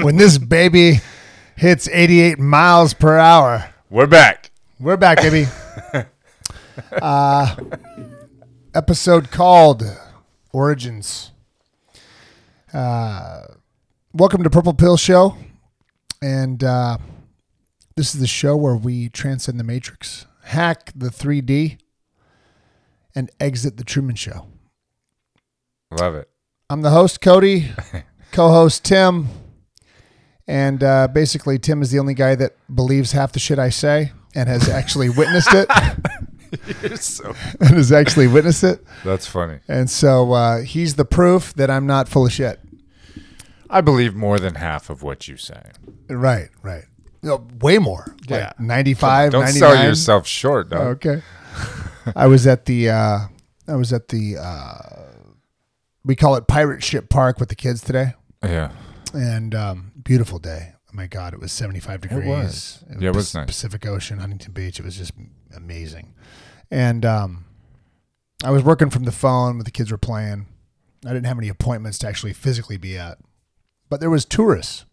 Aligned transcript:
When 0.00 0.16
this 0.16 0.38
baby 0.38 1.00
hits 1.54 1.86
88 1.86 2.38
miles 2.38 2.94
per 2.94 3.18
hour. 3.18 3.68
We're 3.90 4.06
back. 4.06 4.50
We're 4.80 4.96
back, 4.96 5.18
baby. 5.18 5.46
uh, 6.92 7.56
episode 8.74 9.30
called 9.30 9.84
Origins. 10.50 11.32
Uh, 12.72 13.42
welcome 14.14 14.42
to 14.42 14.48
Purple 14.48 14.72
Pill 14.72 14.96
Show. 14.96 15.36
And 16.22 16.64
uh, 16.64 16.96
this 17.94 18.14
is 18.14 18.20
the 18.20 18.26
show 18.26 18.56
where 18.56 18.76
we 18.76 19.10
transcend 19.10 19.60
the 19.60 19.64
matrix, 19.64 20.24
hack 20.44 20.90
the 20.96 21.08
3D, 21.08 21.76
and 23.14 23.30
exit 23.38 23.76
the 23.76 23.84
Truman 23.84 24.14
Show. 24.14 24.46
Love 25.90 26.14
it. 26.14 26.30
I'm 26.70 26.80
the 26.80 26.90
host, 26.90 27.20
Cody, 27.20 27.72
co 28.32 28.48
host, 28.48 28.86
Tim. 28.86 29.28
And 30.48 30.82
uh, 30.82 31.08
basically, 31.08 31.58
Tim 31.58 31.82
is 31.82 31.90
the 31.90 31.98
only 31.98 32.14
guy 32.14 32.34
that 32.34 32.52
believes 32.74 33.12
half 33.12 33.32
the 33.32 33.38
shit 33.38 33.58
I 33.58 33.70
say 33.70 34.12
and 34.34 34.48
has 34.48 34.68
actually 34.68 35.08
witnessed 35.10 35.52
it. 35.52 35.68
So. 36.96 37.34
and 37.60 37.70
has 37.70 37.92
actually 37.92 38.26
witnessed 38.26 38.62
it. 38.62 38.84
That's 39.04 39.26
funny. 39.26 39.60
And 39.68 39.88
so 39.88 40.32
uh, 40.32 40.60
he's 40.60 40.96
the 40.96 41.04
proof 41.06 41.54
that 41.54 41.70
I'm 41.70 41.86
not 41.86 42.10
full 42.10 42.26
of 42.26 42.32
shit. 42.32 42.60
I 43.70 43.80
believe 43.80 44.14
more 44.14 44.38
than 44.38 44.56
half 44.56 44.90
of 44.90 45.02
what 45.02 45.26
you 45.28 45.38
say. 45.38 45.70
Right, 46.10 46.50
right. 46.62 46.84
No, 47.22 47.46
way 47.60 47.78
more. 47.78 48.14
Like 48.28 48.40
Yeah. 48.40 48.52
95, 48.58 49.32
Don't 49.32 49.44
99. 49.44 49.58
sell 49.60 49.84
yourself 49.84 50.26
short, 50.26 50.68
though. 50.68 50.88
Okay. 50.88 51.22
I 52.16 52.26
was 52.26 52.46
at 52.46 52.66
the 52.66 52.90
uh 52.90 53.18
I 53.66 53.76
was 53.76 53.92
at 53.94 54.08
the 54.08 54.36
uh 54.36 55.06
we 56.04 56.14
call 56.16 56.34
it 56.34 56.48
Pirate 56.48 56.82
Ship 56.84 57.08
Park 57.08 57.40
with 57.40 57.48
the 57.48 57.54
kids 57.54 57.80
today. 57.80 58.12
Yeah. 58.44 58.72
And 59.14 59.54
um 59.54 59.91
beautiful 60.04 60.38
day. 60.38 60.72
Oh 60.88 60.92
my 60.94 61.06
god, 61.06 61.32
it 61.34 61.40
was 61.40 61.52
75 61.52 62.02
degrees. 62.02 62.24
It 62.24 62.28
was. 62.28 62.84
Yeah, 62.98 63.08
it 63.08 63.14
was 63.14 63.34
nice. 63.34 63.46
Pacific 63.46 63.86
Ocean, 63.86 64.18
Huntington 64.18 64.52
Beach. 64.52 64.78
It 64.78 64.84
was 64.84 64.96
just 64.96 65.12
amazing. 65.54 66.14
And 66.70 67.04
um 67.04 67.44
I 68.44 68.50
was 68.50 68.62
working 68.64 68.90
from 68.90 69.04
the 69.04 69.12
phone, 69.12 69.58
but 69.58 69.64
the 69.64 69.70
kids 69.70 69.90
were 69.90 69.98
playing. 69.98 70.46
I 71.04 71.12
didn't 71.12 71.26
have 71.26 71.38
any 71.38 71.48
appointments 71.48 71.98
to 71.98 72.08
actually 72.08 72.32
physically 72.32 72.76
be 72.76 72.98
at. 72.98 73.18
But 73.88 74.00
there 74.00 74.10
was 74.10 74.24
tourists. 74.24 74.84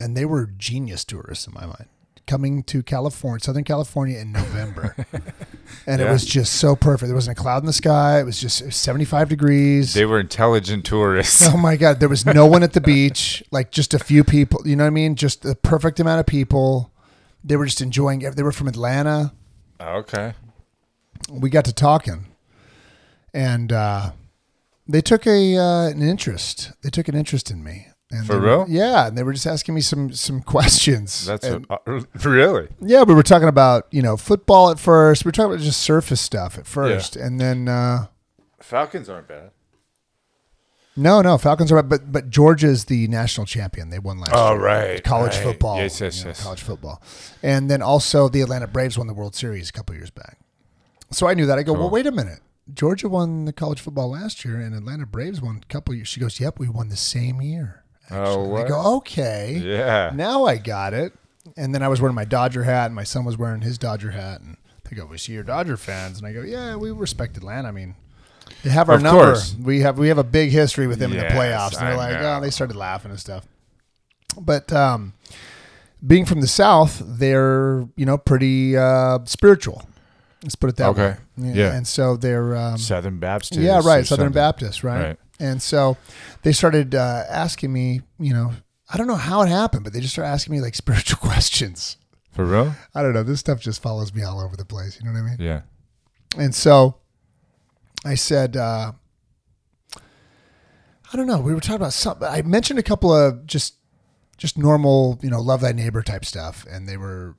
And 0.00 0.16
they 0.16 0.24
were 0.24 0.46
genius 0.46 1.04
tourists 1.04 1.46
in 1.46 1.54
my 1.54 1.66
mind. 1.66 1.86
Coming 2.26 2.62
to 2.64 2.82
California, 2.82 3.40
Southern 3.42 3.64
California 3.64 4.18
in 4.18 4.32
November. 4.32 4.94
and 5.86 6.00
it 6.00 6.08
was 6.08 6.24
just 6.24 6.54
so 6.54 6.76
perfect. 6.76 7.08
There 7.08 7.14
wasn't 7.14 7.38
a 7.38 7.40
cloud 7.40 7.62
in 7.62 7.66
the 7.66 7.72
sky. 7.72 8.20
It 8.20 8.24
was 8.24 8.40
just 8.40 8.60
it 8.60 8.66
was 8.66 8.76
75 8.76 9.28
degrees. 9.28 9.94
They 9.94 10.06
were 10.06 10.20
intelligent 10.20 10.84
tourists. 10.84 11.42
Oh 11.42 11.56
my 11.56 11.76
God. 11.76 12.00
There 12.00 12.08
was 12.08 12.24
no 12.24 12.46
one 12.46 12.62
at 12.62 12.72
the 12.72 12.80
beach, 12.92 13.42
like 13.50 13.70
just 13.70 13.92
a 13.92 13.98
few 13.98 14.24
people. 14.24 14.62
You 14.64 14.76
know 14.76 14.84
what 14.84 14.88
I 14.88 14.90
mean? 14.90 15.16
Just 15.16 15.42
the 15.42 15.56
perfect 15.56 16.00
amount 16.00 16.20
of 16.20 16.26
people. 16.26 16.92
They 17.44 17.56
were 17.56 17.66
just 17.66 17.80
enjoying 17.80 18.22
it. 18.22 18.36
They 18.36 18.42
were 18.42 18.52
from 18.52 18.68
Atlanta. 18.68 19.32
okay. 19.80 20.34
We 21.30 21.50
got 21.50 21.64
to 21.66 21.72
talking 21.72 22.26
and 23.34 23.72
uh, 23.72 24.12
they 24.86 25.00
took 25.00 25.26
a 25.26 25.56
uh, 25.56 25.88
an 25.88 26.02
interest. 26.02 26.72
They 26.82 26.90
took 26.90 27.08
an 27.08 27.14
interest 27.14 27.50
in 27.50 27.62
me. 27.62 27.88
And 28.12 28.26
For 28.26 28.34
they 28.34 28.38
were- 28.40 28.46
real? 28.46 28.66
yeah. 28.68 29.06
And 29.06 29.16
they 29.16 29.22
were 29.22 29.32
just 29.32 29.46
asking 29.46 29.74
me 29.74 29.80
some 29.80 30.12
some 30.12 30.42
questions. 30.42 31.24
That's 31.26 31.46
And- 31.46 31.64
what, 31.66 31.82
uh, 31.86 32.00
really. 32.28 32.68
yeah, 32.80 33.02
we 33.04 33.14
were 33.14 33.22
talking 33.22 33.48
about, 33.48 33.86
you 33.90 34.02
know, 34.02 34.16
football 34.18 34.70
at 34.70 34.78
first. 34.78 35.24
We 35.24 35.28
were 35.28 35.32
talking 35.32 35.52
about 35.54 35.64
just 35.64 35.80
surface 35.80 36.20
stuff 36.20 36.58
at 36.58 36.66
first. 36.66 37.16
And 37.16 37.40
then, 37.40 37.68
uh, 37.68 38.06
Falcons 38.60 39.08
aren't 39.08 39.28
bad. 39.28 39.50
no, 40.94 41.22
no, 41.22 41.38
Falcons 41.38 41.72
are, 41.72 41.82
bad, 41.82 41.88
but, 41.88 42.12
but 42.12 42.28
Georgia's 42.30 42.84
the 42.84 43.08
national 43.08 43.46
champion. 43.46 43.88
They 43.88 43.98
won 43.98 44.18
last 44.18 44.32
Oh, 44.34 44.52
year. 44.52 44.60
right, 44.62 45.02
College 45.04 45.34
right. 45.36 45.42
football. 45.42 45.78
Yes, 45.78 46.00
yes, 46.00 46.18
you 46.18 46.24
know, 46.24 46.28
yes. 46.30 46.42
College 46.42 46.60
football. 46.62 47.02
And 47.42 47.70
then 47.70 47.80
also 47.80 48.28
the 48.28 48.42
Atlanta 48.42 48.66
Braves 48.66 48.98
won 48.98 49.06
the 49.06 49.14
World 49.14 49.34
Series 49.34 49.70
a 49.70 49.72
couple 49.72 49.94
years 49.96 50.10
back. 50.10 50.38
So 51.10 51.26
I 51.26 51.32
knew 51.34 51.46
that. 51.46 51.58
I 51.58 51.62
go, 51.62 51.72
well, 51.72 51.88
wait 51.90 52.06
a 52.06 52.12
minute. 52.12 52.40
Georgia 52.72 53.08
won 53.08 53.46
the 53.46 53.52
college 53.52 53.80
football 53.80 54.10
last 54.10 54.44
year 54.44 54.60
and 54.60 54.74
Atlanta 54.74 55.06
Braves 55.06 55.40
won 55.42 55.60
a 55.62 55.72
couple 55.72 55.94
years. 55.94 56.08
She 56.08 56.20
goes, 56.20 56.38
yep, 56.38 56.58
we 56.58 56.68
won 56.68 56.88
the 56.90 56.96
same 56.96 57.40
year. 57.42 57.84
Oh, 58.10 58.14
actually." 58.16 58.54
And 58.62 58.64
I 58.64 58.68
go, 58.68 58.96
okay. 58.96 59.60
Yeah. 59.64 60.10
Now 60.14 60.44
I 60.44 60.56
got 60.58 60.94
it. 60.94 61.12
And 61.56 61.74
then 61.74 61.82
I 61.82 61.88
was 61.88 62.00
wearing 62.00 62.14
my 62.14 62.24
Dodger 62.24 62.62
hat, 62.64 62.86
and 62.86 62.94
my 62.94 63.04
son 63.04 63.24
was 63.24 63.36
wearing 63.36 63.62
his 63.62 63.76
Dodger 63.78 64.12
hat. 64.12 64.40
And 64.40 64.56
they 64.88 64.94
go, 64.96 65.06
"We 65.06 65.18
see 65.18 65.32
you're 65.32 65.42
Dodger 65.42 65.76
fans." 65.76 66.18
And 66.18 66.26
I 66.26 66.32
go, 66.32 66.42
"Yeah, 66.42 66.76
we 66.76 66.90
respect 66.92 67.36
Atlanta. 67.36 67.66
I 67.68 67.72
mean, 67.72 67.96
they 68.62 68.70
have 68.70 68.88
our 68.88 68.96
Of 68.96 69.02
number. 69.02 69.24
course. 69.24 69.56
We 69.60 69.80
have 69.80 69.98
we 69.98 70.08
have 70.08 70.18
a 70.18 70.24
big 70.24 70.50
history 70.50 70.86
with 70.86 70.98
them 71.00 71.12
in 71.12 71.18
the 71.18 71.24
playoffs." 71.24 71.76
And 71.76 71.86
they're 71.86 71.94
I 71.94 72.12
like, 72.12 72.20
know. 72.20 72.36
"Oh," 72.36 72.40
they 72.40 72.50
started 72.50 72.76
laughing 72.76 73.10
and 73.10 73.18
stuff. 73.18 73.44
But 74.40 74.72
um, 74.72 75.14
being 76.06 76.24
from 76.26 76.40
the 76.40 76.46
South, 76.46 77.02
they're 77.04 77.86
you 77.96 78.06
know 78.06 78.18
pretty 78.18 78.76
uh, 78.76 79.18
spiritual. 79.24 79.82
Let's 80.44 80.54
put 80.54 80.70
it 80.70 80.76
that 80.76 80.88
Okay. 80.90 81.16
way. 81.38 81.52
Yeah. 81.54 81.72
And 81.74 81.86
so 81.86 82.16
they're 82.16 82.56
um, 82.56 82.78
Southern 82.78 83.18
Baptist. 83.18 83.56
yeah, 83.60 83.76
right. 83.84 84.06
Southern 84.06 84.26
something. 84.26 84.32
Baptist, 84.32 84.84
right? 84.84 85.02
Right. 85.02 85.18
And 85.40 85.60
so 85.60 85.96
they 86.42 86.52
started 86.52 86.94
uh, 86.94 87.24
asking 87.28 87.72
me, 87.72 88.02
you 88.18 88.32
know, 88.32 88.52
I 88.92 88.96
don't 88.96 89.06
know 89.06 89.16
how 89.16 89.42
it 89.42 89.48
happened, 89.48 89.84
but 89.84 89.92
they 89.92 90.00
just 90.00 90.12
started 90.12 90.30
asking 90.30 90.52
me 90.52 90.60
like 90.60 90.74
spiritual 90.84 91.18
questions. 91.18 91.96
For 92.30 92.44
real? 92.44 92.74
I 92.94 93.02
don't 93.02 93.12
know. 93.12 93.22
This 93.22 93.40
stuff 93.40 93.60
just 93.60 93.82
follows 93.82 94.14
me 94.14 94.22
all 94.22 94.40
over 94.40 94.56
the 94.56 94.64
place. 94.64 94.98
You 94.98 95.06
know 95.06 95.12
what 95.12 95.26
I 95.26 95.30
mean? 95.30 95.36
Yeah. 95.38 95.62
And 96.38 96.54
so 96.54 96.96
I 98.04 98.14
said, 98.14 98.56
uh, 98.56 98.92
I 101.12 101.16
don't 101.16 101.26
know. 101.26 101.40
We 101.40 101.52
were 101.52 101.60
talking 101.60 101.76
about 101.76 101.92
something. 101.92 102.26
I 102.26 102.40
mentioned 102.40 102.78
a 102.78 102.82
couple 102.82 103.14
of 103.14 103.46
just, 103.46 103.74
just 104.38 104.56
normal, 104.56 105.18
you 105.22 105.28
know, 105.28 105.40
love 105.40 105.60
thy 105.60 105.72
neighbor 105.72 106.02
type 106.02 106.24
stuff, 106.24 106.64
and 106.70 106.88
they 106.88 106.96
were 106.96 107.36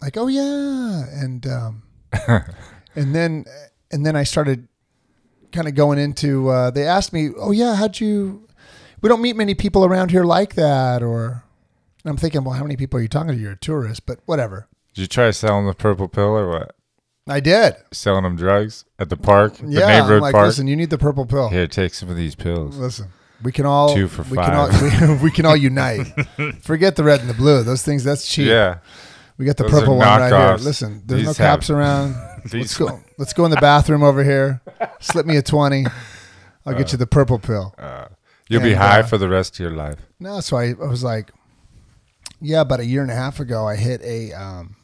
like, 0.00 0.16
"Oh 0.16 0.28
yeah," 0.28 1.04
and 1.12 1.46
um, 1.46 1.82
and 2.96 3.14
then 3.14 3.44
and 3.90 4.06
then 4.06 4.16
I 4.16 4.24
started 4.24 4.68
kind 5.52 5.68
of 5.68 5.74
going 5.74 5.98
into. 5.98 6.48
Uh, 6.48 6.70
they 6.70 6.84
asked 6.86 7.12
me, 7.12 7.30
"Oh 7.38 7.50
yeah, 7.52 7.74
how'd 7.76 8.00
you?" 8.00 8.48
We 9.00 9.08
don't 9.08 9.22
meet 9.22 9.36
many 9.36 9.54
people 9.54 9.84
around 9.84 10.10
here 10.10 10.24
like 10.24 10.54
that, 10.54 11.02
or. 11.02 11.44
And 12.04 12.10
I'm 12.10 12.16
thinking, 12.16 12.42
well, 12.42 12.54
how 12.54 12.64
many 12.64 12.74
people 12.74 12.98
are 12.98 13.02
you 13.02 13.06
talking 13.06 13.28
to? 13.30 13.36
You're 13.38 13.52
a 13.52 13.56
tourist, 13.56 14.06
but 14.06 14.18
whatever. 14.26 14.66
Did 14.92 15.02
you 15.02 15.06
try 15.06 15.30
selling 15.30 15.66
the 15.68 15.72
purple 15.72 16.08
pill 16.08 16.36
or 16.36 16.48
what? 16.50 16.74
I 17.28 17.38
did. 17.38 17.76
Selling 17.92 18.24
them 18.24 18.34
drugs 18.34 18.84
at 18.98 19.08
the 19.08 19.16
park, 19.16 19.54
the 19.58 19.68
Yeah, 19.68 19.86
neighborhood 19.86 20.16
I'm 20.16 20.20
like, 20.22 20.32
park. 20.32 20.46
listen, 20.46 20.66
you 20.66 20.74
need 20.74 20.90
the 20.90 20.98
purple 20.98 21.26
pill. 21.26 21.48
Here, 21.50 21.68
take 21.68 21.94
some 21.94 22.08
of 22.10 22.16
these 22.16 22.34
pills. 22.34 22.76
Listen, 22.76 23.10
we 23.44 23.52
can 23.52 23.66
all 23.66 23.94
Two 23.94 24.08
for 24.08 24.22
we 24.22 24.36
Can 24.36 24.52
all, 24.52 24.68
we, 24.68 25.14
we 25.22 25.30
can 25.30 25.46
all 25.46 25.56
unite. 25.56 26.08
Forget 26.62 26.96
the 26.96 27.04
red 27.04 27.20
and 27.20 27.30
the 27.30 27.34
blue; 27.34 27.62
those 27.62 27.84
things 27.84 28.02
that's 28.02 28.26
cheap. 28.26 28.48
Yeah. 28.48 28.78
we 29.38 29.44
got 29.44 29.56
the 29.56 29.62
Those 29.62 29.72
purple 29.72 29.98
one 29.98 30.08
right 30.08 30.28
here. 30.28 30.56
Listen, 30.56 31.02
there's 31.06 31.20
These 31.24 31.38
no 31.38 31.44
have- 31.44 31.54
cops 31.60 31.70
around. 31.70 32.16
Let's 32.52 32.76
go. 32.76 33.00
Let's 33.18 33.32
go 33.32 33.44
in 33.44 33.50
the 33.50 33.56
bathroom 33.60 34.02
over 34.02 34.24
here. 34.24 34.60
Slip 35.00 35.26
me 35.26 35.36
a 35.36 35.42
twenty. 35.42 35.86
I'll 36.64 36.74
get 36.74 36.92
you 36.92 36.98
the 36.98 37.06
purple 37.06 37.38
pill. 37.38 37.74
You'll 38.48 38.62
be 38.62 38.72
And, 38.72 38.80
high 38.80 39.00
uh, 39.00 39.06
for 39.06 39.18
the 39.18 39.28
rest 39.28 39.54
of 39.54 39.60
your 39.60 39.70
life. 39.70 39.98
No, 40.20 40.40
so 40.40 40.56
I, 40.56 40.70
I 40.70 40.86
was 40.86 41.02
like, 41.02 41.30
yeah, 42.40 42.60
about 42.60 42.80
a 42.80 42.84
year 42.84 43.02
and 43.02 43.10
a 43.10 43.14
half 43.14 43.40
ago, 43.40 43.66
I 43.66 43.76
hit 43.76 44.02
a, 44.02 44.32
um, 44.32 44.76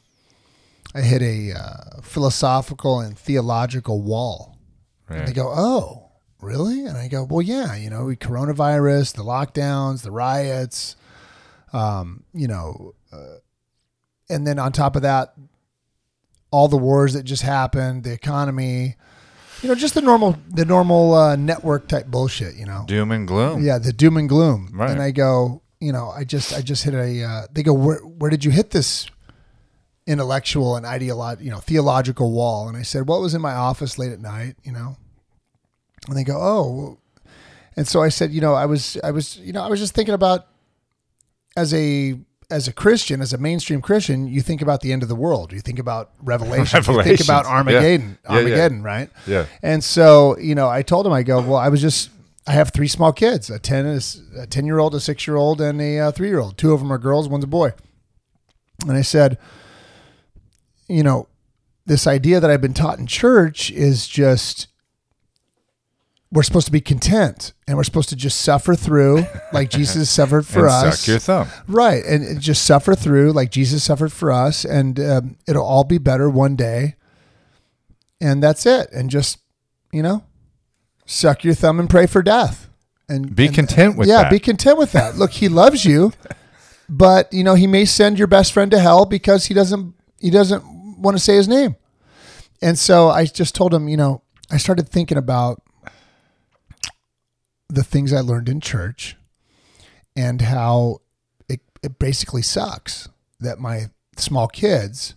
I 0.95 1.03
hit 1.03 1.23
a 1.23 1.53
uh, 1.53 2.01
philosophical 2.03 3.01
and 3.01 3.19
theological 3.19 4.01
wall. 4.01 4.57
And 5.09 5.27
they 5.27 5.33
go, 5.33 5.49
oh, 5.49 6.11
really? 6.41 6.85
And 6.85 6.97
I 6.97 7.09
go, 7.09 7.25
well, 7.25 7.43
yeah, 7.43 7.75
you 7.75 7.91
know, 7.91 8.05
we 8.05 8.17
coronavirus, 8.17 9.17
the 9.17 9.23
lockdowns, 9.23 10.03
the 10.03 10.11
riots, 10.11 10.97
um, 11.73 12.25
you 12.33 12.47
know, 12.49 12.95
uh, 13.13 13.37
and 14.31 14.47
then 14.47 14.59
on 14.59 14.73
top 14.73 14.97
of 14.97 15.03
that, 15.03 15.35
all 16.51 16.69
the 16.69 16.77
wars 16.77 17.15
that 17.15 17.25
just 17.25 17.43
happened, 17.43 18.05
the 18.05 18.13
economy, 18.13 18.97
you 19.63 19.69
know, 19.69 19.75
just 19.75 19.95
the 19.95 20.01
normal, 20.01 20.37
the 20.49 20.65
normal 20.65 21.15
uh, 21.15 21.37
network 21.37 21.89
type 21.89 22.07
bullshit, 22.07 22.55
you 22.55 22.65
know. 22.65 22.85
Doom 22.87 23.11
and 23.11 23.27
gloom. 23.27 23.65
Yeah, 23.65 23.79
the 23.79 23.93
doom 23.93 24.17
and 24.17 24.29
gloom. 24.29 24.71
Right. 24.73 24.91
And 24.91 25.03
I 25.03 25.11
go, 25.11 25.63
you 25.81 25.93
know, 25.93 26.11
I 26.11 26.25
just 26.25 26.53
I 26.53 26.61
just 26.61 26.85
hit 26.85 26.95
a. 26.95 27.25
Uh, 27.25 27.47
they 27.53 27.63
go, 27.63 27.73
where 27.73 27.99
where 27.99 28.31
did 28.31 28.45
you 28.45 28.51
hit 28.51 28.71
this? 28.71 29.09
intellectual 30.09 30.75
and 30.75 30.87
ideological, 30.87 31.45
you 31.45 31.51
know, 31.51 31.59
theological 31.59 32.33
wall. 32.33 32.67
And 32.67 32.79
I 32.79 32.83
said, 32.83 33.07
"What 33.07 33.21
was 33.21 33.35
in 33.35 33.43
my 33.43 33.53
office 33.53 33.99
late 33.99 34.11
at 34.11 34.21
night?" 34.21 34.57
You 34.65 34.73
know, 34.73 34.97
and 36.09 36.17
they 36.17 36.25
go, 36.25 36.41
"Oh," 36.41 36.99
and 37.77 37.87
so 37.87 38.03
I 38.03 38.09
said, 38.09 38.33
"You 38.33 38.41
know, 38.41 38.55
I 38.55 38.65
was, 38.65 38.97
I 39.05 39.11
was, 39.11 39.37
you 39.37 39.53
know, 39.53 39.63
I 39.63 39.69
was 39.69 39.79
just 39.79 39.95
thinking 39.95 40.15
about 40.15 40.47
as 41.57 41.75
a 41.75 42.19
as 42.51 42.67
a 42.67 42.73
Christian, 42.73 43.21
as 43.21 43.33
a 43.33 43.39
mainstream 43.39 43.83
Christian, 43.83 44.27
you 44.27 44.41
think 44.41 44.63
about 44.63 44.81
the 44.81 44.93
end 44.93 45.03
of 45.03 45.09
the 45.09 45.15
world. 45.15 45.53
You 45.53 45.61
think 45.61 45.79
about 45.79 46.11
Revelation. 46.23 46.83
You 46.83 47.03
think 47.03 47.21
about 47.21 47.45
Yeah. 47.45 47.51
Armageddon. 47.51 48.19
Yeah, 48.25 48.31
yeah. 48.33 48.37
Armageddon, 48.39 48.83
right? 48.83 49.11
Yeah. 49.27 49.47
And 49.63 49.85
so, 49.85 50.39
you 50.39 50.55
know, 50.55 50.69
I 50.69 50.83
told 50.83 51.07
him, 51.07 51.13
I 51.13 51.23
go, 51.23 51.41
well, 51.43 51.57
I 51.57 51.69
was 51.69 51.83
just, 51.83 52.09
I 52.47 52.53
have 52.53 52.71
three 52.73 52.89
small 52.89 53.13
kids, 53.13 53.51
a 53.51 53.59
10, 53.59 53.87
is- 53.87 54.23
a 54.39 54.47
10 54.47 54.65
year 54.65 54.79
old, 54.79 54.95
a 54.95 55.01
six 55.01 55.27
year 55.27 55.37
old, 55.37 55.61
and 55.61 55.81
a 55.81 55.99
uh, 55.99 56.11
three 56.13 56.29
year 56.29 56.41
old. 56.41 56.57
Two 56.57 56.73
of 56.73 56.81
them 56.81 56.91
are 56.91 56.97
girls, 56.99 57.29
one's 57.29 57.45
a 57.45 57.49
boy. 57.49 57.73
And 58.87 58.93
I 58.97 59.03
said, 59.03 59.37
you 60.89 61.03
know, 61.03 61.29
this 61.85 62.07
idea 62.07 62.41
that 62.41 62.51
I've 62.51 62.61
been 62.63 62.75
taught 62.75 62.99
in 62.99 63.07
church 63.07 63.71
is 63.71 64.07
just, 64.09 64.69
we're 66.31 66.43
supposed 66.43 66.67
to 66.67 66.73
be 66.73 66.81
content 66.83 67.55
and 67.67 67.77
we're 67.79 67.85
supposed 67.85 68.11
to 68.11 68.17
just 68.17 68.43
suffer 68.43 68.75
through 68.75 69.25
like 69.53 69.71
Jesus 69.71 70.11
suffered 70.11 70.47
for 70.47 70.69
us. 70.69 71.01
suck 71.01 71.09
your 71.09 71.19
thumb. 71.19 71.49
Right. 71.67 72.05
And 72.05 72.39
just 72.41 72.65
suffer 72.67 72.95
through 72.95 73.33
like 73.33 73.51
Jesus 73.51 73.83
suffered 73.83 74.13
for 74.13 74.31
us, 74.31 74.65
and 74.65 75.01
um, 75.01 75.37
it'll 75.49 75.65
all 75.65 75.85
be 75.85 75.97
better 75.99 76.29
one 76.29 76.55
day. 76.57 76.97
And 78.21 78.43
that's 78.43 78.67
it. 78.67 78.91
And 78.93 79.09
just, 79.11 79.39
you 79.93 80.03
know, 80.03 80.25
suck 81.07 81.45
your 81.45 81.55
thumb 81.55 81.79
and 81.81 81.89
pray 81.89 82.07
for 82.07 82.23
death. 82.23 82.69
And 83.09 83.35
Be 83.35 83.47
and- 83.47 83.55
content 83.55 83.97
with 83.97 84.09
that. 84.09 84.13
yeah, 84.13 84.23
that. 84.25 84.31
be 84.31 84.39
content 84.39 84.77
with 84.77 84.93
that. 84.93 85.17
Look, 85.17 85.31
he 85.31 85.49
loves 85.49 85.85
you, 85.87 86.13
but 86.91 87.33
you 87.33 87.43
know, 87.43 87.55
he 87.55 87.67
may 87.67 87.85
send 87.87 88.19
your 88.19 88.27
best 88.29 88.53
friend 88.53 88.71
to 88.73 88.79
hell 88.79 89.07
because 89.07 89.47
he 89.47 89.55
doesn't 89.55 89.95
he 90.21 90.29
doesn't 90.31 90.63
want 90.99 91.17
to 91.17 91.23
say 91.23 91.37
his 91.37 91.49
name. 91.49 91.77
And 92.61 92.79
so 92.79 93.09
I 93.09 93.25
just 93.25 93.55
told 93.55 93.73
him, 93.73 93.89
you 93.89 93.97
know, 93.97 94.21
I 94.51 94.57
started 94.59 94.89
thinking 94.91 95.17
about 95.17 95.63
the 97.69 97.85
things 97.85 98.13
I 98.13 98.21
learned 98.21 98.49
in 98.49 98.61
church 98.61 99.17
and 100.17 100.41
how 100.41 101.01
it, 101.49 101.61
it 101.83 101.99
basically 101.99 102.43
sucks 102.43 103.09
that 103.41 103.59
my 103.59 103.91
small 104.17 104.49
kids 104.49 105.15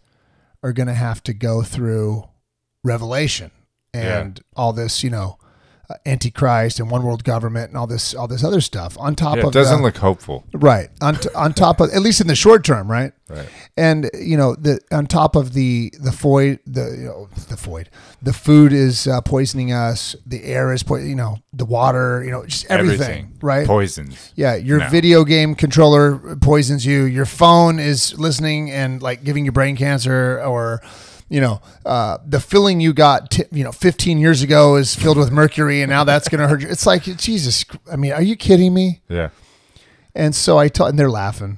are 0.62 0.74
going 0.74 0.88
to 0.88 0.94
have 0.94 1.24
to 1.24 1.34
go 1.34 1.64
through 1.64 2.26
revelation 2.84 3.52
and 3.94 4.42
all 4.56 4.74
this, 4.74 5.04
you 5.04 5.10
know, 5.10 5.38
antichrist 6.06 6.80
and 6.80 6.90
one 6.92 7.04
world 7.04 7.24
government 7.24 7.70
and 7.70 7.78
all 7.78 7.88
this 7.88 8.14
all 8.14 8.28
this 8.28 8.44
other 8.44 8.62
stuff 8.62 8.98
on 9.00 9.16
top 9.16 9.38
Yeah, 9.38 9.44
of 9.44 9.50
it 9.50 9.54
doesn't 9.54 9.82
look 9.82 9.98
hopeful. 9.98 10.44
right 10.54 10.90
on 11.02 11.16
t- 11.16 11.30
on 11.36 11.54
top 11.54 11.80
of 11.80 11.92
at 11.94 12.02
least 12.02 12.22
in 12.22 12.28
the 12.28 12.36
short 12.36 12.64
term, 12.64 12.90
right? 12.90 13.14
Right. 13.30 13.48
And 13.78 14.10
you 14.20 14.36
know 14.36 14.56
the 14.56 14.82
on 14.92 15.08
top 15.08 15.36
of 15.38 15.54
the 15.54 15.94
the 16.00 16.12
void 16.12 16.60
the 16.68 16.96
you 16.98 17.06
know 17.06 17.30
the 17.48 17.56
void 17.56 17.90
the 18.22 18.34
food 18.34 18.74
is 18.74 19.08
uh, 19.08 19.22
poisoning 19.22 19.72
us 19.72 20.16
the 20.26 20.44
air 20.44 20.74
is 20.74 20.84
po- 20.84 20.98
you 20.98 21.16
know 21.16 21.38
the 21.54 21.64
water 21.66 22.24
you 22.26 22.32
know 22.32 22.46
just 22.46 22.66
everything, 22.70 23.32
right 23.42 23.66
Poisons. 23.66 24.34
yeah 24.36 24.56
your 24.56 24.80
No. 24.80 24.90
video 24.90 25.24
game 25.24 25.56
controller 25.56 26.36
poisons 26.42 26.86
you 26.86 27.04
your 27.06 27.26
phone 27.26 27.80
is 27.80 28.18
listening 28.20 28.70
and 28.70 29.02
like 29.02 29.24
giving 29.24 29.46
you 29.46 29.52
brain 29.54 29.78
cancer 29.78 30.42
or 30.44 30.82
you 31.32 31.40
know 31.42 31.62
uh, 31.86 32.18
the 32.28 32.40
filling 32.40 32.80
you 32.82 32.92
got 32.94 33.32
t- 33.32 33.46
you 33.52 33.64
know 33.64 33.72
15 33.72 34.18
years 34.20 34.42
ago 34.44 34.76
is 34.76 34.94
filled 34.96 35.18
with 35.18 35.32
mercury 35.32 35.82
and 35.82 35.90
now 35.90 36.04
that's 36.04 36.28
going 36.30 36.42
to 36.42 36.48
hurt 36.48 36.62
you 36.62 36.68
it's 36.68 36.86
like 36.86 37.04
jesus 37.18 37.64
i 37.92 37.96
mean 37.96 38.12
are 38.12 38.22
you 38.22 38.36
kidding 38.36 38.74
me 38.74 39.02
Yeah. 39.08 39.30
and 40.14 40.36
so 40.36 40.58
I 40.60 40.68
tell, 40.68 40.88
and 40.88 41.00
they're 41.00 41.10
laughing, 41.24 41.58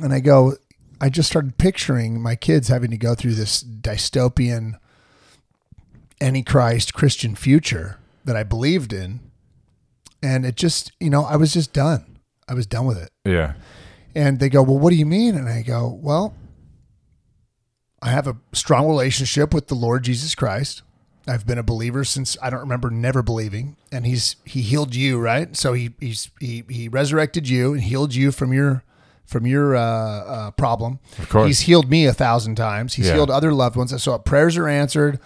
and 0.00 0.12
I 0.12 0.20
go, 0.20 0.54
I 1.00 1.08
just 1.08 1.28
started 1.28 1.58
picturing 1.58 2.20
my 2.22 2.36
kids 2.36 2.68
having 2.68 2.90
to 2.92 2.96
go 2.96 3.14
through 3.16 3.34
this 3.34 3.62
dystopian, 3.64 4.74
antichrist 6.20 6.94
Christian 6.94 7.34
future 7.34 7.98
that 8.24 8.36
I 8.36 8.42
believed 8.42 8.92
in, 8.92 9.20
and 10.22 10.44
it 10.44 10.56
just, 10.56 10.92
you 11.00 11.10
know, 11.10 11.24
I 11.24 11.36
was 11.36 11.52
just 11.52 11.72
done. 11.72 12.18
I 12.48 12.54
was 12.54 12.66
done 12.66 12.86
with 12.86 12.98
it. 12.98 13.10
Yeah. 13.24 13.54
And 14.14 14.38
they 14.40 14.48
go, 14.48 14.62
Well, 14.62 14.78
what 14.78 14.90
do 14.90 14.96
you 14.96 15.06
mean? 15.06 15.34
And 15.36 15.48
I 15.48 15.62
go, 15.62 15.98
Well, 16.02 16.34
I 18.00 18.10
have 18.10 18.26
a 18.26 18.36
strong 18.52 18.86
relationship 18.86 19.52
with 19.52 19.66
the 19.68 19.74
Lord 19.74 20.04
Jesus 20.04 20.34
Christ. 20.34 20.82
I've 21.26 21.46
been 21.46 21.58
a 21.58 21.62
believer 21.62 22.04
since 22.04 22.36
I 22.40 22.48
don't 22.48 22.60
remember 22.60 22.90
never 22.90 23.22
believing, 23.22 23.76
and 23.92 24.06
he's 24.06 24.36
he 24.44 24.62
healed 24.62 24.94
you, 24.94 25.18
right? 25.18 25.54
So 25.56 25.74
he 25.74 25.90
he's 26.00 26.30
he 26.40 26.64
he 26.70 26.88
resurrected 26.88 27.48
you 27.48 27.74
and 27.74 27.82
healed 27.82 28.14
you 28.14 28.32
from 28.32 28.52
your 28.52 28.82
from 29.26 29.46
your 29.46 29.76
uh, 29.76 29.80
uh, 29.82 30.50
problem. 30.52 31.00
Of 31.18 31.28
course. 31.28 31.46
he's 31.48 31.60
healed 31.60 31.90
me 31.90 32.06
a 32.06 32.14
thousand 32.14 32.54
times. 32.54 32.94
He's 32.94 33.08
Yeah. 33.08 33.14
healed 33.14 33.30
other 33.30 33.52
loved 33.52 33.76
ones. 33.76 34.02
So 34.02 34.18
prayers 34.18 34.56
are 34.56 34.68
answered. 34.68 35.20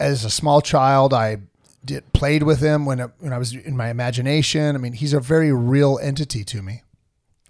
As 0.00 0.24
a 0.24 0.30
small 0.30 0.60
child, 0.62 1.12
I 1.12 1.38
did 1.84 2.10
played 2.14 2.42
with 2.44 2.60
him 2.60 2.86
when 2.86 3.00
when 3.18 3.32
I 3.32 3.38
was 3.38 3.54
in 3.54 3.76
my 3.76 3.90
imagination. 3.90 4.74
I 4.74 4.78
mean, 4.78 4.94
he's 4.94 5.12
a 5.12 5.20
very 5.20 5.52
real 5.52 5.98
entity 6.02 6.44
to 6.44 6.62
me. 6.62 6.82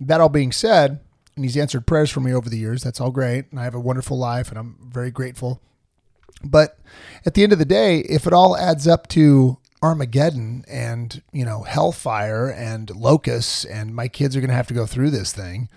That 0.00 0.20
all 0.20 0.28
being 0.28 0.50
said, 0.50 0.98
and 1.36 1.44
he's 1.44 1.56
answered 1.56 1.86
prayers 1.86 2.10
for 2.10 2.20
me 2.20 2.32
over 2.32 2.48
the 2.48 2.58
years. 2.58 2.82
That's 2.82 3.00
all 3.00 3.10
great, 3.10 3.50
and 3.50 3.58
I 3.60 3.64
have 3.64 3.74
a 3.74 3.80
wonderful 3.80 4.18
life, 4.18 4.50
and 4.50 4.58
I'm 4.58 4.76
very 4.82 5.10
grateful. 5.10 5.60
But 6.42 6.78
at 7.24 7.34
the 7.34 7.42
end 7.42 7.52
of 7.52 7.58
the 7.58 7.64
day, 7.64 8.00
if 8.00 8.26
it 8.26 8.32
all 8.32 8.56
adds 8.56 8.86
up 8.86 9.08
to 9.08 9.58
Armageddon 9.82 10.64
and 10.68 11.22
you 11.32 11.44
know 11.44 11.62
hellfire 11.62 12.48
and 12.50 12.94
locusts, 12.94 13.64
and 13.64 13.94
my 13.94 14.08
kids 14.08 14.36
are 14.36 14.40
going 14.40 14.50
to 14.50 14.56
have 14.56 14.68
to 14.68 14.74
go 14.74 14.86
through 14.86 15.10
this 15.10 15.32
thing, 15.32 15.68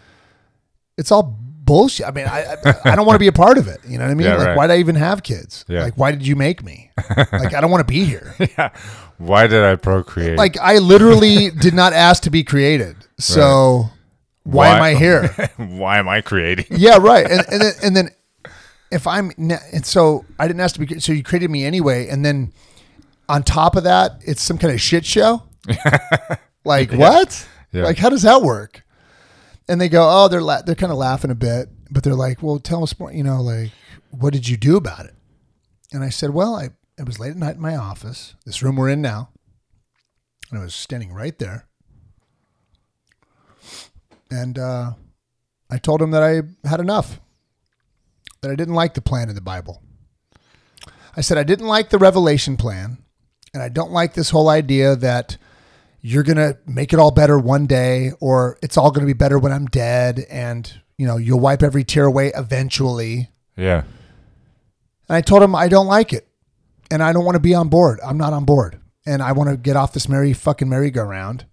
it's 0.98 1.12
all 1.12 1.38
bullshit. 1.68 2.07
I 2.07 2.12
mean, 2.12 2.27
I 2.27 2.56
I, 2.65 2.75
I 2.92 2.95
don't 2.95 3.06
want 3.06 3.15
to 3.15 3.19
be 3.19 3.27
a 3.27 3.33
part 3.33 3.57
of 3.57 3.68
it. 3.68 3.80
You 3.88 3.98
know 3.98 4.06
what 4.06 4.12
I 4.12 4.15
mean? 4.15 4.27
Yeah, 4.27 4.38
like, 4.38 4.48
right. 4.48 4.57
why 4.57 4.68
did 4.68 4.74
I 4.74 4.77
even 4.77 4.95
have 4.95 5.24
kids? 5.24 5.65
Yeah. 5.68 5.83
Like, 5.83 5.98
why 5.98 6.12
did 6.12 6.25
you 6.25 6.36
make 6.36 6.63
me? 6.63 6.92
like, 7.18 7.54
I 7.54 7.62
don't 7.62 7.71
want 7.71 7.88
to 7.88 7.92
be 7.92 8.04
here. 8.04 8.36
Yeah. 8.57 8.71
Why 9.19 9.48
did 9.48 9.63
I 9.63 9.75
procreate? 9.75 10.38
Like, 10.38 10.59
I 10.59 10.77
literally 10.77 11.50
did 11.50 11.74
not 11.74 11.92
ask 11.92 12.21
to 12.24 12.30
be 12.30 12.44
created. 12.44 12.98
So 13.18 13.89
why, 14.51 14.67
am 14.69 14.81
I 14.81 14.94
here? 14.94 15.27
Why 15.57 15.99
am 15.99 16.07
I 16.07 16.21
creating? 16.21 16.65
yeah, 16.69 16.97
right. 16.97 17.29
And, 17.29 17.45
and 17.51 17.61
then 17.61 17.73
and 17.83 17.95
then 17.95 18.09
if 18.91 19.05
I'm 19.05 19.31
and 19.38 19.85
so 19.85 20.25
I 20.39 20.47
didn't 20.47 20.61
ask 20.61 20.75
to 20.75 20.85
be 20.85 20.99
so 20.99 21.11
you 21.11 21.23
created 21.23 21.51
me 21.51 21.65
anyway, 21.65 22.07
and 22.07 22.23
then 22.25 22.53
on 23.27 23.44
top 23.44 23.75
of 23.75 23.83
that, 23.83 24.21
it's 24.25 24.41
some 24.41 24.57
kind 24.57 24.73
of 24.73 24.79
shit 24.79 25.05
show. 25.05 25.44
like 26.65 26.91
what? 26.91 27.47
Yeah. 27.73 27.83
Like 27.83 27.97
how 27.97 28.09
does 28.09 28.21
that 28.21 28.41
work? 28.41 28.83
And 29.67 29.81
they 29.81 29.89
go, 29.89 30.07
oh, 30.09 30.29
they're 30.29 30.41
la- 30.41 30.61
they're 30.61 30.75
kind 30.75 30.94
of 30.94 30.97
laughing 30.97 31.31
a 31.31 31.35
bit, 31.35 31.69
but 31.92 32.04
they're 32.04 32.16
like, 32.16 32.42
well, 32.42 32.59
tell 32.59 32.83
us 32.83 32.97
more. 32.97 33.11
You 33.11 33.23
know, 33.23 33.42
like 33.42 33.71
what 34.11 34.33
did 34.33 34.47
you 34.47 34.56
do 34.56 34.77
about 34.77 35.06
it? 35.06 35.16
And 35.92 36.04
I 36.04 36.09
said, 36.09 36.30
well, 36.30 36.56
I 36.56 36.69
it 36.97 37.06
was 37.06 37.19
late 37.19 37.31
at 37.31 37.37
night 37.37 37.56
in 37.56 37.61
my 37.61 37.75
office, 37.75 38.35
this 38.45 38.63
room 38.63 38.77
we're 38.77 38.89
in 38.89 39.01
now, 39.01 39.30
and 40.49 40.59
I 40.59 40.63
was 40.63 40.73
standing 40.73 41.13
right 41.13 41.37
there, 41.37 41.68
and 44.29 44.57
uh, 44.57 44.91
I 45.69 45.77
told 45.77 46.01
him 46.01 46.11
that 46.11 46.23
I 46.23 46.41
had 46.67 46.79
enough 46.79 47.19
that 48.41 48.51
I 48.51 48.55
didn't 48.55 48.75
like 48.75 48.93
the 48.93 49.01
plan 49.01 49.29
in 49.29 49.35
the 49.35 49.41
Bible. 49.41 49.81
I 51.15 51.21
said 51.21 51.37
I 51.37 51.43
didn't 51.43 51.67
like 51.67 51.89
the 51.89 51.97
revelation 51.97 52.57
plan, 52.57 52.97
and 53.53 53.63
I 53.63 53.69
don't 53.69 53.91
like 53.91 54.13
this 54.13 54.29
whole 54.29 54.49
idea 54.49 54.95
that 54.95 55.37
you're 56.01 56.23
going 56.23 56.37
to 56.37 56.57
make 56.65 56.93
it 56.93 56.99
all 56.99 57.11
better 57.11 57.39
one 57.39 57.65
day 57.65 58.11
or 58.19 58.57
it's 58.61 58.77
all 58.77 58.91
going 58.91 59.05
to 59.05 59.13
be 59.13 59.17
better 59.17 59.39
when 59.39 59.51
I'm 59.51 59.65
dead 59.65 60.25
and 60.29 60.71
you 60.97 61.05
know, 61.05 61.17
you'll 61.17 61.39
wipe 61.39 61.63
every 61.63 61.83
tear 61.83 62.05
away 62.05 62.31
eventually. 62.35 63.29
Yeah. 63.55 63.83
And 65.07 65.15
I 65.15 65.21
told 65.21 65.43
him 65.43 65.55
I 65.55 65.67
don't 65.67 65.87
like 65.87 66.11
it. 66.11 66.27
And 66.89 67.03
I 67.03 67.11
don't 67.13 67.25
want 67.25 67.35
to 67.35 67.41
be 67.41 67.53
on 67.53 67.69
board. 67.69 67.99
I'm 68.03 68.17
not 68.17 68.33
on 68.33 68.45
board. 68.45 68.79
And 69.05 69.21
I 69.21 69.33
want 69.33 69.49
to 69.49 69.57
get 69.57 69.75
off 69.75 69.93
this 69.93 70.09
merry 70.09 70.33
fucking 70.33 70.69
merry-go-round. 70.69 71.45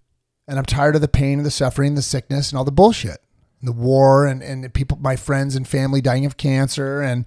And 0.47 0.59
I'm 0.59 0.65
tired 0.65 0.95
of 0.95 1.01
the 1.01 1.07
pain 1.07 1.39
and 1.39 1.45
the 1.45 1.51
suffering, 1.51 1.95
the 1.95 2.01
sickness 2.01 2.51
and 2.51 2.57
all 2.57 2.65
the 2.65 2.71
bullshit. 2.71 3.17
The 3.61 3.71
war 3.71 4.27
and, 4.27 4.43
and 4.43 4.71
people 4.73 4.97
my 5.01 5.15
friends 5.15 5.55
and 5.55 5.67
family 5.67 6.01
dying 6.01 6.25
of 6.25 6.37
cancer 6.37 7.01
and 7.01 7.25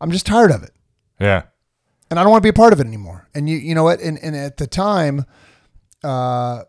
I'm 0.00 0.10
just 0.10 0.26
tired 0.26 0.50
of 0.50 0.62
it. 0.62 0.70
Yeah. 1.18 1.44
and 2.10 2.20
I 2.20 2.22
don't 2.22 2.30
want 2.30 2.42
to 2.42 2.46
be 2.46 2.50
a 2.50 2.52
part 2.52 2.72
of 2.72 2.80
it 2.80 2.86
anymore. 2.86 3.28
And 3.34 3.48
you, 3.48 3.56
you 3.56 3.74
know 3.74 3.84
what? 3.84 4.00
And, 4.00 4.18
and 4.18 4.36
at 4.36 4.56
the 4.56 4.66
time, 4.66 5.24
uh, 6.02 6.64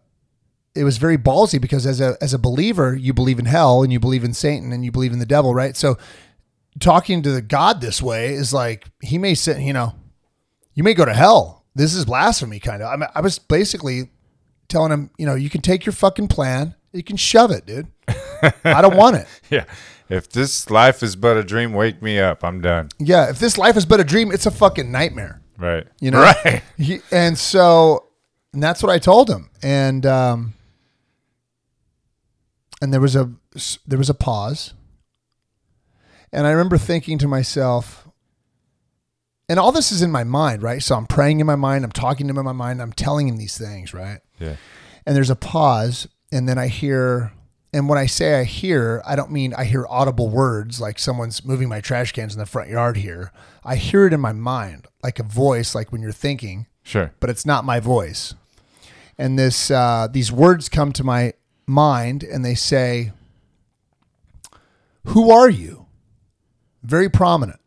it 0.75 0.83
was 0.83 0.97
very 0.97 1.17
ballsy 1.17 1.59
because 1.59 1.85
as 1.85 2.01
a 2.01 2.17
as 2.21 2.33
a 2.33 2.39
believer, 2.39 2.95
you 2.95 3.13
believe 3.13 3.39
in 3.39 3.45
hell 3.45 3.81
and 3.81 3.93
you 3.93 3.99
believe 3.99 4.23
in 4.23 4.33
Satan 4.33 4.73
and 4.73 4.83
you 4.83 4.91
believe 4.91 5.13
in 5.13 5.19
the 5.19 5.25
devil, 5.25 5.53
right? 5.53 5.75
So 5.75 5.97
talking 6.79 7.21
to 7.23 7.31
the 7.31 7.41
God 7.41 7.79
this 7.79 8.01
way 8.01 8.33
is 8.33 8.53
like 8.53 8.85
he 9.01 9.17
may 9.17 9.35
say, 9.35 9.63
you 9.63 9.73
know, 9.73 9.95
you 10.73 10.83
may 10.83 10.93
go 10.93 11.05
to 11.05 11.13
hell. 11.13 11.65
This 11.73 11.93
is 11.93 12.05
blasphemy, 12.05 12.59
kind 12.59 12.81
of. 12.81 12.91
I, 12.91 12.95
mean, 12.97 13.09
I 13.15 13.21
was 13.21 13.39
basically 13.39 14.11
telling 14.67 14.91
him, 14.91 15.09
you 15.17 15.25
know, 15.25 15.35
you 15.35 15.49
can 15.49 15.61
take 15.61 15.85
your 15.85 15.93
fucking 15.93 16.27
plan, 16.27 16.75
you 16.91 17.03
can 17.03 17.17
shove 17.17 17.51
it, 17.51 17.65
dude. 17.65 17.87
I 18.63 18.81
don't 18.81 18.95
want 18.95 19.17
it. 19.17 19.27
Yeah. 19.49 19.65
If 20.07 20.29
this 20.29 20.69
life 20.69 21.01
is 21.01 21.15
but 21.15 21.35
a 21.35 21.43
dream, 21.43 21.73
wake 21.73 21.99
me 22.01 22.19
up. 22.19 22.43
I'm 22.43 22.61
done. 22.61 22.89
Yeah, 22.99 23.29
if 23.31 23.39
this 23.39 23.57
life 23.57 23.75
is 23.75 23.87
but 23.87 23.99
a 23.99 24.03
dream, 24.03 24.31
it's 24.31 24.45
a 24.45 24.51
fucking 24.51 24.91
nightmare. 24.91 25.41
Right. 25.57 25.87
You 25.99 26.11
know, 26.11 26.21
Right. 26.21 26.61
He, 26.77 26.99
and 27.11 27.35
so, 27.37 28.05
and 28.53 28.61
that's 28.61 28.83
what 28.83 28.91
I 28.91 28.99
told 28.99 29.29
him. 29.31 29.49
And 29.63 30.05
um, 30.05 30.53
and 32.81 32.93
there 32.93 33.01
was 33.01 33.15
a 33.15 33.31
there 33.87 33.97
was 33.97 34.09
a 34.09 34.13
pause. 34.13 34.73
And 36.31 36.45
I 36.45 36.51
remember 36.51 36.77
thinking 36.77 37.17
to 37.19 37.27
myself, 37.27 38.04
and 39.49 39.59
all 39.59 39.71
this 39.71 39.91
is 39.91 40.01
in 40.01 40.11
my 40.11 40.23
mind, 40.23 40.61
right? 40.63 40.81
So 40.81 40.95
I'm 40.95 41.05
praying 41.05 41.39
in 41.39 41.45
my 41.47 41.55
mind, 41.55 41.83
I'm 41.83 41.91
talking 41.91 42.27
to 42.27 42.31
him 42.31 42.37
in 42.39 42.45
my 42.45 42.51
mind, 42.51 42.81
I'm 42.81 42.93
telling 42.93 43.27
him 43.27 43.37
these 43.37 43.57
things, 43.57 43.93
right? 43.93 44.19
Yeah. 44.39 44.55
And 45.05 45.15
there's 45.15 45.29
a 45.29 45.35
pause, 45.35 46.07
and 46.31 46.49
then 46.49 46.57
I 46.57 46.67
hear, 46.67 47.31
and 47.71 47.87
when 47.87 47.97
I 47.99 48.05
say 48.07 48.39
I 48.39 48.43
hear, 48.43 49.01
I 49.05 49.15
don't 49.15 49.31
mean 49.31 49.53
I 49.53 49.65
hear 49.65 49.85
audible 49.89 50.29
words 50.29 50.81
like 50.81 50.97
someone's 50.97 51.45
moving 51.45 51.69
my 51.69 51.79
trash 51.81 52.11
cans 52.11 52.33
in 52.33 52.39
the 52.39 52.45
front 52.45 52.69
yard 52.69 52.97
here. 52.97 53.31
I 53.63 53.75
hear 53.75 54.07
it 54.07 54.13
in 54.13 54.19
my 54.19 54.33
mind, 54.33 54.87
like 55.03 55.19
a 55.19 55.23
voice, 55.23 55.75
like 55.75 55.91
when 55.91 56.01
you're 56.01 56.11
thinking, 56.11 56.67
Sure. 56.83 57.11
but 57.19 57.29
it's 57.29 57.45
not 57.45 57.65
my 57.65 57.79
voice. 57.79 58.33
And 59.17 59.37
this, 59.39 59.69
uh, 59.71 60.07
these 60.11 60.31
words 60.31 60.69
come 60.69 60.91
to 60.93 61.03
my 61.03 61.33
mind, 61.67 62.23
and 62.23 62.43
they 62.43 62.55
say, 62.55 63.11
"Who 65.05 65.31
are 65.31 65.49
you?" 65.49 65.85
Very 66.83 67.09
prominent, 67.09 67.59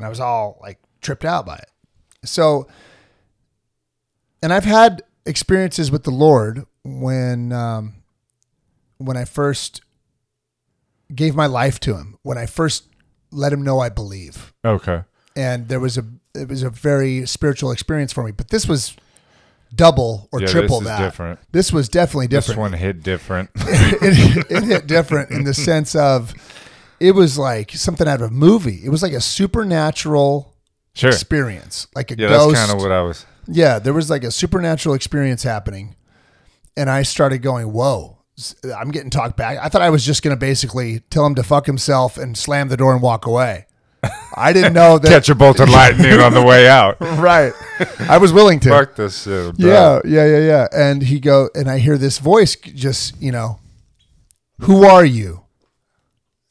and 0.00 0.06
I 0.06 0.08
was 0.08 0.18
all 0.18 0.58
like 0.62 0.78
tripped 1.02 1.26
out 1.26 1.44
by 1.44 1.56
it. 1.56 1.68
So, 2.24 2.66
and 4.42 4.50
I've 4.50 4.64
had 4.64 5.02
experiences 5.26 5.90
with 5.90 6.04
the 6.04 6.10
Lord 6.10 6.64
when, 6.82 7.52
um, 7.52 7.96
when 8.96 9.18
I 9.18 9.26
first 9.26 9.82
gave 11.14 11.34
my 11.34 11.44
life 11.44 11.78
to 11.80 11.96
Him, 11.96 12.16
when 12.22 12.38
I 12.38 12.46
first 12.46 12.84
let 13.30 13.52
Him 13.52 13.62
know 13.62 13.78
I 13.78 13.90
believe 13.90 14.54
Okay. 14.64 15.02
and 15.36 15.68
there 15.68 15.80
was 15.80 15.98
a 15.98 16.04
it 16.34 16.48
was 16.48 16.62
a 16.62 16.70
very 16.70 17.26
spiritual 17.26 17.70
experience 17.72 18.12
for 18.12 18.24
me. 18.24 18.30
But 18.32 18.48
this 18.48 18.66
was 18.66 18.96
double 19.74 20.28
or 20.32 20.40
Yeah, 20.40 20.46
this 20.46 20.52
triple 20.52 20.78
is 20.78 20.84
that. 20.84 20.98
different. 20.98 21.40
This 21.52 21.72
was 21.72 21.88
definitely 21.88 22.28
different. 22.28 22.56
This 22.56 22.70
one 22.70 22.72
hit 22.72 23.02
different. 23.02 23.50
it, 23.56 24.46
it 24.50 24.62
hit 24.64 24.86
different 24.86 25.30
in 25.30 25.44
the 25.44 25.52
sense 25.54 25.94
of 25.94 26.32
it 27.00 27.12
was 27.12 27.38
like 27.38 27.72
something 27.72 28.06
out 28.06 28.20
of 28.22 28.30
a 28.30 28.34
movie. 28.34 28.80
It 28.84 28.90
was 28.90 29.02
like 29.02 29.12
a 29.12 29.20
supernatural 29.20 30.54
Sure. 30.92 31.08
experience, 31.10 31.86
like 31.94 32.10
a 32.10 32.16
Yeah, 32.18 32.28
that's 32.28 32.52
kind 32.52 32.72
of 32.72 32.78
what 32.82 32.90
I 32.92 33.02
was. 33.02 33.24
Yeah, 33.46 33.78
there 33.78 33.92
was 33.92 34.10
like 34.10 34.24
a 34.24 34.30
supernatural 34.30 34.94
experience 34.94 35.42
happening. 35.42 35.94
And 36.76 36.90
I 36.90 37.02
started 37.02 37.38
going, 37.38 37.72
whoa, 37.72 38.18
I'm 38.76 38.90
getting 38.90 39.10
talked 39.10 39.36
back. 39.36 39.58
I 39.58 39.68
thought 39.68 39.82
I 39.82 39.90
was 39.90 40.04
just 40.04 40.22
going 40.22 40.34
to 40.34 40.40
basically 40.40 41.00
tell 41.10 41.24
him 41.26 41.34
to 41.36 41.42
fuck 41.42 41.66
himself 41.66 42.16
and 42.16 42.36
slam 42.36 42.68
the 42.68 42.76
door 42.76 42.92
and 42.92 43.02
walk 43.02 43.26
away. 43.26 43.66
I 44.34 44.52
didn't 44.52 44.72
know 44.72 44.98
that. 45.00 45.08
Catch 45.08 45.28
a 45.28 45.34
bolt 45.34 45.60
of 45.60 45.68
lightning 45.68 46.20
on 46.20 46.32
the 46.34 46.42
way 46.42 46.68
out. 46.68 46.96
right. 47.00 47.52
I 48.00 48.18
was 48.18 48.32
willing 48.32 48.58
to. 48.60 48.68
Fuck 48.70 48.96
this 48.96 49.22
shit. 49.24 49.54
Yeah, 49.58 50.00
yeah, 50.04 50.26
yeah, 50.26 50.38
yeah. 50.38 50.68
And 50.72 51.02
he 51.02 51.20
go, 51.20 51.50
and 51.54 51.68
I 51.70 51.78
hear 51.78 51.98
this 51.98 52.18
voice 52.18 52.56
just, 52.56 53.20
you 53.20 53.30
know, 53.32 53.58
who 54.60 54.84
are 54.84 55.04
you? 55.04 55.42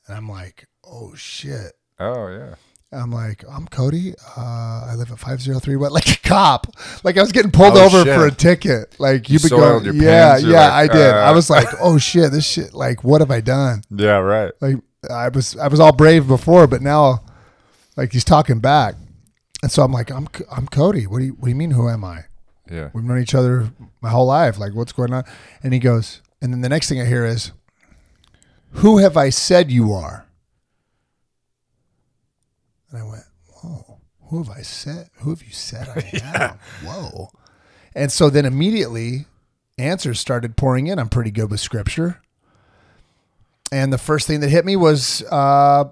And 0.10 0.18
I'm 0.18 0.28
like, 0.28 0.66
oh 0.84 1.14
shit. 1.16 1.74
Oh 2.00 2.28
yeah. 2.30 2.56
I'm 2.92 3.12
like, 3.12 3.44
I'm 3.48 3.68
Cody. 3.68 4.16
Uh, 4.36 4.88
I 4.90 4.96
live 4.98 5.12
at 5.12 5.20
503 5.20 5.76
What? 5.76 5.92
Like 5.92 6.10
a 6.10 6.18
cop. 6.28 6.66
Like 7.04 7.18
I 7.18 7.22
was 7.22 7.32
getting 7.32 7.52
pulled 7.52 7.78
Oh, 7.78 7.86
over 7.86 8.04
shit. 8.04 8.16
for 8.16 8.26
a 8.26 8.32
ticket. 8.32 8.96
Like 9.00 9.30
You 9.30 9.34
you've 9.34 9.44
been 9.44 9.50
going, 9.52 9.86
yeah. 10.02 10.38
Yeah, 10.38 10.70
like, 10.70 10.72
I 10.72 10.88
did. 10.94 11.14
I 11.14 11.28
uh. 11.30 11.34
was 11.36 11.50
like, 11.52 11.68
oh 11.80 12.00
shit, 12.00 12.32
this 12.32 12.48
shit. 12.48 12.74
Like, 12.74 13.04
what 13.04 13.22
have 13.22 13.30
I 13.30 13.42
done? 13.42 13.84
Yeah. 13.92 14.18
Right. 14.18 14.52
Like 14.60 14.78
I 15.10 15.30
was, 15.30 15.56
I 15.58 15.68
was 15.68 15.80
all 15.80 15.92
brave 15.94 16.28
before, 16.28 16.66
but 16.66 16.82
now, 16.82 17.24
like 17.96 18.12
he's 18.12 18.24
talking 18.26 18.60
back, 18.60 18.96
and 19.62 19.72
so 19.72 19.84
I'm 19.84 19.92
like, 19.94 20.10
I'm, 20.10 20.28
I'm 20.52 20.68
Cody. 20.68 21.06
What 21.06 21.20
do 21.20 21.26
you, 21.26 21.34
what 21.34 21.44
do 21.46 21.50
you 21.50 21.56
mean? 21.56 21.72
Who 21.72 21.88
am 21.88 22.04
I? 22.04 22.26
Yeah. 22.70 22.90
We've 22.94 23.04
known 23.04 23.22
each 23.22 23.36
other 23.36 23.72
my 24.02 24.10
whole 24.10 24.26
life. 24.26 24.58
Like, 24.58 24.74
what's 24.74 24.92
going 24.92 25.14
on? 25.14 25.24
And 25.64 25.74
he 25.74 25.80
goes, 25.80 26.22
and 26.42 26.52
then 26.52 26.62
the 26.62 26.70
next 26.70 26.90
thing 26.90 27.00
I 27.00 27.06
hear 27.06 27.26
is, 27.26 27.52
Who 28.72 29.00
have 29.00 29.18
I 29.18 29.30
said 29.30 29.72
you 29.72 29.94
are? 29.94 30.26
And 32.90 33.00
I 33.00 33.04
went, 33.04 33.24
Whoa, 33.62 34.00
who 34.30 34.44
have 34.44 34.50
I 34.56 34.62
said? 34.62 35.10
Who 35.20 35.32
have 35.32 35.44
you 35.44 35.52
said 35.52 35.88
I 35.90 36.10
am? 36.24 36.60
Whoa. 36.88 37.30
And 37.96 38.12
so 38.12 38.30
then 38.30 38.46
immediately 38.46 39.26
answers 39.78 40.20
started 40.20 40.56
pouring 40.56 40.88
in. 40.88 41.00
I'm 41.00 41.10
pretty 41.10 41.32
good 41.32 41.50
with 41.52 41.60
scripture. 41.60 42.22
And 43.72 43.94
the 43.94 43.98
first 43.98 44.28
thing 44.28 44.40
that 44.40 44.50
hit 44.50 44.66
me 44.66 44.76
was, 44.76 45.24
uh, 45.32 45.86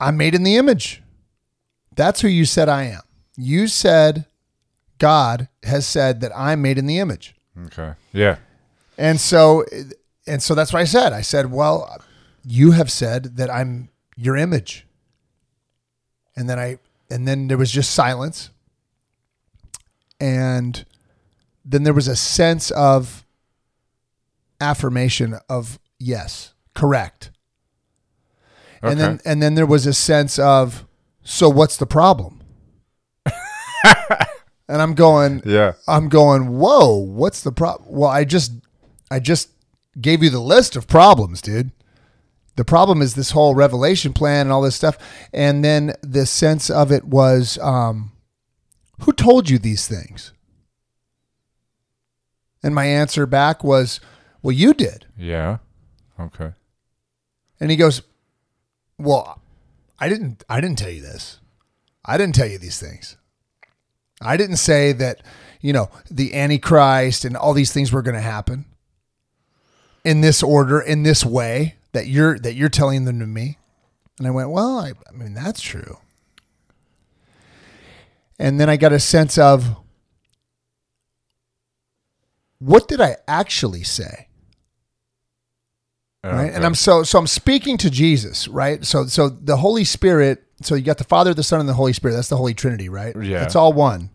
I'm 0.00 0.16
made 0.16 0.34
in 0.34 0.42
the 0.42 0.56
image. 0.56 1.02
That's 1.94 2.20
who 2.20 2.28
you 2.28 2.44
said 2.44 2.68
I 2.68 2.84
am. 2.84 3.02
You 3.36 3.68
said 3.68 4.26
God 4.98 5.48
has 5.62 5.86
said 5.86 6.20
that 6.20 6.32
I'm 6.36 6.62
made 6.62 6.78
in 6.78 6.86
the 6.86 6.98
image. 6.98 7.34
Okay. 7.66 7.94
Yeah. 8.12 8.36
And 8.96 9.20
so 9.20 9.64
and 10.26 10.42
so 10.42 10.54
that's 10.54 10.72
what 10.72 10.80
I 10.80 10.84
said. 10.84 11.12
I 11.12 11.20
said, 11.20 11.50
"Well, 11.50 12.02
you 12.44 12.72
have 12.72 12.90
said 12.90 13.36
that 13.36 13.50
I'm 13.50 13.88
your 14.16 14.36
image." 14.36 14.86
And 16.36 16.48
then 16.48 16.58
I 16.58 16.78
and 17.10 17.28
then 17.28 17.48
there 17.48 17.58
was 17.58 17.70
just 17.70 17.92
silence. 17.92 18.50
And 20.20 20.84
then 21.64 21.82
there 21.82 21.92
was 21.92 22.08
a 22.08 22.16
sense 22.16 22.70
of 22.70 23.24
affirmation 24.60 25.38
of 25.48 25.78
yes, 25.98 26.54
correct. 26.74 27.30
Okay. 28.82 28.92
And 28.92 29.00
then 29.00 29.20
and 29.24 29.42
then 29.42 29.54
there 29.54 29.66
was 29.66 29.86
a 29.86 29.94
sense 29.94 30.38
of 30.38 30.86
so 31.22 31.48
what's 31.48 31.76
the 31.76 31.86
problem? 31.86 32.40
and 34.68 34.82
I'm 34.82 34.94
going 34.94 35.42
Yeah. 35.44 35.72
I'm 35.86 36.08
going, 36.08 36.58
whoa, 36.58 36.96
what's 36.96 37.42
the 37.42 37.52
problem? 37.52 37.88
Well, 37.96 38.10
I 38.10 38.24
just, 38.24 38.52
I 39.10 39.20
just 39.20 39.50
gave 40.00 40.22
you 40.22 40.30
the 40.30 40.40
list 40.40 40.76
of 40.76 40.86
problems, 40.88 41.40
dude. 41.40 41.70
The 42.56 42.64
problem 42.64 43.02
is 43.02 43.14
this 43.14 43.32
whole 43.32 43.54
revelation 43.54 44.12
plan 44.12 44.46
and 44.46 44.52
all 44.52 44.62
this 44.62 44.76
stuff. 44.76 44.96
And 45.32 45.64
then 45.64 45.94
the 46.02 46.26
sense 46.26 46.70
of 46.70 46.92
it 46.92 47.04
was, 47.04 47.58
um, 47.58 48.12
who 49.00 49.12
told 49.12 49.50
you 49.50 49.58
these 49.58 49.88
things? 49.88 50.32
And 52.62 52.74
my 52.74 52.86
answer 52.86 53.26
back 53.26 53.64
was, 53.64 54.00
well, 54.42 54.52
you 54.52 54.72
did. 54.72 55.06
Yeah. 55.18 55.58
Okay. 56.18 56.52
And 57.60 57.70
he 57.70 57.76
goes, 57.76 58.02
"Well, 58.98 59.40
I 59.98 60.08
didn't 60.08 60.44
I 60.48 60.60
didn't 60.60 60.78
tell 60.78 60.90
you 60.90 61.00
this. 61.00 61.40
I 62.04 62.18
didn't 62.18 62.34
tell 62.34 62.46
you 62.46 62.58
these 62.58 62.78
things. 62.78 63.16
I 64.20 64.36
didn't 64.36 64.56
say 64.56 64.92
that, 64.92 65.22
you 65.60 65.72
know, 65.72 65.90
the 66.10 66.34
antichrist 66.34 67.24
and 67.24 67.36
all 67.36 67.52
these 67.52 67.72
things 67.72 67.92
were 67.92 68.02
going 68.02 68.14
to 68.14 68.20
happen 68.20 68.66
in 70.04 70.20
this 70.20 70.42
order, 70.42 70.80
in 70.80 71.02
this 71.02 71.24
way 71.24 71.76
that 71.92 72.06
you're 72.06 72.38
that 72.40 72.54
you're 72.54 72.68
telling 72.68 73.04
them 73.04 73.18
to 73.20 73.26
me." 73.26 73.58
And 74.18 74.26
I 74.26 74.30
went, 74.30 74.50
"Well, 74.50 74.78
I, 74.78 74.92
I 75.08 75.12
mean, 75.12 75.34
that's 75.34 75.60
true." 75.60 75.98
And 78.38 78.58
then 78.60 78.68
I 78.68 78.76
got 78.76 78.92
a 78.92 79.00
sense 79.00 79.38
of 79.38 79.76
what 82.58 82.88
did 82.88 83.00
I 83.00 83.16
actually 83.28 83.82
say? 83.84 84.28
right 86.22 86.54
and 86.54 86.64
i'm 86.64 86.74
so 86.74 87.02
so 87.02 87.18
i'm 87.18 87.26
speaking 87.26 87.76
to 87.76 87.90
jesus 87.90 88.48
right 88.48 88.82
so 88.86 89.04
so 89.04 89.28
the 89.28 89.58
holy 89.58 89.84
spirit 89.84 90.42
so 90.62 90.74
you 90.74 90.80
got 90.80 90.96
the 90.96 91.04
father 91.04 91.34
the 91.34 91.42
son 91.42 91.60
and 91.60 91.68
the 91.68 91.74
holy 91.74 91.92
spirit 91.92 92.14
that's 92.14 92.30
the 92.30 92.36
holy 92.38 92.54
trinity 92.54 92.88
right 92.88 93.14
Yeah. 93.20 93.42
it's 93.42 93.54
all 93.54 93.74
one 93.74 94.08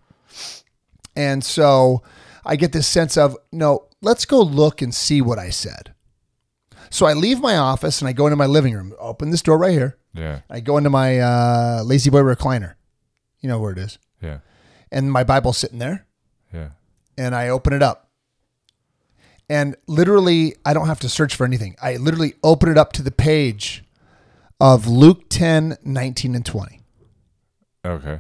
and 1.16 1.44
so 1.44 2.02
i 2.44 2.56
get 2.56 2.72
this 2.72 2.88
sense 2.88 3.16
of 3.16 3.38
no 3.52 3.86
let's 4.02 4.26
go 4.26 4.40
look 4.42 4.82
and 4.82 4.94
see 4.94 5.22
what 5.22 5.38
i 5.40 5.50
said 5.50 5.94
so 6.90 7.06
i 7.06 7.14
leave 7.14 7.40
my 7.40 7.58
office 7.58 8.02
and 8.02 8.08
i 8.10 8.14
go 8.14 8.26
into 8.28 8.36
my 8.36 8.46
living 8.46 8.74
room 8.74 8.94
open 9.00 9.30
this 9.32 9.42
door 9.42 9.58
right 9.58 9.72
here 9.72 9.98
Yeah. 10.14 10.42
i 10.50 10.60
go 10.60 10.78
into 10.78 10.90
my 10.90 11.20
uh, 11.20 11.84
La-Z-Boy 11.86 12.22
recliner 12.22 12.74
you 13.42 13.50
know 13.50 13.60
where 13.60 13.72
it 13.72 13.78
is 13.78 13.98
Yeah. 14.22 14.40
and 14.92 15.12
my 15.12 15.24
bible's 15.24 15.58
sitting 15.58 15.80
there 15.80 16.06
Yeah. 16.54 16.70
and 17.18 17.36
I 17.36 17.50
open 17.50 17.74
it 17.74 17.84
up. 17.84 18.06
And 19.52 19.76
literally, 19.88 20.56
I 20.64 20.74
don't 20.74 20.86
have 20.88 21.00
to 21.00 21.10
search 21.10 21.36
for 21.36 21.44
anything. 21.44 21.76
I 21.82 21.98
literally 21.98 22.36
open 22.44 22.70
it 22.70 22.78
up 22.78 22.94
to 22.94 23.02
the 23.02 23.10
page 23.12 23.84
of 24.60 24.88
Luke 24.88 25.24
10, 25.30 25.78
19, 25.84 26.36
and 26.36 26.46
20. 26.46 26.82
Okay. 27.84 28.20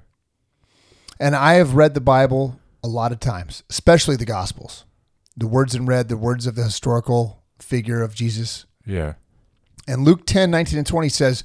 And 1.19 1.35
I 1.35 1.53
have 1.55 1.75
read 1.75 1.93
the 1.93 2.01
Bible 2.01 2.59
a 2.83 2.87
lot 2.87 3.11
of 3.11 3.19
times, 3.19 3.61
especially 3.69 4.15
the 4.15 4.25
Gospels, 4.25 4.85
the 5.39 5.47
words 5.47 5.73
in 5.73 5.85
red, 5.85 6.09
the 6.09 6.17
words 6.17 6.45
of 6.45 6.55
the 6.55 6.63
historical 6.63 7.41
figure 7.59 8.01
of 8.01 8.13
Jesus. 8.13 8.65
Yeah. 8.85 9.13
And 9.87 10.03
Luke 10.03 10.25
10, 10.25 10.51
19, 10.51 10.77
and 10.77 10.87
20 10.87 11.09
says, 11.09 11.43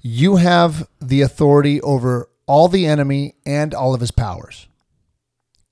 You 0.00 0.36
have 0.36 0.88
the 1.00 1.20
authority 1.20 1.80
over 1.82 2.28
all 2.46 2.68
the 2.68 2.86
enemy 2.86 3.34
and 3.44 3.74
all 3.74 3.92
of 3.94 4.00
his 4.00 4.10
powers, 4.10 4.68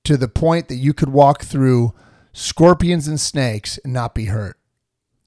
to 0.03 0.17
the 0.17 0.27
point 0.27 0.67
that 0.67 0.75
you 0.75 0.93
could 0.93 1.09
walk 1.09 1.43
through 1.43 1.93
scorpions 2.33 3.07
and 3.07 3.19
snakes 3.19 3.79
and 3.83 3.93
not 3.93 4.13
be 4.13 4.25
hurt. 4.25 4.59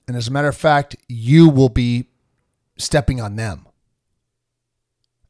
And 0.07 0.17
as 0.17 0.29
a 0.29 0.31
matter 0.31 0.49
of 0.49 0.57
fact, 0.57 0.97
you 1.09 1.49
will 1.49 1.69
be 1.69 2.07
stepping 2.77 3.21
on 3.21 3.37
them. 3.37 3.67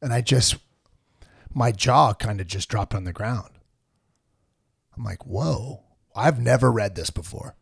And 0.01 0.13
I 0.13 0.21
just, 0.21 0.57
my 1.53 1.71
jaw 1.71 2.13
kind 2.13 2.41
of 2.41 2.47
just 2.47 2.69
dropped 2.69 2.93
on 2.93 3.03
the 3.03 3.13
ground. 3.13 3.49
I'm 4.95 5.03
like, 5.03 5.25
whoa, 5.25 5.83
I've 6.15 6.39
never 6.39 6.71
read 6.71 6.95
this 6.95 7.09
before. 7.09 7.55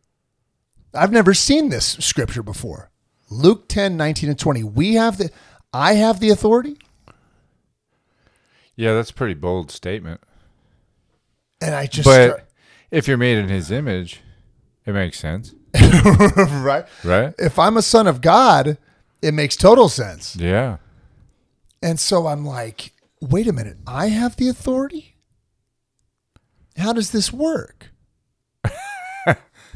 I've 0.94 1.12
never 1.12 1.34
seen 1.34 1.68
this 1.68 1.96
scripture 2.00 2.42
before. 2.42 2.90
Luke 3.30 3.68
10, 3.68 3.96
19 3.96 4.30
and 4.30 4.38
20. 4.38 4.64
We 4.64 4.94
have 4.94 5.18
the 5.18 5.30
I 5.72 5.94
have 5.94 6.18
the 6.18 6.30
authority 6.30 6.76
Yeah, 8.74 8.94
that's 8.94 9.10
a 9.10 9.14
pretty 9.14 9.34
bold 9.34 9.70
statement. 9.70 10.20
and 11.60 11.74
I 11.74 11.86
just 11.86 12.06
but 12.06 12.26
start- 12.30 12.46
if 12.90 13.06
you're 13.06 13.16
made 13.16 13.38
in 13.38 13.48
his 13.48 13.70
image, 13.70 14.20
it 14.84 14.92
makes 14.92 15.18
sense, 15.20 15.54
right? 15.74 16.84
right? 17.04 17.34
If 17.38 17.56
I'm 17.58 17.76
a 17.76 17.82
son 17.82 18.08
of 18.08 18.20
God, 18.20 18.78
it 19.22 19.32
makes 19.32 19.54
total 19.54 19.88
sense. 19.88 20.34
Yeah. 20.34 20.78
And 21.80 22.00
so 22.00 22.26
I'm 22.26 22.44
like, 22.44 22.92
wait 23.20 23.46
a 23.46 23.52
minute, 23.52 23.76
I 23.86 24.08
have 24.08 24.34
the 24.36 24.48
authority? 24.48 25.14
How 26.76 26.92
does 26.92 27.12
this 27.12 27.32
work? 27.32 27.92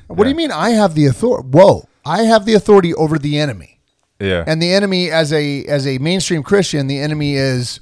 What 0.08 0.24
do 0.24 0.30
you 0.30 0.36
mean 0.36 0.50
I 0.50 0.70
have 0.70 0.94
the 0.94 1.06
authority? 1.06 1.48
Whoa, 1.48 1.88
I 2.04 2.22
have 2.22 2.44
the 2.46 2.54
authority 2.54 2.94
over 2.94 3.18
the 3.18 3.38
enemy. 3.38 3.80
Yeah. 4.20 4.44
And 4.46 4.62
the 4.62 4.72
enemy 4.72 5.10
as 5.10 5.32
a 5.32 5.64
as 5.64 5.86
a 5.86 5.98
mainstream 5.98 6.42
Christian, 6.42 6.86
the 6.86 6.98
enemy 6.98 7.34
is 7.34 7.80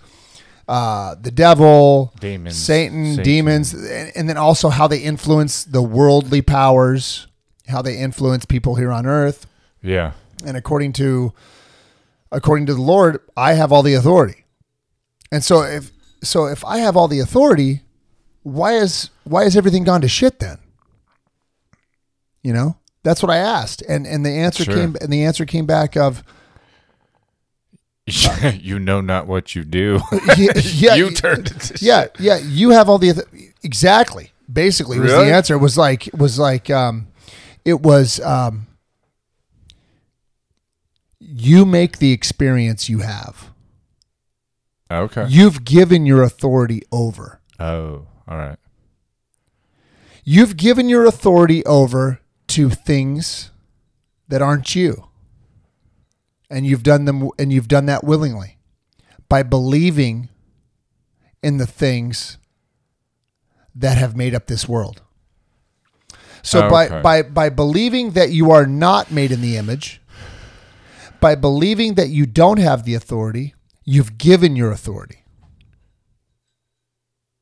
uh, 0.69 1.15
the 1.21 1.31
devil, 1.31 2.13
Demons. 2.21 2.57
Satan, 2.57 3.17
Satan. 3.17 3.25
demons, 3.25 3.75
and, 3.75 4.13
and 4.15 4.29
then 4.29 4.37
also 4.37 4.69
how 4.69 4.87
they 4.87 4.99
influence 4.99 5.65
the 5.65 5.83
worldly 5.83 6.41
powers, 6.41 7.27
how 7.69 7.83
they 7.83 7.99
influence 7.99 8.45
people 8.45 8.77
here 8.77 8.93
on 8.93 9.07
earth. 9.07 9.47
yeah. 9.83 10.13
And 10.45 10.57
according 10.57 10.93
to 10.95 11.33
according 12.33 12.67
to 12.67 12.75
the 12.75 12.83
Lord, 12.83 13.21
I 13.37 13.53
have 13.53 13.71
all 13.71 13.83
the 13.83 13.95
authority. 13.95 14.45
And 15.31 15.45
so 15.45 15.63
if 15.63 15.93
so 16.23 16.47
if 16.47 16.65
I 16.65 16.79
have 16.79 16.97
all 16.97 17.07
the 17.07 17.21
authority, 17.21 17.83
why 18.43 18.75
is 18.75 19.11
why 19.23 19.45
is 19.45 19.57
everything 19.57 19.85
gone 19.85 20.01
to 20.01 20.09
shit 20.09 20.41
then? 20.41 20.59
You 22.43 22.53
know? 22.53 22.77
That's 23.05 23.23
what 23.23 23.31
I 23.31 23.39
asked. 23.39 23.83
And 23.89 24.07
and 24.07 24.25
the 24.25 24.31
answer 24.31 24.65
Sure. 24.65 24.75
came 24.75 24.97
and 25.01 25.13
the 25.13 25.25
answer 25.25 25.45
came 25.45 25.67
back 25.67 25.97
of 25.97 26.23
you 28.55 28.79
know 28.79 29.01
not 29.01 29.27
what 29.27 29.55
you 29.55 29.65
do. 29.65 30.01
yeah, 30.37 30.53
yeah, 30.57 30.95
you 30.95 31.11
turned 31.11 31.49
it 31.49 31.61
to 31.61 31.85
yeah, 31.85 32.03
shit. 32.03 32.17
yeah, 32.21 32.37
you 32.39 32.71
have 32.71 32.89
all 32.89 32.99
the 32.99 33.25
exactly. 33.63 34.33
Basically, 34.53 34.99
was 35.01 35.11
Really? 35.13 35.27
the 35.27 35.35
answer 35.35 35.57
was 35.59 35.79
like 35.79 36.09
was 36.13 36.39
like 36.39 36.69
um, 36.71 37.07
it 37.65 37.81
was 37.81 38.21
um, 38.21 38.67
you 41.19 41.65
make 41.65 41.99
the 41.99 42.13
experience 42.13 42.89
you 42.89 42.99
have. 43.01 43.51
Okay. 44.91 45.27
You've 45.29 45.65
given 45.65 46.05
your 46.05 46.23
authority 46.23 46.83
over. 46.93 47.41
oh, 47.59 48.07
all 48.29 48.37
right. 48.37 48.59
You've 50.25 50.57
given 50.57 50.89
your 50.89 51.05
authority 51.07 51.65
over 51.67 52.21
to 52.53 52.71
things 52.71 53.51
that 54.29 54.43
aren't 54.43 54.75
you. 54.75 55.09
And 56.51 56.67
you've 56.67 56.83
done 56.83 57.05
them 57.07 57.31
and 57.39 57.53
you've 57.53 57.69
done 57.69 57.87
that 57.87 58.05
willingly 58.05 58.59
by 59.29 59.43
believing 59.43 60.29
in 61.43 61.57
the 61.57 61.67
things 61.67 62.37
that 63.75 63.97
have 63.97 64.15
made 64.17 64.35
up 64.35 64.47
this 64.47 64.69
world. 64.69 65.01
So 66.43 66.67
oh, 66.67 66.71
by 66.71 66.87
Okay. 66.87 67.01
by 67.03 67.23
by 67.23 67.49
believing 67.49 68.11
that 68.11 68.31
you 68.31 68.51
are 68.51 68.67
not 68.67 69.11
made 69.11 69.33
in 69.33 69.41
the 69.41 69.57
image, 69.57 70.01
by 71.21 71.35
believing 71.35 71.95
that 71.95 72.09
you 72.09 72.27
don't 72.27 72.59
have 72.59 72.85
the 72.85 72.95
authority, 72.95 73.55
you've 73.85 74.19
given 74.19 74.57
your 74.57 74.71
authority. 74.73 75.25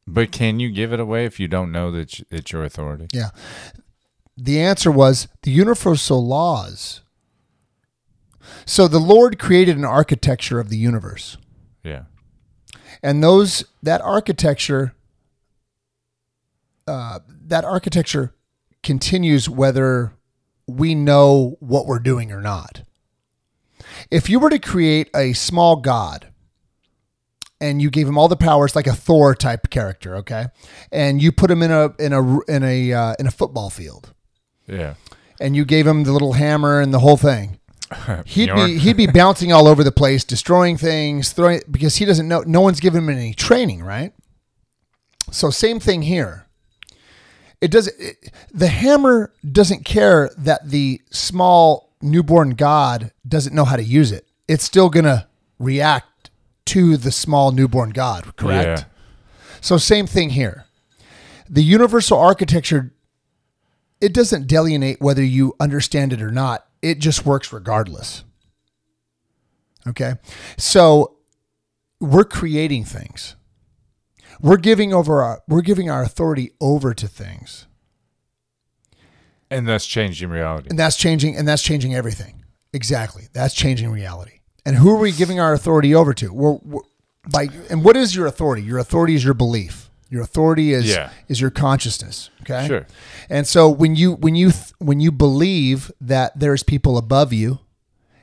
But 0.07 0.33
can 0.33 0.61
you 0.61 0.71
give 0.71 0.93
it 0.93 1.00
away 1.00 1.25
if 1.25 1.38
you 1.40 1.49
don't 1.49 1.73
know 1.73 1.90
that 1.93 2.21
it's 2.31 2.52
your 2.52 2.64
authority? 2.64 3.07
Yeah. 3.12 3.31
The 4.37 4.60
answer 4.60 4.90
was 4.90 5.28
the 5.42 5.50
universal 5.50 6.26
laws. 6.26 7.02
So 8.64 8.88
the 8.88 8.99
Lord 8.99 9.38
created 9.38 9.76
an 9.76 9.84
architecture 9.84 10.60
of 10.60 10.68
the 10.68 10.78
universe. 10.78 11.36
Yeah. 11.84 12.04
And 13.02 13.23
those 13.23 13.64
that 13.82 14.00
architecture 14.02 14.95
uh, 16.86 17.21
that 17.47 17.64
architecture 17.64 18.34
continues 18.82 19.49
whether 19.49 20.12
we 20.66 20.95
know 20.95 21.56
what 21.60 21.86
we're 21.86 21.99
doing 21.99 22.32
or 22.32 22.40
not. 22.40 22.82
If 24.10 24.28
you 24.28 24.38
were 24.38 24.50
to 24.50 24.58
create 24.58 25.10
a 25.14 25.32
small 25.32 25.76
god 25.76 26.28
and 27.60 27.82
you 27.82 27.90
gave 27.90 28.08
him 28.08 28.16
all 28.16 28.28
the 28.28 28.36
powers 28.36 28.75
like 28.75 28.86
a 28.86 28.95
Thor 28.95 29.34
type 29.34 29.71
character, 29.71 30.16
okay? 30.16 30.47
And 30.90 31.23
you 31.23 31.32
put 31.32 31.50
him 31.50 31.62
in 31.62 31.71
a 31.71 31.95
in 31.99 32.12
a 32.12 32.40
in 32.43 32.62
a 32.62 32.93
uh, 32.93 33.14
in 33.19 33.26
a 33.26 33.30
football 33.30 33.71
field 33.71 34.14
Yeah. 34.71 34.95
and 35.41 35.56
you 35.56 35.65
gave 35.65 35.87
him 35.87 36.04
the 36.04 36.13
little 36.13 36.35
hammer 36.35 36.80
and 36.80 36.93
the 36.95 37.00
whole 37.00 37.17
thing. 37.17 37.59
He'd 38.25 38.54
be 38.54 38.78
he'd 38.78 38.97
be 38.97 39.06
bouncing 39.21 39.52
all 39.52 39.67
over 39.67 39.83
the 39.83 39.91
place, 39.91 40.23
destroying 40.23 40.76
things, 40.76 41.33
throwing 41.33 41.61
because 41.71 41.97
he 41.97 42.04
doesn't 42.04 42.28
know. 42.28 42.43
No 42.47 42.61
one's 42.61 42.78
given 42.78 43.02
him 43.02 43.11
any 43.11 43.35
training, 43.35 43.83
right? 43.83 44.13
So 45.33 45.50
same 45.50 45.80
thing 45.80 46.02
here. 46.02 46.47
It 47.61 47.71
does. 47.73 47.89
It, 47.89 48.33
the 48.52 48.69
hammer 48.69 49.33
doesn't 49.50 49.85
care 49.85 50.30
that 50.39 50.71
the 50.71 51.00
small 51.11 51.93
newborn 52.00 52.50
god 52.50 53.13
doesn't 53.26 53.54
know 53.54 53.65
how 53.65 53.76
to 53.76 53.83
use 53.83 54.13
it. 54.13 54.25
It's 54.47 54.65
still 54.65 54.89
gonna 54.89 55.28
react 55.59 56.30
to 56.67 56.97
the 56.97 57.11
small 57.11 57.50
newborn 57.50 57.91
god. 57.91 58.37
Correct. 58.37 58.80
Yeah. 58.80 58.85
So 59.61 59.76
same 59.78 60.06
thing 60.06 60.30
here. 60.30 60.67
The 61.49 61.63
universal 61.65 62.19
architecture 62.19 62.93
it 64.00 64.15
doesn't 64.15 64.47
delineate 64.47 65.00
whether 65.00 65.23
you 65.23 65.54
understand 65.60 66.13
it 66.13 66.23
or 66.23 66.30
not. 66.30 66.67
It 66.82 66.99
just 66.99 67.26
works 67.26 67.52
regardless. 67.52 68.25
Okay? 69.86 70.15
So 70.56 71.17
we're 72.00 72.25
creating 72.25 72.84
things. 72.84 73.36
We're 74.41 74.56
giving 74.56 74.95
over 74.95 75.23
our 75.23 75.43
we're 75.47 75.60
giving 75.60 75.91
our 75.91 76.02
authority 76.02 76.52
over 76.60 76.95
to 76.95 77.06
things. 77.06 77.67
And 79.50 79.69
that's 79.69 79.86
changing 79.86 80.30
reality. 80.30 80.69
And 80.71 80.78
that's 80.78 80.97
changing 80.97 81.36
and 81.36 81.47
that's 81.47 81.63
changing 81.63 81.95
everything. 81.95 82.45
Exactly. 82.73 83.28
That's 83.32 83.54
changing 83.54 83.91
reality. 83.91 84.41
And 84.65 84.76
who 84.76 84.91
are 84.91 84.99
we 84.99 85.13
giving 85.13 85.41
our 85.41 85.52
authority 85.52 85.95
over 85.95 86.15
to? 86.15 86.32
We're, 86.32 86.58
we're 86.63 86.82
by 87.30 87.49
and 87.69 87.84
what 87.84 87.97
is 87.97 88.15
your 88.15 88.26
authority? 88.26 88.63
Your 88.63 88.78
authority 88.78 89.15
is 89.15 89.25
your 89.25 89.34
belief. 89.34 89.90
Your 90.10 90.23
authority 90.23 90.73
is 90.73 90.86
Yeah. 90.88 91.10
is 91.28 91.40
your 91.40 91.50
consciousness. 91.50 92.30
Okay. 92.42 92.66
Sure. 92.66 92.86
And 93.30 93.46
so 93.46 93.68
when 93.70 93.94
you 93.94 94.14
when 94.14 94.34
you 94.34 94.50
when 94.78 95.00
you 95.00 95.12
believe 95.12 95.90
that 96.00 96.38
there's 96.38 96.62
people 96.64 96.99
above 96.99 97.32
you, 97.32 97.60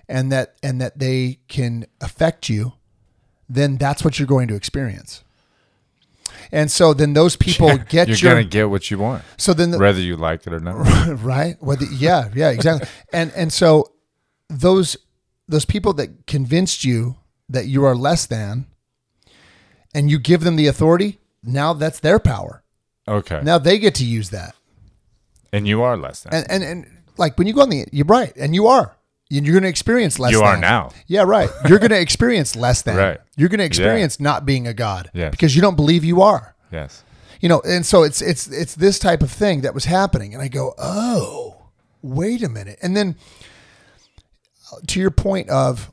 and 0.10 0.32
that 0.32 0.56
and 0.62 0.82
that 0.82 1.00
they 1.00 1.39
can 1.47 1.86
affect 2.02 2.50
you, 2.50 2.73
then 3.50 3.78
that's 3.78 4.04
what 4.04 4.19
you're 4.19 4.28
going 4.28 4.50
to 4.50 4.56
experience. 4.56 5.23
And 6.52 6.69
so 6.69 6.93
then 6.93 7.13
those 7.13 7.36
people 7.47 7.78
get 7.78 8.08
You're 8.10 8.17
your 8.17 8.32
gonna 8.34 8.43
get 8.43 8.69
what 8.69 8.91
you 8.91 8.97
want, 9.00 9.23
so 9.38 9.54
then 9.54 9.71
the, 9.71 9.78
whether 9.80 10.02
you 10.02 10.17
like 10.17 10.45
it 10.45 10.54
or 10.54 10.60
not. 10.60 10.76
right 11.23 11.56
whether 11.62 11.86
yeah 11.86 12.30
yeah 12.36 12.50
exactly 12.50 12.88
and 13.13 13.32
and 13.36 13.52
so 13.52 13.91
those 14.50 14.97
those 15.47 15.65
people 15.65 15.93
that 15.93 16.28
convinced 16.28 16.84
you 16.84 17.15
that 17.50 17.67
you 17.67 17.86
are 17.86 17.95
less 17.95 18.26
than 18.26 18.65
and 19.95 20.12
you 20.12 20.19
give 20.19 20.41
them 20.41 20.58
the 20.58 20.67
authority 20.67 21.19
now 21.43 21.73
that's 21.73 22.00
their 22.00 22.19
power 22.19 22.63
Okay. 23.08 23.41
now 23.43 23.58
they 23.58 23.80
get 23.80 23.95
to 23.95 24.06
use 24.06 24.30
that 24.32 24.56
and 25.54 25.67
you 25.67 25.82
are 25.82 25.95
less 25.97 26.21
than. 26.23 26.34
and 26.34 26.45
and, 26.52 26.63
and 26.63 26.97
like 27.17 27.38
when 27.38 27.47
you 27.47 27.54
go 27.54 27.62
on 27.62 27.69
the 27.69 27.86
you're 27.91 28.06
right 28.06 28.34
and 28.36 28.54
you 28.54 28.67
are 28.67 28.95
You- 29.30 29.41
you're 29.41 29.54
going 29.54 29.63
to 29.63 29.69
experience 29.69 30.19
less 30.19 30.32
You 30.32 30.39
than. 30.39 30.47
are 30.47 30.58
now. 30.58 30.91
yeah 31.08 31.23
right 31.23 31.50
you're 31.67 31.80
going 31.80 31.91
to 31.91 32.00
experience 32.00 32.56
less 32.56 32.82
than 32.82 32.95
Right. 32.97 33.19
you're 33.36 33.50
going 33.50 33.60
to 33.60 33.65
experience 33.65 34.19
not 34.19 34.45
being 34.45 34.67
a 34.67 34.73
god 34.73 35.10
Yes. 35.13 35.32
because 35.32 35.56
you 35.56 35.62
don't 35.62 35.76
believe 35.76 36.04
you 36.04 36.21
are 36.21 36.56
yes. 36.71 37.04
you 37.41 37.47
know 37.50 37.62
and 37.65 37.86
so 37.86 38.04
it's 38.04 38.21
it's 38.21 38.47
it's 38.47 38.76
this 38.76 39.00
type 39.00 39.21
of 39.23 39.32
thing 39.32 39.62
that 39.62 39.73
was 39.73 39.86
happening 39.86 40.34
and 40.34 40.41
i 40.43 40.47
go 40.47 40.73
oh 40.78 41.56
wait 42.02 42.43
a 42.43 42.50
minute 42.50 42.78
and 42.82 42.95
then 42.95 43.15
uh, 44.71 44.78
to 44.88 45.00
your 45.00 45.12
point 45.12 45.50
of 45.50 45.91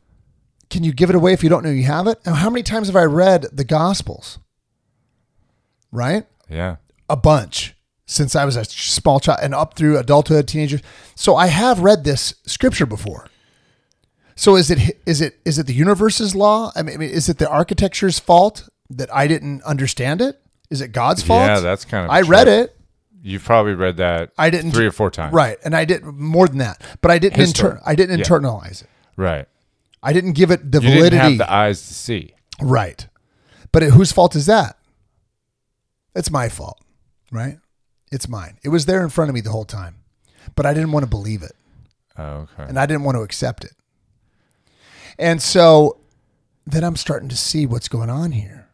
can 0.70 0.82
you 0.84 0.92
give 0.92 1.10
it 1.10 1.16
away 1.16 1.32
if 1.32 1.42
you 1.44 1.48
don't 1.48 1.62
know 1.64 1.70
you 1.70 1.84
have 1.84 2.06
it 2.06 2.18
now 2.26 2.34
how 2.34 2.50
many 2.50 2.62
times 2.62 2.88
have 2.88 2.96
i 2.96 3.04
read 3.04 3.46
the 3.52 3.64
gospels 3.64 4.38
right 5.94 6.26
Yeah. 6.50 6.76
a 7.08 7.16
bunch 7.16 7.74
since 8.06 8.34
i 8.36 8.44
was 8.44 8.56
a 8.56 8.64
small 8.66 9.18
child 9.20 9.38
and 9.42 9.54
up 9.54 9.74
through 9.76 9.96
adulthood 9.98 10.46
teenagers 10.48 10.82
so 11.14 11.36
i 11.36 11.46
have 11.46 11.80
read 11.80 12.04
this 12.04 12.34
scripture 12.44 12.84
before 12.86 13.28
so 14.36 14.56
is 14.56 14.70
it 14.70 14.98
is 15.06 15.20
it 15.20 15.38
is 15.44 15.58
it 15.58 15.66
the 15.66 15.72
universe's 15.74 16.34
law 16.34 16.70
i 16.76 16.82
mean 16.82 17.00
is 17.00 17.28
it 17.28 17.38
the 17.38 17.48
architecture's 17.48 18.18
fault 18.18 18.68
that 18.90 19.08
i 19.14 19.26
didn't 19.26 19.62
understand 19.62 20.20
it 20.20 20.40
is 20.70 20.80
it 20.80 20.88
god's 20.88 21.22
fault 21.22 21.46
Yeah, 21.46 21.60
that's 21.60 21.84
kind 21.84 22.04
of. 22.04 22.10
I 22.10 22.22
read 22.22 22.48
it. 22.48 22.76
You've 23.26 23.44
probably 23.44 23.72
read 23.74 23.96
that. 23.98 24.32
I 24.36 24.50
didn't 24.50 24.72
three 24.72 24.84
or 24.86 24.90
four 24.92 25.10
times. 25.10 25.32
Right, 25.32 25.56
and 25.64 25.74
I 25.74 25.84
did 25.86 26.04
more 26.04 26.46
than 26.46 26.58
that, 26.58 26.82
but 27.00 27.10
I 27.10 27.18
didn't 27.18 27.40
inter- 27.40 27.80
I 27.86 27.94
didn't 27.94 28.18
Yeah. 28.18 28.24
internalize 28.26 28.82
it. 28.82 28.88
Right. 29.16 29.46
I 30.02 30.12
didn't 30.12 30.32
give 30.32 30.50
it 30.50 30.70
the 30.72 30.80
You 30.82 30.88
validity. 30.90 31.10
didn't 31.16 31.30
have 31.30 31.38
the 31.38 31.50
eyes 31.52 31.80
to 31.88 31.94
see. 31.94 32.34
right, 32.60 33.06
but 33.72 33.82
it, 33.82 33.92
whose 33.92 34.12
fault 34.12 34.34
is 34.36 34.44
that? 34.46 34.76
It's 36.14 36.30
my 36.30 36.48
fault, 36.48 36.80
right? 37.30 37.58
It's 38.12 38.28
mine. 38.28 38.58
It 38.62 38.68
was 38.68 38.86
there 38.86 39.02
in 39.02 39.08
front 39.10 39.28
of 39.30 39.34
me 39.34 39.40
the 39.40 39.50
whole 39.50 39.64
time, 39.64 39.96
but 40.54 40.66
I 40.66 40.72
didn't 40.74 40.92
want 40.92 41.04
to 41.04 41.10
believe 41.10 41.42
it, 41.42 41.52
Oh, 42.16 42.46
okay. 42.52 42.64
and 42.68 42.78
I 42.78 42.86
didn't 42.86 43.02
want 43.04 43.16
to 43.16 43.22
accept 43.22 43.64
it. 43.64 43.72
And 45.18 45.42
so 45.42 45.98
then 46.66 46.84
I'm 46.84 46.96
starting 46.96 47.28
to 47.28 47.36
see 47.36 47.66
what's 47.66 47.88
going 47.88 48.10
on 48.10 48.32
here. 48.32 48.68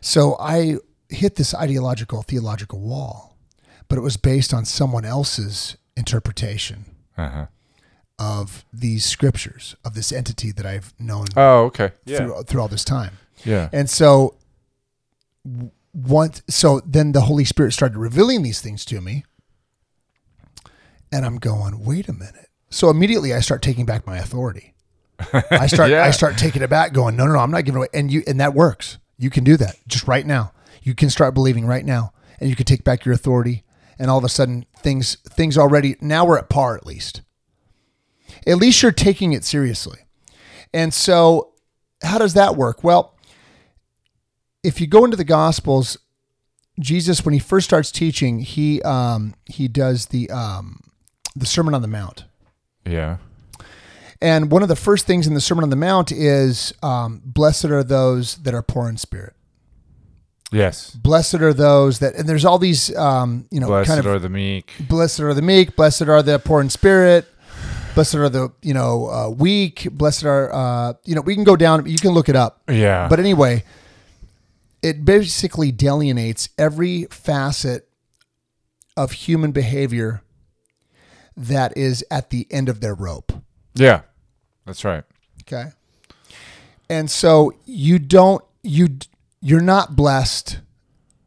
So 0.00 0.36
I 0.38 0.76
hit 1.08 1.36
this 1.36 1.54
ideological, 1.54 2.22
theological 2.22 2.80
wall, 2.80 3.36
but 3.88 3.98
it 3.98 4.02
was 4.02 4.16
based 4.16 4.52
on 4.52 4.64
someone 4.64 5.04
else's 5.04 5.76
interpretation 5.96 6.84
Uh-huh. 7.16 7.46
of 8.18 8.64
these 8.72 9.04
scriptures, 9.04 9.76
of 9.84 9.94
this 9.94 10.10
entity 10.12 10.50
that 10.52 10.66
I've 10.66 10.92
known 10.98 11.26
Oh, 11.36 11.64
okay. 11.66 11.92
Yeah. 12.04 12.18
through, 12.18 12.42
through 12.44 12.60
all 12.60 12.68
this 12.68 12.84
time. 12.84 13.18
Yeah. 13.44 13.68
And 13.72 13.88
so 13.88 14.34
w- 15.44 15.70
once 15.94 16.42
so 16.48 16.80
then 16.84 17.12
the 17.12 17.22
Holy 17.22 17.44
Spirit 17.44 17.72
started 17.72 17.96
revealing 17.96 18.42
these 18.42 18.60
things 18.60 18.84
to 18.86 19.00
me. 19.00 19.24
And 21.12 21.24
I'm 21.24 21.36
going, 21.36 21.84
wait 21.84 22.08
a 22.08 22.12
minute. 22.12 22.48
So 22.70 22.90
immediately 22.90 23.32
I 23.32 23.40
start 23.40 23.62
taking 23.62 23.86
back 23.86 24.06
my 24.06 24.18
authority. 24.18 24.74
I 25.50 25.68
start 25.68 25.90
Yeah. 25.90 26.02
I 26.02 26.10
start 26.10 26.36
taking 26.36 26.62
it 26.62 26.70
back, 26.70 26.92
going, 26.92 27.14
no, 27.16 27.24
no, 27.26 27.34
no, 27.34 27.38
I'm 27.38 27.52
not 27.52 27.64
giving 27.64 27.78
away. 27.78 27.88
And 27.94 28.10
you 28.10 28.24
and 28.26 28.40
that 28.40 28.52
works. 28.52 28.98
You 29.16 29.30
can 29.30 29.44
do 29.44 29.56
that 29.56 29.76
just 29.86 30.08
right 30.08 30.26
now. 30.26 30.52
You 30.82 30.94
can 30.94 31.08
start 31.08 31.34
believing 31.34 31.66
right 31.66 31.84
now. 31.84 32.12
And 32.40 32.50
you 32.50 32.56
can 32.56 32.66
take 32.66 32.82
back 32.82 33.04
your 33.04 33.14
authority. 33.14 33.62
And 33.96 34.10
all 34.10 34.18
of 34.18 34.24
a 34.24 34.28
sudden 34.28 34.66
things 34.76 35.18
things 35.30 35.56
already 35.56 35.94
now 36.00 36.24
we're 36.26 36.38
at 36.38 36.48
par 36.48 36.76
at 36.76 36.84
least. 36.84 37.22
At 38.44 38.56
least 38.56 38.82
you're 38.82 38.90
taking 38.90 39.32
it 39.32 39.44
seriously. 39.44 40.00
And 40.72 40.92
so 40.92 41.52
how 42.02 42.18
does 42.18 42.34
that 42.34 42.56
work? 42.56 42.82
Well, 42.82 43.13
if 44.64 44.80
you 44.80 44.86
go 44.86 45.04
into 45.04 45.16
the 45.16 45.24
gospels 45.24 45.96
jesus 46.80 47.24
when 47.24 47.32
he 47.34 47.38
first 47.38 47.64
starts 47.66 47.92
teaching 47.92 48.40
he 48.40 48.82
um 48.82 49.34
he 49.44 49.68
does 49.68 50.06
the 50.06 50.28
um 50.30 50.80
the 51.36 51.46
sermon 51.46 51.74
on 51.74 51.82
the 51.82 51.88
mount 51.88 52.24
Yeah. 52.84 53.18
and 54.20 54.50
one 54.50 54.62
of 54.62 54.68
the 54.68 54.76
first 54.76 55.06
things 55.06 55.26
in 55.26 55.34
the 55.34 55.40
sermon 55.40 55.62
on 55.62 55.70
the 55.70 55.76
mount 55.76 56.10
is 56.10 56.72
um 56.82 57.22
blessed 57.24 57.66
are 57.66 57.84
those 57.84 58.36
that 58.38 58.54
are 58.54 58.62
poor 58.62 58.88
in 58.88 58.96
spirit 58.96 59.34
Yes. 60.52 60.90
blessed 60.90 61.36
are 61.36 61.52
those 61.52 61.98
that 61.98 62.14
and 62.14 62.28
there's 62.28 62.44
all 62.44 62.58
these 62.58 62.94
um 62.96 63.46
you 63.50 63.60
know 63.60 63.66
Blessed 63.66 63.88
kind 63.88 64.00
of 64.00 64.06
are 64.06 64.18
the 64.18 64.28
meek. 64.28 64.72
blessed 64.88 65.20
are 65.20 65.34
the 65.34 65.42
meek 65.42 65.74
blessed 65.76 66.02
are 66.02 66.22
the 66.22 66.38
poor 66.38 66.60
in 66.60 66.70
spirit 66.70 67.26
blessed 67.94 68.14
are 68.16 68.28
the 68.28 68.50
you 68.62 68.74
know 68.74 69.08
uh, 69.10 69.28
weak 69.30 69.88
blessed 69.92 70.24
are 70.24 70.52
uh 70.52 70.92
you 71.04 71.14
know 71.14 71.20
we 71.22 71.34
can 71.34 71.44
go 71.44 71.56
down 71.56 71.86
you 71.86 71.98
can 71.98 72.10
look 72.12 72.28
it 72.28 72.36
up 72.36 72.62
Yeah. 72.68 73.08
But 73.08 73.18
anyway, 73.20 73.64
it 74.84 75.02
basically 75.04 75.72
delineates 75.72 76.50
every 76.58 77.06
facet 77.06 77.88
of 78.98 79.12
human 79.12 79.50
behavior 79.50 80.22
that 81.34 81.74
is 81.76 82.04
at 82.10 82.28
the 82.28 82.46
end 82.50 82.68
of 82.68 82.80
their 82.80 82.94
rope. 82.94 83.32
yeah. 83.74 84.02
That's 84.66 84.82
right. 84.82 85.04
Okay. 85.42 85.70
And 86.88 87.10
so 87.10 87.52
you 87.66 87.98
don't 87.98 88.42
you 88.62 88.98
you're 89.42 89.60
not 89.60 89.94
blessed 89.94 90.60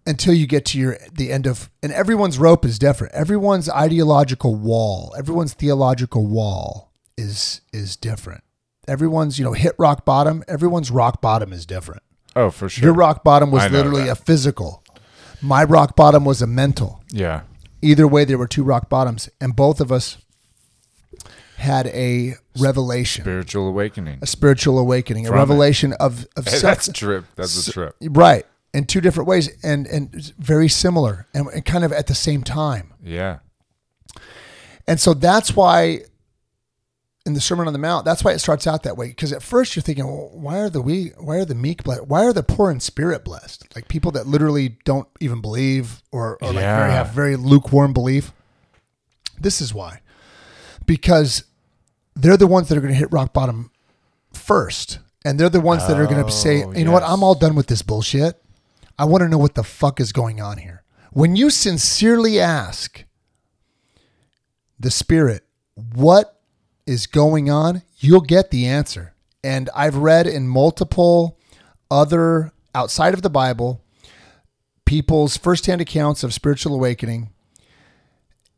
until 0.08 0.34
you 0.34 0.48
get 0.48 0.66
to 0.66 0.80
your 0.80 0.98
the 1.12 1.32
end 1.32 1.46
of 1.46 1.70
and 1.84 1.92
everyone's 1.92 2.40
rope 2.40 2.66
is 2.66 2.80
different. 2.80 3.14
Everyone's 3.14 3.70
ideological 3.70 4.56
wall, 4.56 5.14
everyone's 5.18 5.54
theological 5.54 6.26
wall 6.26 6.92
is 7.16 7.62
is 7.72 7.96
different. 7.96 8.44
Everyone's, 8.88 9.38
you 9.38 9.46
know, 9.46 9.54
hit 9.54 9.76
rock 9.78 10.04
bottom, 10.04 10.44
everyone's 10.48 10.90
rock 10.90 11.22
bottom 11.22 11.54
is 11.54 11.68
different. 11.68 12.02
Oh, 12.38 12.52
for 12.52 12.70
sure. 12.70 12.86
Your 12.86 12.94
rock 12.94 13.24
bottom 13.24 13.52
was 13.52 13.64
I 13.64 13.68
know 13.68 13.78
literally 13.78 14.04
that. 14.06 14.12
a 14.12 14.16
physical. 14.16 14.84
My 15.42 15.64
rock 15.64 15.96
bottom 15.96 16.24
was 16.26 16.42
a 16.42 16.48
mental. 16.48 17.04
Yeah. 17.12 17.42
Either 17.82 18.08
way, 18.08 18.26
there 18.26 18.38
were 18.38 18.48
two 18.48 18.64
rock 18.64 18.90
bottoms, 18.90 19.30
and 19.42 19.56
both 19.56 19.80
of 19.82 19.92
us 19.92 20.18
had 21.58 21.88
a 21.88 22.36
revelation, 22.60 23.24
Spiritual 23.24 23.68
awakening. 23.68 24.20
a 24.22 24.28
spiritual 24.28 24.78
awakening, 24.78 25.26
a 25.26 25.30
From 25.30 25.38
it. 25.38 25.42
revelation 25.42 25.94
of 26.00 26.28
of 26.36 26.46
Hey, 26.50 26.52
self. 26.52 26.62
that's 26.62 26.88
a 26.88 26.94
trip. 26.94 27.26
That's 27.36 27.68
a 27.68 27.72
trip. 27.72 27.96
right 28.02 28.46
in 28.74 28.86
two 28.86 29.02
different 29.02 29.28
ways, 29.28 29.50
and 29.64 29.88
and 29.88 30.14
very 30.38 30.68
similar, 30.68 31.28
and, 31.34 31.48
and 31.48 31.66
kind 31.66 31.84
of 31.84 31.92
at 31.92 32.08
the 32.08 32.16
same 32.16 32.44
time. 32.44 32.94
Yeah. 33.04 33.40
And 34.88 35.00
so 35.00 35.14
that's 35.14 35.56
why 35.56 36.02
in 37.28 37.34
the 37.34 37.42
Sermon 37.42 37.68
on 37.68 37.74
the 37.74 37.80
Mount, 37.80 38.06
that's 38.06 38.24
why 38.24 38.32
it 38.32 38.40
starts 38.40 38.66
out 38.66 38.84
that 38.84 38.98
way. 38.98 39.10
Because 39.10 39.32
at 39.32 39.44
first 39.44 39.76
you're 39.76 39.84
thinking, 39.84 40.06
well, 40.06 40.32
why 40.34 40.60
are 40.60 40.70
the 40.70 40.82
we 40.82 41.10
why 41.20 41.36
are 41.36 41.46
the 41.46 41.54
meek 41.54 41.84
blessed? 41.84 42.08
Why 42.08 42.24
are 42.26 42.34
the 42.34 42.42
poor 42.42 42.72
in 42.72 42.80
spirit 42.80 43.24
blessed? 43.24 43.76
Like 43.76 43.88
people 43.88 44.12
that 44.14 44.26
literally 44.26 44.78
don't 44.86 45.08
even 45.20 45.42
believe 45.42 46.02
or, 46.12 46.38
or 46.42 46.54
like 46.54 46.64
very, 46.64 46.92
have 46.92 47.12
very 47.12 47.36
lukewarm 47.36 47.94
belief. 47.94 48.32
This 49.40 49.62
is 49.62 49.74
why. 49.74 50.02
Because 50.86 51.44
they're 52.16 52.38
the 52.38 52.48
ones 52.48 52.70
that 52.70 52.78
are 52.78 52.82
going 52.82 52.94
to 52.94 52.98
hit 52.98 53.12
rock 53.12 53.34
bottom 53.34 53.72
first. 54.34 55.00
And 55.24 55.40
they're 55.40 55.50
the 55.50 55.62
ones 55.62 55.86
that 55.88 56.00
are 56.00 56.06
going 56.06 56.26
to 56.26 56.32
say, 56.32 56.64
Oh, 56.64 56.72
you 56.72 56.86
know 56.86 56.92
what. 56.94 57.04
I'm 57.04 57.22
all 57.22 57.36
done 57.36 57.54
with 57.56 57.68
this 57.68 57.82
bullshit. 57.82 58.42
I 58.98 59.06
want 59.06 59.22
to 59.22 59.28
know 59.28 59.38
what 59.38 59.56
the 59.56 59.64
fuck 59.64 60.00
is 60.00 60.12
going 60.12 60.42
on 60.42 60.58
here. 60.58 60.84
When 61.12 61.36
you 61.36 61.50
sincerely 61.50 62.40
ask, 62.40 63.04
the 64.80 64.92
spirit 64.92 65.44
what 65.96 66.37
is 66.88 67.06
going 67.06 67.50
on 67.50 67.82
you'll 67.98 68.22
get 68.22 68.50
the 68.50 68.66
answer 68.66 69.14
and 69.44 69.70
i've 69.76 69.96
read 69.98 70.26
in 70.26 70.48
multiple 70.48 71.38
other 71.92 72.52
outside 72.74 73.14
of 73.14 73.22
the 73.22 73.30
bible 73.30 73.84
people's 74.86 75.36
firsthand 75.38 75.82
accounts 75.82 76.24
of 76.24 76.34
spiritual 76.34 76.74
awakening 76.74 77.30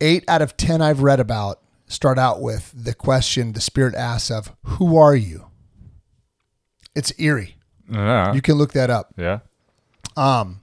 eight 0.00 0.24
out 0.28 0.40
of 0.40 0.56
ten 0.56 0.80
i've 0.80 1.02
read 1.02 1.20
about 1.20 1.60
start 1.88 2.18
out 2.18 2.40
with 2.40 2.72
the 2.74 2.94
question 2.94 3.52
the 3.52 3.60
spirit 3.60 3.94
asks 3.94 4.30
of 4.30 4.54
who 4.62 4.96
are 4.96 5.16
you 5.16 5.46
it's 6.94 7.12
eerie 7.18 7.56
Yeah. 7.90 8.32
you 8.32 8.40
can 8.40 8.54
look 8.54 8.72
that 8.72 8.90
up 8.90 9.12
yeah. 9.16 9.40
um, 10.16 10.60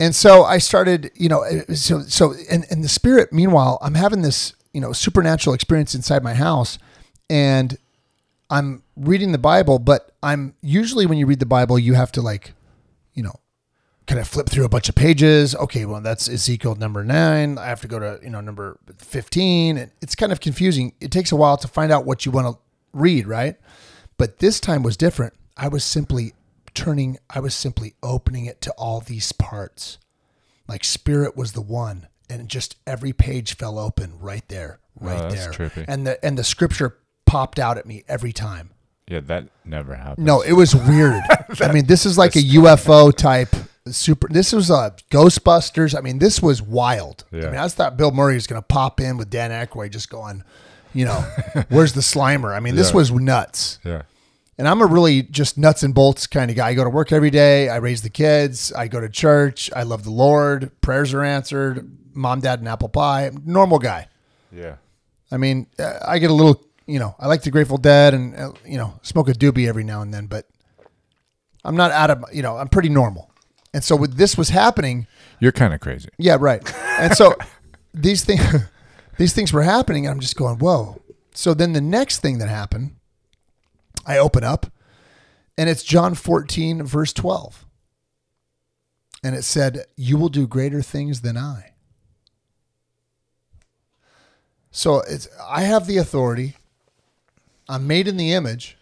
and 0.00 0.14
so 0.14 0.44
I 0.44 0.58
started, 0.58 1.10
you 1.16 1.28
know, 1.28 1.44
so 1.74 2.02
so 2.02 2.34
and 2.48 2.64
and 2.70 2.84
the 2.84 2.88
spirit. 2.88 3.32
Meanwhile, 3.32 3.78
I'm 3.82 3.94
having 3.94 4.22
this, 4.22 4.54
you 4.78 4.82
know, 4.82 4.92
supernatural 4.92 5.54
experience 5.54 5.92
inside 5.92 6.22
my 6.22 6.34
house, 6.34 6.78
and 7.28 7.76
I'm 8.48 8.84
reading 8.94 9.32
the 9.32 9.38
Bible. 9.38 9.80
But 9.80 10.12
I'm 10.22 10.54
usually 10.62 11.04
when 11.04 11.18
you 11.18 11.26
read 11.26 11.40
the 11.40 11.46
Bible, 11.46 11.80
you 11.80 11.94
have 11.94 12.12
to 12.12 12.22
like, 12.22 12.52
you 13.12 13.24
know, 13.24 13.40
kind 14.06 14.20
of 14.20 14.28
flip 14.28 14.48
through 14.48 14.64
a 14.64 14.68
bunch 14.68 14.88
of 14.88 14.94
pages. 14.94 15.56
Okay, 15.56 15.84
well 15.84 16.00
that's 16.00 16.28
Ezekiel 16.28 16.76
number 16.76 17.02
nine. 17.02 17.58
I 17.58 17.66
have 17.66 17.80
to 17.80 17.88
go 17.88 17.98
to 17.98 18.20
you 18.22 18.30
know 18.30 18.40
number 18.40 18.78
fifteen, 18.98 19.78
and 19.78 19.90
it's 20.00 20.14
kind 20.14 20.30
of 20.30 20.38
confusing. 20.38 20.92
It 21.00 21.10
takes 21.10 21.32
a 21.32 21.36
while 21.36 21.56
to 21.56 21.66
find 21.66 21.90
out 21.90 22.04
what 22.04 22.24
you 22.24 22.30
want 22.30 22.46
to 22.46 22.62
read, 22.92 23.26
right? 23.26 23.56
But 24.16 24.38
this 24.38 24.60
time 24.60 24.84
was 24.84 24.96
different. 24.96 25.34
I 25.56 25.66
was 25.66 25.82
simply 25.82 26.34
turning, 26.72 27.18
I 27.28 27.40
was 27.40 27.52
simply 27.52 27.94
opening 28.00 28.46
it 28.46 28.60
to 28.60 28.70
all 28.78 29.00
these 29.00 29.32
parts. 29.32 29.98
Like 30.68 30.84
spirit 30.84 31.36
was 31.36 31.50
the 31.50 31.60
one, 31.62 32.06
and 32.30 32.48
just 32.48 32.76
every 32.86 33.12
page 33.12 33.54
fell 33.56 33.78
open 33.78 34.18
right 34.20 34.46
there, 34.48 34.78
oh, 35.00 35.06
right 35.06 35.22
Oh, 35.22 35.30
there. 35.30 35.50
trippy. 35.50 35.84
And 35.88 36.06
the 36.06 36.24
and 36.24 36.36
the 36.38 36.44
scripture 36.44 36.96
popped 37.26 37.58
out 37.58 37.78
at 37.78 37.86
me 37.86 38.04
every 38.08 38.32
time. 38.32 38.70
Yeah. 39.06 39.20
That 39.20 39.48
never 39.64 39.94
happened. 39.94 40.26
No, 40.26 40.42
it 40.42 40.52
was 40.52 40.74
weird. 40.74 41.22
I 41.60 41.72
mean, 41.72 41.86
this 41.86 42.04
is 42.06 42.18
like 42.18 42.36
a 42.36 42.40
UFO 42.42 43.14
type 43.14 43.54
super. 43.86 44.28
This 44.28 44.52
was 44.52 44.68
a 44.70 44.94
Ghostbusters. 45.10 45.96
I 45.96 46.00
mean, 46.02 46.18
this 46.18 46.42
was 46.42 46.60
wild. 46.60 47.24
I 47.32 47.36
Yeah. 47.36 47.46
mean, 47.46 47.56
I 47.56 47.68
thought 47.68 47.96
Bill 47.96 48.10
Murray 48.10 48.34
was 48.34 48.46
going 48.46 48.60
to 48.60 48.66
pop 48.66 49.00
in 49.00 49.16
with 49.16 49.30
Dan 49.30 49.50
Aykroyd, 49.50 49.90
just 49.92 50.10
going, 50.10 50.44
you 50.92 51.06
know, 51.06 51.20
where's 51.70 51.94
the 51.94 52.02
Slimer? 52.02 52.54
I 52.54 52.60
mean, 52.60 52.74
this 52.76 52.90
Yeah. 52.90 52.96
was 52.96 53.10
nuts. 53.12 53.78
Yeah. 53.84 54.02
And 54.58 54.66
I'm 54.68 54.80
a 54.82 54.86
really 54.86 55.22
just 55.22 55.56
nuts 55.56 55.82
and 55.84 55.94
bolts 55.94 56.26
kind 56.26 56.50
of 56.50 56.56
guy. 56.56 56.68
I 56.68 56.74
go 56.74 56.82
to 56.84 56.90
work 56.90 57.12
every 57.12 57.30
day. 57.30 57.68
I 57.68 57.76
raise 57.76 58.02
the 58.02 58.10
kids. 58.10 58.72
I 58.72 58.88
go 58.88 59.00
to 59.00 59.08
church. 59.08 59.70
I 59.74 59.84
love 59.84 60.02
the 60.04 60.10
Lord. 60.10 60.70
Prayers 60.80 61.14
are 61.14 61.22
answered. 61.22 61.88
Mom, 62.18 62.40
dad, 62.40 62.58
and 62.58 62.68
apple 62.68 62.88
pie. 62.88 63.30
Normal 63.44 63.78
guy. 63.78 64.08
Yeah. 64.52 64.76
I 65.30 65.36
mean, 65.36 65.66
uh, 65.78 65.98
I 66.06 66.18
get 66.18 66.30
a 66.30 66.34
little, 66.34 66.62
you 66.86 66.98
know, 66.98 67.14
I 67.18 67.26
like 67.26 67.42
the 67.42 67.50
Grateful 67.50 67.78
Dead 67.78 68.14
and, 68.14 68.34
uh, 68.34 68.52
you 68.66 68.78
know, 68.78 68.98
smoke 69.02 69.28
a 69.28 69.32
doobie 69.32 69.68
every 69.68 69.84
now 69.84 70.00
and 70.02 70.12
then, 70.12 70.26
but 70.26 70.46
I'm 71.64 71.76
not 71.76 71.90
out 71.90 72.10
of, 72.10 72.24
you 72.32 72.42
know, 72.42 72.56
I'm 72.56 72.68
pretty 72.68 72.88
normal. 72.88 73.30
And 73.74 73.84
so 73.84 73.94
with 73.94 74.16
this 74.16 74.38
was 74.38 74.48
happening, 74.48 75.06
You're 75.38 75.52
kind 75.52 75.74
of 75.74 75.80
crazy. 75.80 76.08
yeah, 76.18 76.36
right. 76.40 76.62
And 76.98 77.14
so 77.14 77.34
these 77.94 78.24
things, 78.24 78.42
these 79.18 79.34
things 79.34 79.52
were 79.52 79.62
happening, 79.62 80.06
and 80.06 80.12
I'm 80.14 80.20
just 80.20 80.36
going, 80.36 80.58
whoa. 80.58 81.02
So 81.34 81.52
then 81.54 81.72
the 81.74 81.80
next 81.80 82.18
thing 82.20 82.38
that 82.38 82.48
happened, 82.48 82.96
I 84.06 84.16
open 84.16 84.42
up, 84.44 84.72
and 85.58 85.68
it's 85.68 85.82
John 85.82 86.14
14, 86.14 86.82
verse 86.84 87.12
12. 87.12 87.66
And 89.22 89.34
it 89.34 89.42
said, 89.42 89.84
You 89.96 90.16
will 90.16 90.28
do 90.30 90.46
greater 90.46 90.80
things 90.80 91.20
than 91.20 91.36
I. 91.36 91.72
So 94.70 95.00
it's 95.00 95.28
I 95.46 95.62
have 95.62 95.86
the 95.86 95.98
authority. 95.98 96.56
I'm 97.68 97.86
made 97.86 98.08
in 98.08 98.16
the 98.16 98.32
image. 98.32 98.76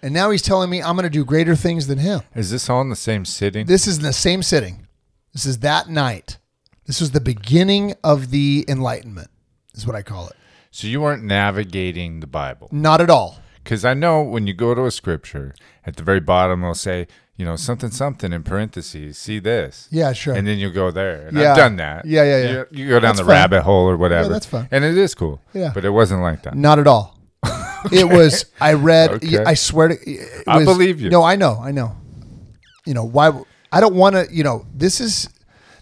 And 0.00 0.14
now 0.14 0.30
he's 0.30 0.42
telling 0.42 0.70
me 0.70 0.82
I'm 0.82 0.94
going 0.94 1.04
to 1.04 1.10
do 1.10 1.24
greater 1.24 1.56
things 1.56 1.86
than 1.86 1.98
him. 1.98 2.20
Is 2.34 2.50
this 2.50 2.70
all 2.70 2.80
in 2.80 2.88
the 2.88 2.96
same 2.96 3.24
sitting? 3.24 3.66
This 3.66 3.86
is 3.86 3.98
in 3.98 4.04
the 4.04 4.12
same 4.12 4.42
sitting. 4.42 4.86
This 5.32 5.44
is 5.44 5.58
that 5.58 5.88
night. 5.88 6.38
This 6.86 7.00
was 7.00 7.10
the 7.10 7.20
beginning 7.20 7.94
of 8.02 8.30
the 8.30 8.64
enlightenment, 8.68 9.28
is 9.74 9.86
what 9.86 9.96
I 9.96 10.02
call 10.02 10.28
it. 10.28 10.36
So 10.70 10.86
you 10.86 11.00
weren't 11.00 11.24
navigating 11.24 12.20
the 12.20 12.26
Bible. 12.26 12.68
Not 12.70 13.00
at 13.00 13.10
all. 13.10 13.38
Because 13.62 13.84
I 13.84 13.94
know 13.94 14.22
when 14.22 14.46
you 14.46 14.54
go 14.54 14.74
to 14.74 14.86
a 14.86 14.90
scripture, 14.90 15.54
at 15.84 15.96
the 15.96 16.02
very 16.02 16.20
bottom 16.20 16.62
it'll 16.62 16.74
say, 16.74 17.06
you 17.38 17.44
know, 17.46 17.56
something, 17.56 17.90
something 17.90 18.32
in 18.32 18.42
parentheses, 18.42 19.16
see 19.16 19.38
this. 19.38 19.88
Yeah, 19.90 20.12
sure. 20.12 20.34
And 20.34 20.46
then 20.46 20.58
you 20.58 20.70
go 20.70 20.90
there. 20.90 21.28
And 21.28 21.38
Yeah. 21.38 21.52
I've 21.52 21.56
done 21.56 21.76
that. 21.76 22.04
Yeah, 22.04 22.24
yeah, 22.24 22.36
yeah. 22.42 22.50
You, 22.50 22.66
you 22.72 22.88
go 22.88 22.94
down 23.00 23.10
That's 23.10 23.20
the 23.20 23.24
fine. 23.24 23.32
rabbit 23.32 23.62
hole 23.62 23.88
or 23.88 23.96
whatever. 23.96 24.28
that's 24.28 24.44
fine. 24.44 24.68
And 24.72 24.84
it 24.84 24.98
is 24.98 25.14
cool. 25.14 25.40
Yeah. 25.54 25.70
But 25.72 25.84
it 25.86 25.90
wasn't 25.90 26.20
like 26.20 26.42
that. 26.42 26.54
Not 26.56 26.78
at 26.78 26.86
all. 26.86 27.16
It 27.92 28.08
was. 28.08 28.46
I 28.60 28.72
read. 28.72 29.10
Okay. 29.12 29.38
I 29.44 29.54
swear 29.54 29.86
to. 29.88 29.94
It 29.94 30.42
I 30.48 30.64
believe 30.64 31.00
you. 31.00 31.10
No, 31.10 31.22
I 31.22 31.36
know. 31.36 31.60
I 31.62 31.70
know. 31.70 31.96
You 32.84 32.92
know 32.92 33.04
why? 33.04 33.30
I 33.70 33.78
don't 33.80 33.94
want 33.94 34.16
to. 34.16 34.26
You 34.32 34.42
know, 34.42 34.66
this 34.74 35.00
is 35.00 35.28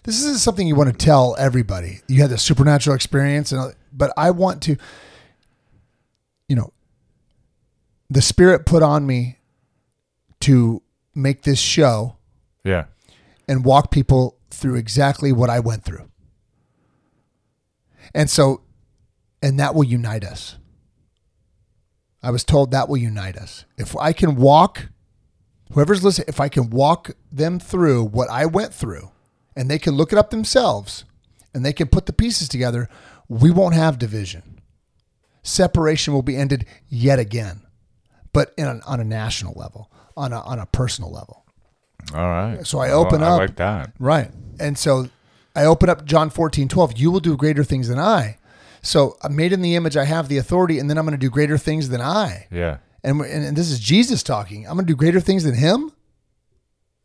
this 0.03 0.19
isn't 0.19 0.37
something 0.37 0.67
you 0.67 0.75
want 0.75 0.91
to 0.91 1.05
tell 1.05 1.35
everybody. 1.39 2.01
You 2.07 2.21
had 2.21 2.29
the 2.29 2.37
supernatural 2.37 2.95
experience, 2.95 3.51
and 3.51 3.73
but 3.91 4.13
I 4.15 4.29
want 4.29 4.61
to. 4.63 4.77
You 6.47 6.55
know, 6.55 6.71
the 8.11 8.21
spirit 8.21 8.67
put 8.67 8.83
on 8.83 9.07
me 9.07 9.39
to 10.41 10.83
make 11.17 11.41
this 11.43 11.59
show 11.59 12.17
Yeah. 12.63 12.85
and 13.47 13.65
walk 13.65 13.91
people 13.91 14.37
through 14.49 14.75
exactly 14.75 15.31
what 15.31 15.49
I 15.49 15.59
went 15.59 15.83
through. 15.83 16.09
And 18.13 18.29
so, 18.29 18.61
and 19.41 19.59
that 19.59 19.75
will 19.75 19.83
unite 19.83 20.23
us. 20.23 20.57
I 22.23 22.31
was 22.31 22.43
told 22.43 22.71
that 22.71 22.89
will 22.89 22.97
unite 22.97 23.37
us. 23.37 23.65
If 23.77 23.95
I 23.97 24.11
can 24.13 24.35
walk, 24.35 24.89
whoever's 25.71 26.03
listening, 26.03 26.25
if 26.27 26.39
I 26.39 26.49
can 26.49 26.69
walk 26.69 27.11
them 27.31 27.59
through 27.59 28.05
what 28.05 28.29
I 28.29 28.45
went 28.45 28.73
through 28.73 29.11
and 29.55 29.69
they 29.69 29.79
can 29.79 29.95
look 29.95 30.11
it 30.11 30.17
up 30.19 30.29
themselves 30.29 31.05
and 31.53 31.65
they 31.65 31.73
can 31.73 31.87
put 31.87 32.05
the 32.05 32.13
pieces 32.13 32.47
together, 32.47 32.89
we 33.27 33.51
won't 33.51 33.75
have 33.75 33.99
division. 33.99 34.61
Separation 35.43 36.13
will 36.13 36.21
be 36.23 36.35
ended 36.35 36.65
yet 36.89 37.19
again, 37.19 37.61
but 38.33 38.53
in 38.57 38.67
an, 38.67 38.81
on 38.85 38.99
a 38.99 39.03
national 39.05 39.53
level, 39.55 39.91
on 40.17 40.33
a, 40.33 40.41
on 40.41 40.59
a 40.59 40.65
personal 40.65 41.11
level. 41.11 41.45
All 42.13 42.27
right. 42.29 42.65
So 42.65 42.79
I 42.79 42.91
open 42.91 43.21
Well, 43.21 43.35
up. 43.35 43.39
Like 43.39 43.55
that. 43.57 43.93
Right. 43.99 44.31
And 44.59 44.77
so 44.77 45.09
I 45.55 45.65
open 45.65 45.89
up 45.89 46.05
John 46.05 46.29
14, 46.29 46.67
12. 46.67 46.97
You 46.97 47.11
will 47.11 47.19
do 47.19 47.37
greater 47.37 47.63
things 47.63 47.87
than 47.87 47.99
I. 47.99 48.37
So 48.81 49.17
I'm 49.21 49.35
made 49.35 49.53
in 49.53 49.61
the 49.61 49.75
image, 49.75 49.97
I 49.97 50.05
have 50.05 50.29
the 50.29 50.37
authority, 50.37 50.79
and 50.79 50.89
then 50.89 50.97
I'm 50.97 51.05
going 51.05 51.17
to 51.17 51.17
do 51.17 51.29
greater 51.29 51.57
things 51.57 51.89
than 51.89 51.99
I. 52.01 52.47
Yeah. 52.51 52.77
And, 53.03 53.21
and, 53.21 53.45
and 53.45 53.57
this 53.57 53.69
is 53.69 53.79
Jesus 53.79 54.23
talking. 54.23 54.65
I'm 54.67 54.73
going 54.75 54.85
to 54.85 54.91
do 54.91 54.95
greater 54.95 55.19
things 55.19 55.43
than 55.43 55.55
him. 55.55 55.91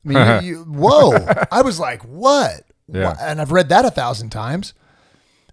I 0.04 0.08
mean, 0.08 0.44
you, 0.44 0.50
you, 0.58 0.64
whoa. 0.64 1.12
I 1.50 1.62
was 1.62 1.80
like, 1.80 2.02
what? 2.02 2.62
Yeah. 2.88 3.08
What? 3.08 3.16
And 3.20 3.40
I've 3.40 3.52
read 3.52 3.68
that 3.70 3.84
a 3.84 3.90
thousand 3.90 4.30
times. 4.30 4.74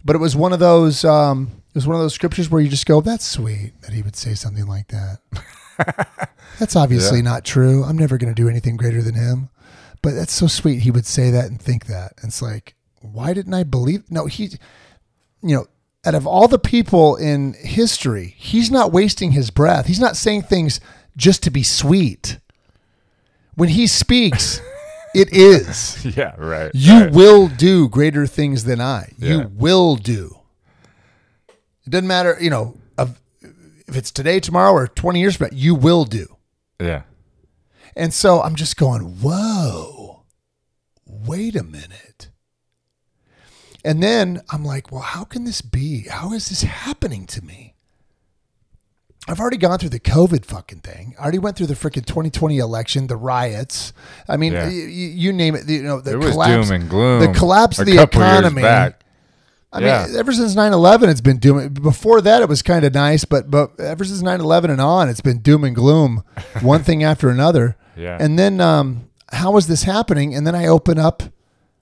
But 0.04 0.16
it 0.16 0.20
was 0.20 0.34
one 0.36 0.52
of 0.52 0.60
those, 0.60 1.04
um, 1.04 1.50
it 1.68 1.74
was 1.74 1.86
one 1.86 1.96
of 1.96 2.02
those 2.02 2.14
scriptures 2.14 2.50
where 2.50 2.60
you 2.60 2.68
just 2.68 2.86
go, 2.86 3.00
that's 3.00 3.26
sweet 3.26 3.72
that 3.82 3.92
he 3.92 4.02
would 4.02 4.16
say 4.16 4.34
something 4.34 4.66
like 4.66 4.88
that. 4.88 5.18
that's 6.58 6.76
obviously 6.76 7.18
Yeah. 7.18 7.24
not 7.24 7.44
true. 7.44 7.84
I'm 7.84 7.98
never 7.98 8.18
going 8.18 8.34
to 8.34 8.40
do 8.42 8.48
anything 8.48 8.76
greater 8.76 9.02
than 9.02 9.14
him. 9.14 9.48
But 10.02 10.14
that's 10.14 10.32
so 10.32 10.46
sweet. 10.46 10.80
He 10.80 10.90
would 10.90 11.06
say 11.06 11.30
that 11.30 11.46
and 11.46 11.60
think 11.60 11.86
that. 11.86 12.14
And 12.22 12.28
it's 12.28 12.40
like, 12.42 12.74
why 13.02 13.34
didn't 13.34 13.54
I 13.54 13.64
believe? 13.64 14.10
No, 14.10 14.26
he, 14.26 14.44
you 15.42 15.56
know, 15.56 15.66
out 16.06 16.14
of 16.14 16.26
all 16.26 16.48
the 16.48 16.58
people 16.58 17.16
in 17.16 17.54
history, 17.58 18.34
he's 18.38 18.70
not 18.70 18.92
wasting 18.92 19.32
his 19.32 19.50
breath. 19.50 19.86
He's 19.86 20.00
not 20.00 20.16
saying 20.16 20.42
things 20.42 20.80
just 21.16 21.42
to 21.42 21.50
be 21.50 21.62
sweet. 21.62 22.38
When 23.56 23.68
he 23.68 23.86
speaks, 23.86 24.60
it 25.14 25.30
is. 25.32 26.02
Yeah. 26.16 26.34
Right. 26.38 26.70
You 26.72 27.00
right. 27.00 27.12
will 27.12 27.48
do 27.48 27.88
greater 27.90 28.26
things 28.26 28.64
than 28.64 28.80
I. 28.80 29.12
Yeah. 29.18 29.28
You 29.30 29.52
will 29.54 29.96
do. 29.96 30.38
It 31.48 31.90
doesn't 31.90 32.06
matter, 32.08 32.38
you 32.40 32.48
know, 32.48 32.76
if 33.90 33.96
it's 33.96 34.10
today, 34.10 34.40
tomorrow, 34.40 34.72
or 34.72 34.86
20 34.88 35.20
years 35.20 35.36
from 35.36 35.48
now, 35.50 35.56
you 35.56 35.74
will 35.74 36.04
do. 36.04 36.36
Yeah. 36.80 37.02
And 37.96 38.14
so 38.14 38.40
I'm 38.40 38.54
just 38.54 38.76
going, 38.76 39.02
whoa, 39.20 40.22
wait 41.06 41.56
a 41.56 41.62
minute. 41.64 42.28
And 43.84 44.02
then 44.02 44.42
I'm 44.50 44.64
like, 44.64 44.92
well, 44.92 45.00
how 45.02 45.24
can 45.24 45.44
this 45.44 45.60
be? 45.62 46.02
How 46.08 46.32
is 46.32 46.48
this 46.50 46.62
happening 46.62 47.26
to 47.28 47.42
me? 47.44 47.74
I've 49.28 49.38
already 49.40 49.58
gone 49.58 49.78
through 49.78 49.90
the 49.90 50.00
COVID 50.00 50.44
fucking 50.44 50.80
thing. 50.80 51.14
I 51.18 51.22
already 51.22 51.38
went 51.38 51.56
through 51.56 51.66
the 51.66 51.74
freaking 51.74 52.04
2020 52.06 52.58
election, 52.58 53.06
the 53.06 53.16
riots. 53.16 53.92
I 54.28 54.36
mean, 54.36 54.52
Yeah. 54.54 54.64
y- 54.64 54.70
y- 54.70 55.14
you 55.14 55.32
name 55.32 55.54
it. 55.54 55.68
You 55.68 55.82
know, 55.82 56.00
the 56.00 56.12
It 56.12 56.16
was 56.16 56.30
collapse, 56.32 56.68
doom 56.68 56.80
and 56.80 56.90
gloom. 56.90 57.20
the 57.20 57.38
collapse 57.38 57.78
of 57.78 57.86
the 57.86 57.98
economy. 58.02 58.62
back. 58.62 59.02
I 59.72 59.80
Yeah. 59.80 60.06
mean, 60.06 60.16
ever 60.16 60.32
since 60.32 60.54
9-11, 60.56 61.08
it's 61.08 61.20
been 61.20 61.38
doom. 61.38 61.68
Before 61.74 62.20
that, 62.20 62.42
it 62.42 62.48
was 62.48 62.60
kind 62.62 62.84
of 62.84 62.92
nice, 62.94 63.24
but 63.24 63.50
but 63.50 63.78
ever 63.78 64.04
since 64.04 64.20
9-11 64.22 64.70
and 64.70 64.80
on, 64.80 65.08
it's 65.08 65.20
been 65.20 65.38
doom 65.38 65.62
and 65.64 65.74
gloom, 65.76 66.24
one 66.60 66.82
thing 66.82 67.04
after 67.04 67.28
another. 67.28 67.76
Yeah. 67.96 68.16
And 68.18 68.38
then, 68.38 68.60
um, 68.60 69.08
how 69.32 69.56
is 69.56 69.66
this 69.68 69.84
happening? 69.84 70.34
And 70.34 70.44
then 70.46 70.54
I 70.56 70.66
open 70.66 70.98
up 70.98 71.22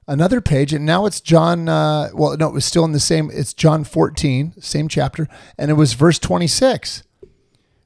another 0.07 0.41
page, 0.43 0.73
and 0.75 0.85
now 0.85 1.07
it's 1.07 1.21
John. 1.21 1.69
Uh, 1.69 2.09
well, 2.13 2.37
no, 2.37 2.49
it 2.49 2.53
was 2.55 2.65
still 2.67 2.85
in 2.85 2.93
the 2.93 3.01
same. 3.01 3.31
It's 3.33 3.55
John 3.55 3.85
14, 3.85 4.55
same 4.61 4.89
chapter, 4.89 5.27
and 5.57 5.71
it 5.71 5.75
was 5.75 5.95
verse 5.95 6.19
26, 6.19 7.05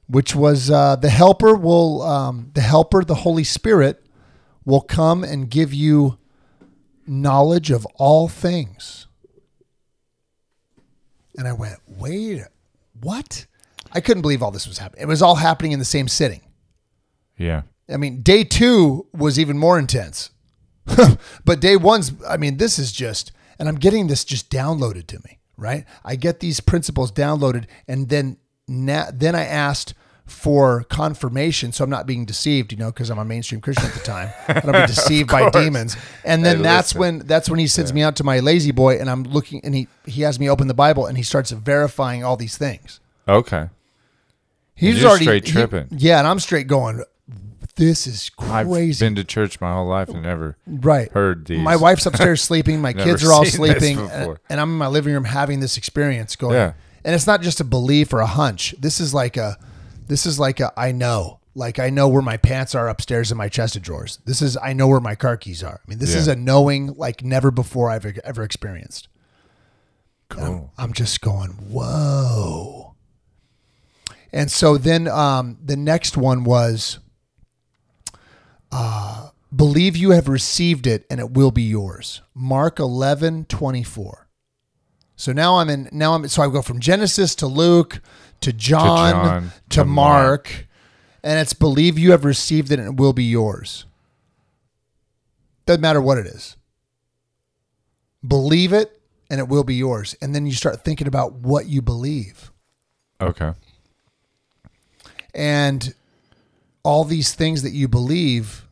which 0.07 0.35
was 0.35 0.69
uh, 0.69 0.97
the 0.97 1.09
Helper 1.09 1.55
will, 1.55 2.01
um, 2.01 2.51
the 2.53 2.61
Helper, 2.61 3.05
the 3.05 3.15
Holy 3.15 3.43
Spirit, 3.45 4.03
will 4.65 4.81
come 4.81 5.23
and 5.23 5.49
give 5.49 5.73
you 5.73 6.17
knowledge 7.07 7.71
of 7.71 7.85
all 7.95 8.27
things. 8.27 9.07
And 11.37 11.47
I 11.47 11.53
went, 11.53 11.79
wait, 11.87 12.43
what? 13.01 13.45
I 13.91 14.01
couldn't 14.01 14.21
believe 14.21 14.41
all 14.41 14.51
this 14.51 14.67
was 14.67 14.77
happening. 14.77 15.03
It 15.03 15.07
was 15.07 15.21
all 15.21 15.35
happening 15.35 15.71
in 15.71 15.79
the 15.79 15.85
same 15.85 16.07
sitting. 16.07 16.41
Yeah. 17.37 17.63
I 17.89 17.97
mean, 17.97 18.21
day 18.21 18.43
two 18.43 19.07
was 19.13 19.39
even 19.39 19.57
more 19.57 19.77
intense. 19.77 20.31
but 21.45 21.59
day 21.59 21.75
one's, 21.75 22.11
I 22.27 22.37
mean, 22.37 22.57
this 22.57 22.79
is 22.79 22.91
just, 22.91 23.31
and 23.59 23.67
I'm 23.67 23.75
getting 23.75 24.07
this 24.07 24.23
just 24.23 24.49
downloaded 24.49 25.07
to 25.07 25.19
me, 25.25 25.39
right? 25.57 25.85
I 26.03 26.15
get 26.15 26.39
these 26.39 26.59
principles 26.59 27.11
downloaded, 27.11 27.65
and 27.87 28.09
then 28.09 28.37
na- 28.67 29.11
then 29.13 29.35
I 29.35 29.45
asked 29.45 29.93
for 30.25 30.83
confirmation, 30.85 31.71
so 31.73 31.83
I'm 31.83 31.89
not 31.89 32.07
being 32.07 32.25
deceived, 32.25 32.71
you 32.71 32.77
know, 32.77 32.91
because 32.91 33.09
I'm 33.09 33.19
a 33.19 33.25
mainstream 33.25 33.59
Christian 33.61 33.87
at 33.87 33.93
the 33.93 33.99
time. 33.99 34.29
I 34.47 34.59
don't 34.61 34.71
be 34.71 34.87
deceived 34.87 35.29
by 35.29 35.49
demons. 35.49 35.97
And 36.23 36.45
then 36.45 36.57
Hey, 36.57 36.63
that's 36.63 36.89
listen. 36.95 36.99
when 36.99 37.27
that's 37.27 37.49
when 37.49 37.59
he 37.59 37.67
sends 37.67 37.93
me 37.93 38.01
out 38.03 38.15
to 38.17 38.23
my 38.23 38.39
La-Z-Boy, 38.39 38.97
and 38.99 39.09
I'm 39.09 39.23
looking, 39.23 39.61
and 39.63 39.75
he 39.75 39.87
he 40.05 40.21
has 40.23 40.39
me 40.39 40.49
open 40.49 40.67
the 40.67 40.73
Bible, 40.73 41.05
and 41.05 41.17
he 41.17 41.23
starts 41.23 41.51
verifying 41.51 42.23
all 42.23 42.37
these 42.37 42.57
things. 42.57 42.99
Okay. 43.27 43.69
He's 44.75 45.01
you're 45.01 45.09
already 45.09 45.25
straight 45.25 45.45
he- 45.45 45.51
tripping. 45.51 45.87
yeah, 45.91 46.19
and 46.19 46.27
I'm 46.27 46.39
straight 46.39 46.67
going. 46.67 47.03
This 47.75 48.05
is 48.05 48.29
crazy. 48.29 49.03
I've 49.03 49.09
been 49.09 49.15
to 49.15 49.23
church 49.23 49.59
my 49.59 49.73
whole 49.73 49.87
life 49.87 50.07
and 50.09 50.21
never 50.21 50.57
Right. 50.67 51.11
heard 51.11 51.47
these. 51.47 51.57
My 51.59 51.75
wife's 51.75 52.05
upstairs 52.05 52.39
sleeping. 52.41 52.81
My 52.81 52.93
kids 53.05 53.23
are 53.25 53.31
all 53.31 53.45
sleeping, 53.45 53.97
and, 53.97 54.37
and 54.47 54.59
I'm 54.59 54.69
in 54.71 54.77
my 54.77 54.87
living 54.87 55.11
room 55.13 55.23
having 55.25 55.59
this 55.59 55.75
experience 55.75 56.35
going. 56.35 56.53
Yeah. 56.55 56.73
And 57.03 57.15
it's 57.15 57.25
not 57.27 57.41
just 57.41 57.59
a 57.59 57.63
belief 57.63 58.13
or 58.13 58.19
a 58.19 58.27
hunch. 58.27 58.75
This 58.79 58.99
is 58.99 59.11
like 59.13 59.37
a, 59.37 59.57
this 60.13 60.27
is 60.27 60.39
like 60.39 60.59
a 60.59 60.71
I 60.77 60.91
know. 60.91 61.39
Like 61.55 61.79
I 61.79 61.89
know 61.89 62.07
where 62.07 62.21
my 62.21 62.37
pants 62.37 62.75
are 62.75 62.87
upstairs 62.87 63.31
in 63.31 63.37
my 63.39 63.49
chest 63.49 63.75
of 63.75 63.81
drawers. 63.81 64.19
This 64.25 64.43
is 64.43 64.55
I 64.57 64.71
know 64.73 64.87
where 64.87 64.99
my 64.99 65.15
car 65.15 65.37
keys 65.37 65.63
are. 65.63 65.81
I 65.83 65.89
mean, 65.89 65.97
this 65.97 66.11
Yeah. 66.13 66.19
is 66.19 66.27
a 66.27 66.35
knowing 66.35 66.93
like 66.93 67.23
never 67.23 67.49
before 67.49 67.89
I've 67.89 68.05
e-, 68.05 68.19
ever 68.23 68.43
experienced. 68.43 69.07
cool. 70.29 70.71
I'm 70.77 70.93
just 70.93 71.19
going, 71.21 71.49
whoa. 71.49 72.93
And 74.31 74.51
so 74.51 74.77
then 74.77 75.07
um, 75.07 75.57
the 75.63 75.77
next 75.77 76.15
one 76.15 76.43
was 76.43 76.99
uh, 78.71 79.29
believe 79.55 79.97
you 79.97 80.11
have 80.11 80.27
received 80.27 80.85
it 80.85 81.05
and 81.09 81.19
it 81.19 81.31
will 81.31 81.51
be 81.51 81.63
yours. 81.63 82.21
Mark 82.35 82.77
11, 82.79 83.45
24. 83.45 84.27
So 85.15 85.31
now 85.31 85.57
I'm 85.57 85.69
in, 85.69 85.89
now 85.91 86.13
I'm, 86.15 86.27
so 86.27 86.41
I 86.43 86.47
go 86.51 86.61
from 86.61 86.79
Genesis 86.79 87.33
to 87.35 87.47
Luke 87.47 87.99
to 88.43 88.53
John 88.53 89.13
to, 89.13 89.13
John, 89.13 89.51
to 89.69 89.85
Mark, 89.85 90.67
and 91.23 91.39
it's 91.39 91.53
believe 91.53 91.97
you 91.97 92.11
have 92.11 92.25
received 92.25 92.71
it 92.71 92.79
and 92.79 92.87
it 92.87 92.95
will 92.97 93.13
be 93.13 93.23
yours. 93.23 93.85
Doesn't 95.65 95.81
matter 95.81 96.01
what 96.01 96.17
it 96.17 96.27
is. 96.27 96.57
Believe 98.25 98.73
it 98.73 98.99
and 99.29 99.39
it 99.39 99.47
will 99.47 99.63
be 99.63 99.75
yours. 99.75 100.15
And 100.21 100.35
then 100.35 100.45
you 100.45 100.51
start 100.51 100.83
thinking 100.83 101.07
about 101.07 101.33
what 101.33 101.67
you 101.67 101.81
believe. 101.81 102.51
Okay. 103.21 103.53
And 105.33 105.93
all 106.83 107.05
these 107.05 107.33
things 107.33 107.63
that 107.63 107.71
you 107.71 107.87
believe, 107.87 108.67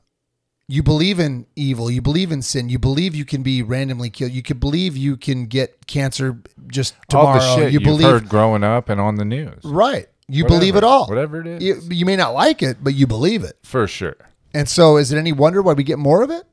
you 0.71 0.81
believe 0.81 1.19
in 1.19 1.45
evil, 1.55 1.91
you 1.91 2.01
believe 2.01 2.31
in 2.31 2.41
sin, 2.41 2.69
you 2.69 2.79
believe 2.79 3.13
you 3.13 3.25
can 3.25 3.43
be 3.43 3.61
randomly 3.61 4.09
killed, 4.09 4.31
you 4.31 4.41
could 4.41 4.59
believe 4.59 4.95
you 4.95 5.17
can 5.17 5.45
get 5.47 5.85
cancer 5.85 6.41
just 6.67 6.95
tomorrow. 7.09 7.27
All 7.27 7.33
the 7.33 7.55
shit 7.55 7.73
you 7.73 7.79
you 7.79 7.85
believe 7.85 8.07
heard 8.07 8.29
growing 8.29 8.63
up 8.63 8.87
and 8.89 9.01
on 9.01 9.15
the 9.15 9.25
news. 9.25 9.63
right. 9.65 10.07
You 10.27 10.45
Whatever. 10.45 10.59
believe 10.59 10.75
it 10.77 10.83
all. 10.85 11.07
Whatever 11.07 11.41
it 11.41 11.47
is. 11.47 11.61
You, 11.61 11.81
you 11.93 12.05
may 12.05 12.15
not 12.15 12.29
like 12.33 12.63
it, 12.63 12.77
but 12.81 12.93
you 12.93 13.05
believe 13.05 13.43
it. 13.43 13.57
For 13.63 13.85
sure. 13.85 14.15
And 14.53 14.69
so 14.69 14.95
is 14.95 15.11
it 15.11 15.17
any 15.17 15.33
wonder 15.33 15.61
why 15.61 15.73
we 15.73 15.83
get 15.83 15.99
more 15.99 16.21
of 16.23 16.31
it? 16.31 16.43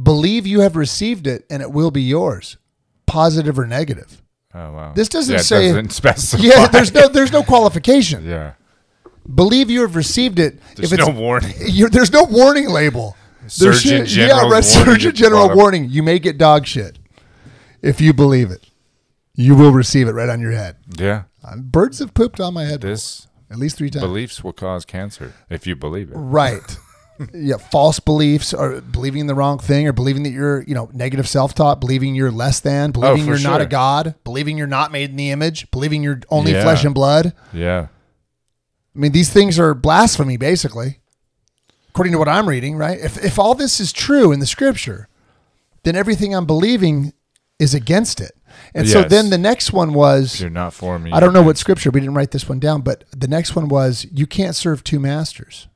Believe 0.00 0.46
you 0.46 0.60
have 0.60 0.74
received 0.76 1.26
it 1.26 1.44
and 1.50 1.62
it 1.62 1.70
will 1.72 1.90
be 1.92 2.02
yours, 2.02 2.56
positive 3.06 3.58
or 3.58 3.66
negative. 3.66 4.22
Oh 4.54 4.72
wow. 4.72 4.92
This 4.94 5.08
doesn't 5.08 5.32
Yeah, 5.32 5.40
it 5.40 5.44
say- 5.44 5.68
doesn't 5.68 5.90
specify. 6.02 6.42
Yeah, 6.42 6.66
there's 6.68 6.92
no 6.92 7.06
there's 7.08 7.32
no 7.32 7.42
qualification. 7.42 8.24
Yeah. 8.24 8.54
Believe 9.32 9.70
you 9.70 9.82
have 9.82 9.94
received 9.96 10.38
it. 10.38 10.58
There's 10.76 10.92
if 10.92 10.98
it's, 10.98 11.08
no 11.08 11.14
warning. 11.14 11.52
you're, 11.66 11.90
there's 11.90 12.12
no 12.12 12.24
warning 12.24 12.68
label. 12.68 13.16
Surgeon 13.46 14.06
should- 14.06 14.16
yeah, 14.16 14.32
right, 14.32 14.44
warning 14.44 14.62
Surgeon 14.62 15.14
General 15.14 15.54
warning. 15.54 15.88
You 15.90 16.02
may 16.02 16.18
get 16.18 16.38
dog 16.38 16.66
shit 16.66 16.98
if 17.82 18.00
you 18.00 18.12
believe 18.12 18.50
it. 18.50 18.64
You 19.34 19.54
will 19.54 19.72
receive 19.72 20.08
it 20.08 20.12
right 20.12 20.28
on 20.28 20.40
your 20.40 20.52
head. 20.52 20.76
Yeah. 20.98 21.24
Uh, 21.44 21.56
Birds 21.56 22.00
have 22.00 22.12
pooped 22.14 22.40
on 22.40 22.52
my 22.54 22.64
head 22.64 22.80
This 22.80 23.28
at 23.50 23.56
least 23.58 23.76
three 23.78 23.88
times. 23.90 24.04
beliefs 24.04 24.42
will 24.42 24.52
cause 24.52 24.84
cancer 24.84 25.32
if 25.48 25.66
you 25.66 25.76
believe 25.76 26.10
it. 26.10 26.14
Right. 26.16 26.76
yeah, 27.32 27.56
false 27.56 28.00
beliefs 28.00 28.52
or 28.52 28.80
believing 28.80 29.26
the 29.28 29.34
wrong 29.34 29.58
thing 29.58 29.86
or 29.86 29.92
believing 29.92 30.24
that 30.24 30.30
you're, 30.30 30.62
you 30.62 30.74
know, 30.74 30.90
negative 30.92 31.28
self-talk, 31.28 31.80
believing 31.80 32.14
you're 32.14 32.30
less 32.32 32.60
than, 32.60 32.90
believing 32.90 33.22
Oh, 33.22 33.26
you're 33.26 33.40
not 33.40 33.60
a 33.60 33.66
god, 33.66 34.16
believing 34.24 34.58
you're 34.58 34.66
not 34.66 34.90
made 34.90 35.10
in 35.10 35.16
the 35.16 35.30
image, 35.30 35.70
believing 35.70 36.02
you're 36.02 36.20
only 36.30 36.52
Yeah. 36.52 36.62
flesh 36.62 36.84
and 36.84 36.94
blood. 36.94 37.32
Yeah. 37.52 37.86
I 38.94 38.98
mean, 38.98 39.12
these 39.12 39.30
things 39.30 39.58
are 39.58 39.74
blasphemy 39.74 40.36
basically. 40.36 40.98
According 41.90 42.12
to 42.12 42.18
what 42.18 42.28
I'm 42.28 42.48
reading, 42.48 42.76
right? 42.76 42.98
If 42.98 43.22
if 43.24 43.38
all 43.38 43.54
this 43.54 43.80
is 43.80 43.92
true 43.92 44.30
in 44.30 44.40
the 44.40 44.46
scripture, 44.46 45.08
then 45.82 45.96
everything 45.96 46.34
I'm 46.34 46.46
believing 46.46 47.12
is 47.58 47.74
against 47.74 48.20
it. 48.20 48.32
And 48.74 48.88
so 48.88 49.02
then 49.02 49.30
the 49.30 49.38
next 49.38 49.72
one 49.72 49.94
was 49.94 50.40
You're 50.40 50.50
not 50.50 50.74
for 50.74 50.98
me. 50.98 51.12
I 51.12 51.20
don't 51.20 51.32
know 51.32 51.42
what 51.42 51.58
scripture. 51.58 51.90
We 51.90 52.00
didn't 52.00 52.14
write 52.14 52.30
this 52.30 52.48
one 52.48 52.58
down, 52.58 52.82
but 52.82 53.04
the 53.16 53.28
next 53.28 53.56
one 53.56 53.68
was 53.68 54.06
you 54.12 54.26
can't 54.26 54.54
serve 54.54 54.84
two 54.84 55.00
masters. 55.00 55.68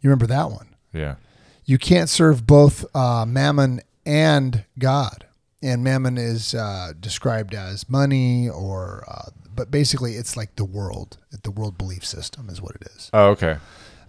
You 0.00 0.10
remember 0.10 0.26
that 0.26 0.50
one? 0.50 0.74
Yeah. 0.92 1.16
You 1.64 1.78
can't 1.78 2.08
serve 2.08 2.46
both 2.46 2.84
uh, 2.94 3.24
mammon 3.26 3.80
and 4.04 4.64
God. 4.78 5.26
And 5.62 5.84
mammon 5.84 6.18
is 6.18 6.54
uh, 6.54 6.92
described 6.98 7.54
as 7.54 7.88
money, 7.88 8.48
or 8.48 9.04
uh, 9.06 9.30
but 9.54 9.70
basically 9.70 10.14
it's 10.14 10.36
like 10.36 10.56
the 10.56 10.64
world. 10.64 11.18
The 11.42 11.50
world 11.50 11.78
belief 11.78 12.04
system 12.04 12.48
is 12.48 12.60
what 12.60 12.74
it 12.76 12.82
is. 12.96 13.10
Oh, 13.12 13.28
okay. 13.30 13.56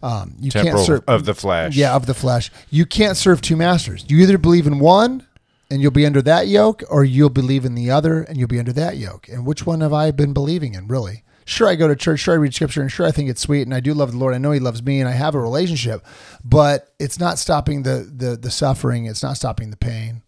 Um, 0.02 0.36
you 0.40 0.52
Temporal 0.52 0.76
can't 0.76 0.86
serve 0.86 1.04
of 1.08 1.26
the 1.26 1.34
flesh. 1.34 1.76
yeah 1.78 1.96
of 1.96 2.06
the 2.08 2.14
flesh. 2.14 2.52
You 2.70 2.86
can't 2.86 3.16
serve 3.16 3.42
two 3.42 3.56
masters. 3.56 4.04
You 4.10 4.20
either 4.20 4.38
believe 4.38 4.68
in 4.68 4.80
one 4.80 5.26
and 5.72 5.82
you'll 5.82 5.92
be 5.92 6.06
under 6.06 6.22
that 6.22 6.48
yoke, 6.48 6.84
or 6.90 7.04
you'll 7.06 7.30
believe 7.30 7.64
in 7.66 7.74
the 7.74 7.90
other 7.90 8.22
and 8.24 8.38
you'll 8.38 8.48
be 8.50 8.60
under 8.60 8.74
that 8.74 8.98
yoke. 8.98 9.28
And 9.30 9.46
which 9.46 9.66
one 9.66 9.82
have 9.82 9.94
I 9.94 10.12
been 10.12 10.34
believing 10.34 10.76
in? 10.76 10.88
Really? 10.88 11.24
Sure, 11.46 11.68
I 11.68 11.76
go 11.76 11.88
to 11.88 11.96
church. 11.96 12.20
Sure, 12.22 12.36
I 12.36 12.38
read 12.38 12.54
scripture, 12.54 12.82
and 12.82 12.92
sure, 12.92 13.06
I 13.06 13.12
think 13.12 13.30
it's 13.30 13.42
sweet, 13.42 13.64
and 13.64 13.74
I 13.74 13.80
do 13.82 13.94
love 13.94 14.12
the 14.12 14.18
Lord. 14.18 14.34
I 14.34 14.38
know 14.38 14.52
He 14.52 14.60
loves 14.62 14.82
me, 14.84 15.00
and 15.02 15.10
I 15.10 15.14
have 15.14 15.36
a 15.36 15.40
relationship. 15.42 16.06
But 16.44 16.90
it's 17.00 17.20
not 17.20 17.38
stopping 17.40 17.84
the 17.84 18.10
the 18.16 18.38
the 18.38 18.50
suffering. 18.52 19.06
It's 19.08 19.22
not 19.24 19.36
stopping 19.36 19.70
the 19.70 19.76
pain. 19.78 20.22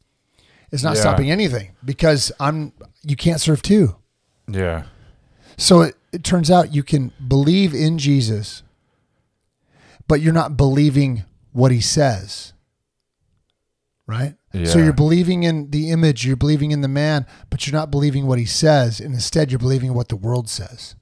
It's 0.72 0.84
not 0.84 0.96
Yeah. 0.96 1.02
stopping 1.02 1.32
anything 1.32 1.72
because 1.86 2.32
I'm. 2.40 2.74
You 3.04 3.16
can't 3.16 3.40
serve 3.40 3.62
two. 3.62 3.96
Yeah. 4.50 4.84
So 5.58 5.82
it, 5.82 5.96
it 6.12 6.24
turns 6.24 6.52
out 6.52 6.74
you 6.74 6.84
can 6.84 7.12
believe 7.28 7.74
in 7.74 7.98
Jesus, 7.98 8.64
but 10.08 10.22
you're 10.22 10.34
not 10.34 10.58
believing 10.58 11.24
what 11.52 11.72
he 11.72 11.82
says. 11.82 12.54
Right? 14.08 14.36
Yeah. 14.54 14.66
So 14.66 14.78
you're 14.80 14.94
believing 14.94 15.44
in 15.44 15.72
the 15.72 15.90
image, 15.90 16.26
you're 16.26 16.36
believing 16.36 16.72
in 16.72 16.82
the 16.82 16.88
man, 16.88 17.26
but 17.50 17.66
you're 17.66 17.74
not 17.74 17.90
believing 17.90 18.28
what 18.28 18.38
he 18.38 18.46
says. 18.46 19.00
And 19.00 19.14
instead, 19.14 19.52
you're 19.52 19.60
believing 19.60 19.94
what 19.94 20.10
the 20.10 20.16
world 20.16 20.48
says. 20.48 20.96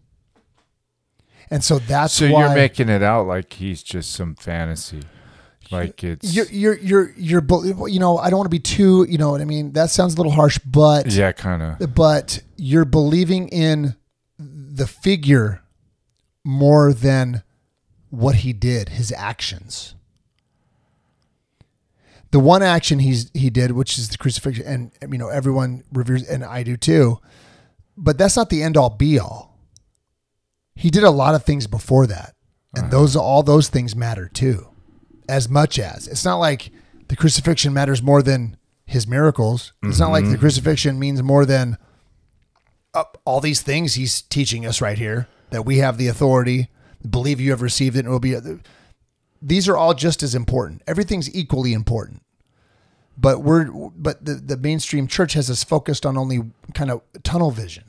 And 1.49 1.63
so 1.63 1.79
that's 1.79 2.13
So 2.13 2.31
why 2.31 2.45
you're 2.45 2.55
making 2.55 2.89
it 2.89 3.03
out 3.03 3.27
like 3.27 3.53
he's 3.53 3.83
just 3.83 4.13
some 4.13 4.35
fantasy. 4.35 5.01
Like 5.69 6.03
it's 6.03 6.35
you're, 6.35 6.45
you're, 6.47 6.77
you're, 6.79 7.13
you're, 7.15 7.87
you 7.87 7.99
know, 7.99 8.17
I 8.17 8.29
don't 8.29 8.37
want 8.37 8.45
to 8.45 8.55
be 8.55 8.59
too, 8.59 9.05
you 9.09 9.17
know 9.17 9.31
what 9.31 9.41
I 9.41 9.45
mean? 9.45 9.73
That 9.73 9.89
sounds 9.89 10.13
a 10.13 10.17
little 10.17 10.31
harsh, 10.31 10.59
but 10.59 11.11
yeah, 11.11 11.31
kind 11.31 11.61
of. 11.61 11.93
but 11.95 12.41
you're 12.57 12.85
believing 12.85 13.49
in 13.49 13.95
the 14.73 14.87
figure 14.87 15.61
more 16.43 16.93
than 16.93 17.43
what 18.09 18.35
he 18.37 18.53
did, 18.53 18.89
his 18.89 19.13
actions. 19.15 19.93
The 22.31 22.39
one 22.39 22.63
action 22.63 22.97
he's 22.97 23.29
he 23.35 23.51
did, 23.51 23.71
which 23.71 23.99
is 23.99 24.09
the 24.09 24.17
crucifixion, 24.17 24.65
and 24.99 25.11
you 25.11 25.19
know 25.19 25.29
everyone 25.29 25.83
reveres, 25.93 26.27
and 26.27 26.43
I 26.43 26.63
do 26.63 26.75
too. 26.75 27.19
But 27.95 28.17
that's 28.17 28.35
not 28.35 28.49
the 28.49 28.63
end 28.63 28.75
all 28.75 28.89
be 28.89 29.19
all. 29.19 29.59
He 30.75 30.89
did 30.89 31.03
a 31.03 31.11
lot 31.11 31.35
of 31.35 31.43
things 31.43 31.67
before 31.67 32.07
that, 32.07 32.33
and 32.75 32.89
those 32.89 33.15
all 33.15 33.43
those 33.43 33.69
things 33.69 33.95
matter 33.95 34.27
too, 34.27 34.67
as 35.29 35.47
much 35.47 35.77
as 35.77 36.07
it's 36.07 36.25
not 36.25 36.37
like 36.37 36.71
the 37.09 37.15
crucifixion 37.15 37.71
matters 37.71 38.01
more 38.01 38.23
than 38.23 38.57
his 38.87 39.07
miracles. 39.07 39.73
It's 39.83 39.99
not 39.99 40.09
like 40.09 40.23
the 40.23 40.31
mm-hmm. 40.31 40.39
crucifixion 40.39 40.97
means 40.97 41.21
more 41.21 41.45
than 41.45 41.77
uh, 42.93 43.03
all 43.25 43.39
these 43.41 43.61
things 43.61 43.95
he's 43.95 44.21
teaching 44.23 44.65
us 44.65 44.81
right 44.81 44.97
here 44.97 45.27
that 45.49 45.63
we 45.65 45.77
have 45.77 45.97
the 45.97 46.07
authority, 46.07 46.69
believe 47.07 47.39
you 47.39 47.51
have 47.51 47.61
received 47.61 47.95
it, 47.95 47.99
and 47.99 48.07
it 48.07 48.11
will 48.11 48.19
be. 48.19 48.35
These 49.41 49.67
are 49.67 49.75
all 49.77 49.93
just 49.93 50.23
as 50.23 50.33
important. 50.35 50.81
Everything's 50.87 51.33
equally 51.35 51.73
important. 51.73 52.21
But 53.17 53.43
we're 53.43 53.65
but 53.65 54.23
the, 54.25 54.35
the 54.35 54.57
mainstream 54.57 55.07
church 55.07 55.33
has 55.33 55.49
us 55.49 55.63
focused 55.63 56.05
on 56.05 56.17
only 56.17 56.39
kind 56.73 56.89
of 56.89 57.01
tunnel 57.23 57.51
vision. 57.51 57.83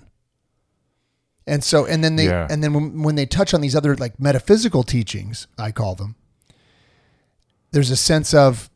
And 1.46 1.62
so 1.62 1.86
and 1.86 2.02
then 2.04 2.16
they 2.16 2.26
Yeah. 2.26 2.46
and 2.50 2.62
then 2.62 2.72
when, 2.74 3.02
when 3.02 3.14
they 3.14 3.24
touch 3.26 3.54
on 3.54 3.60
these 3.60 3.74
other 3.76 3.96
like 3.96 4.18
metaphysical 4.20 4.82
teachings, 4.82 5.46
I 5.58 5.70
call 5.72 5.94
them, 5.94 6.16
there's 7.70 7.90
a 7.90 7.96
sense 7.96 8.34
of 8.34 8.68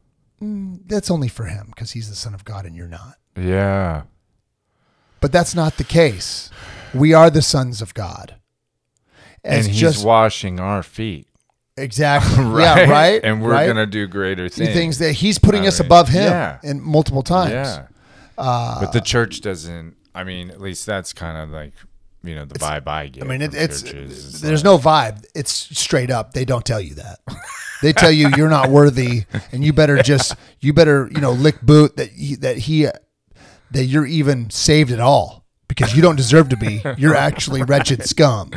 "Mm, 0.43 0.81
that's 0.87 1.11
only 1.11 1.29
for 1.29 1.45
him 1.47 1.67
because 1.69 1.91
he's 1.93 2.09
the 2.09 2.17
son 2.17 2.33
of 2.35 2.45
God 2.45 2.65
and 2.65 2.75
you're 2.77 2.89
not. 2.89 3.17
Yeah. 3.37 4.03
But 5.21 5.33
that's 5.33 5.55
not 5.55 5.77
the 5.77 5.85
case. 5.85 6.51
We 6.95 7.13
are 7.13 7.31
the 7.31 7.43
sons 7.43 7.83
of 7.83 7.95
God. 7.95 8.37
And 9.45 9.67
he's 9.67 9.77
just 9.79 10.05
washing 10.05 10.59
our 10.61 10.83
feet. 10.83 11.27
exactly 11.77 12.45
Right? 12.45 12.63
yeah 12.87 12.91
right 12.91 13.21
And 13.25 13.43
we're 13.43 13.53
right? 13.53 13.67
gonna 13.67 13.87
do 13.87 14.07
greater 14.07 14.49
things. 14.49 14.73
things 14.73 14.99
that 14.99 15.13
he's 15.13 15.39
putting 15.39 15.63
I 15.65 15.69
us 15.69 15.79
mean, 15.81 15.87
above 15.87 16.09
him 16.09 16.25
yeah. 16.25 16.59
in 16.63 16.81
multiple 16.81 17.23
times. 17.23 17.53
Yeah. 17.53 17.87
Uh, 18.37 18.81
but 18.81 18.93
the 18.93 19.01
church 19.01 19.41
doesn't 19.41 19.97
I 20.15 20.25
mean, 20.25 20.51
at 20.51 20.61
least 20.61 20.85
that's 20.87 21.13
kind 21.13 21.39
of 21.39 21.51
like 21.51 21.73
you 22.25 22.35
know, 22.35 22.45
the 22.45 22.59
vibe 22.59 22.89
I 22.89 23.07
get. 23.07 23.23
I 23.23 23.27
mean, 23.27 23.41
it, 23.43 23.53
from 23.53 23.61
it's 23.61 23.83
churches. 23.83 24.29
It's 24.29 24.41
there's 24.41 24.65
like- 24.65 24.73
no 24.73 24.79
vibe. 24.79 25.25
It's 25.37 25.53
straight 25.53 26.11
up. 26.11 26.33
They 26.33 26.45
don't 26.45 26.65
tell 26.65 26.81
you 26.81 26.95
that. 26.97 27.21
They 27.81 27.93
tell 27.93 28.11
you 28.11 28.29
you're 28.37 28.49
not 28.51 28.71
worthy, 28.71 29.23
and 29.53 29.65
you 29.65 29.73
better 29.73 30.03
just 30.03 30.35
you 30.59 30.73
better 30.73 31.09
you 31.15 31.21
know 31.21 31.31
lick 31.31 31.61
boot 31.63 31.97
that 31.97 32.11
he, 32.11 32.35
that 32.37 32.59
he 32.59 32.89
that 33.73 33.85
you're 33.85 34.07
even 34.07 34.51
saved 34.51 34.91
at 34.91 35.01
all 35.01 35.45
because 35.69 35.95
you 35.95 36.03
don't 36.03 36.17
deserve 36.17 36.49
to 36.51 36.57
be. 36.57 36.83
You're 36.99 37.15
actually 37.15 37.63
wretched 37.63 38.03
scum. 38.09 38.51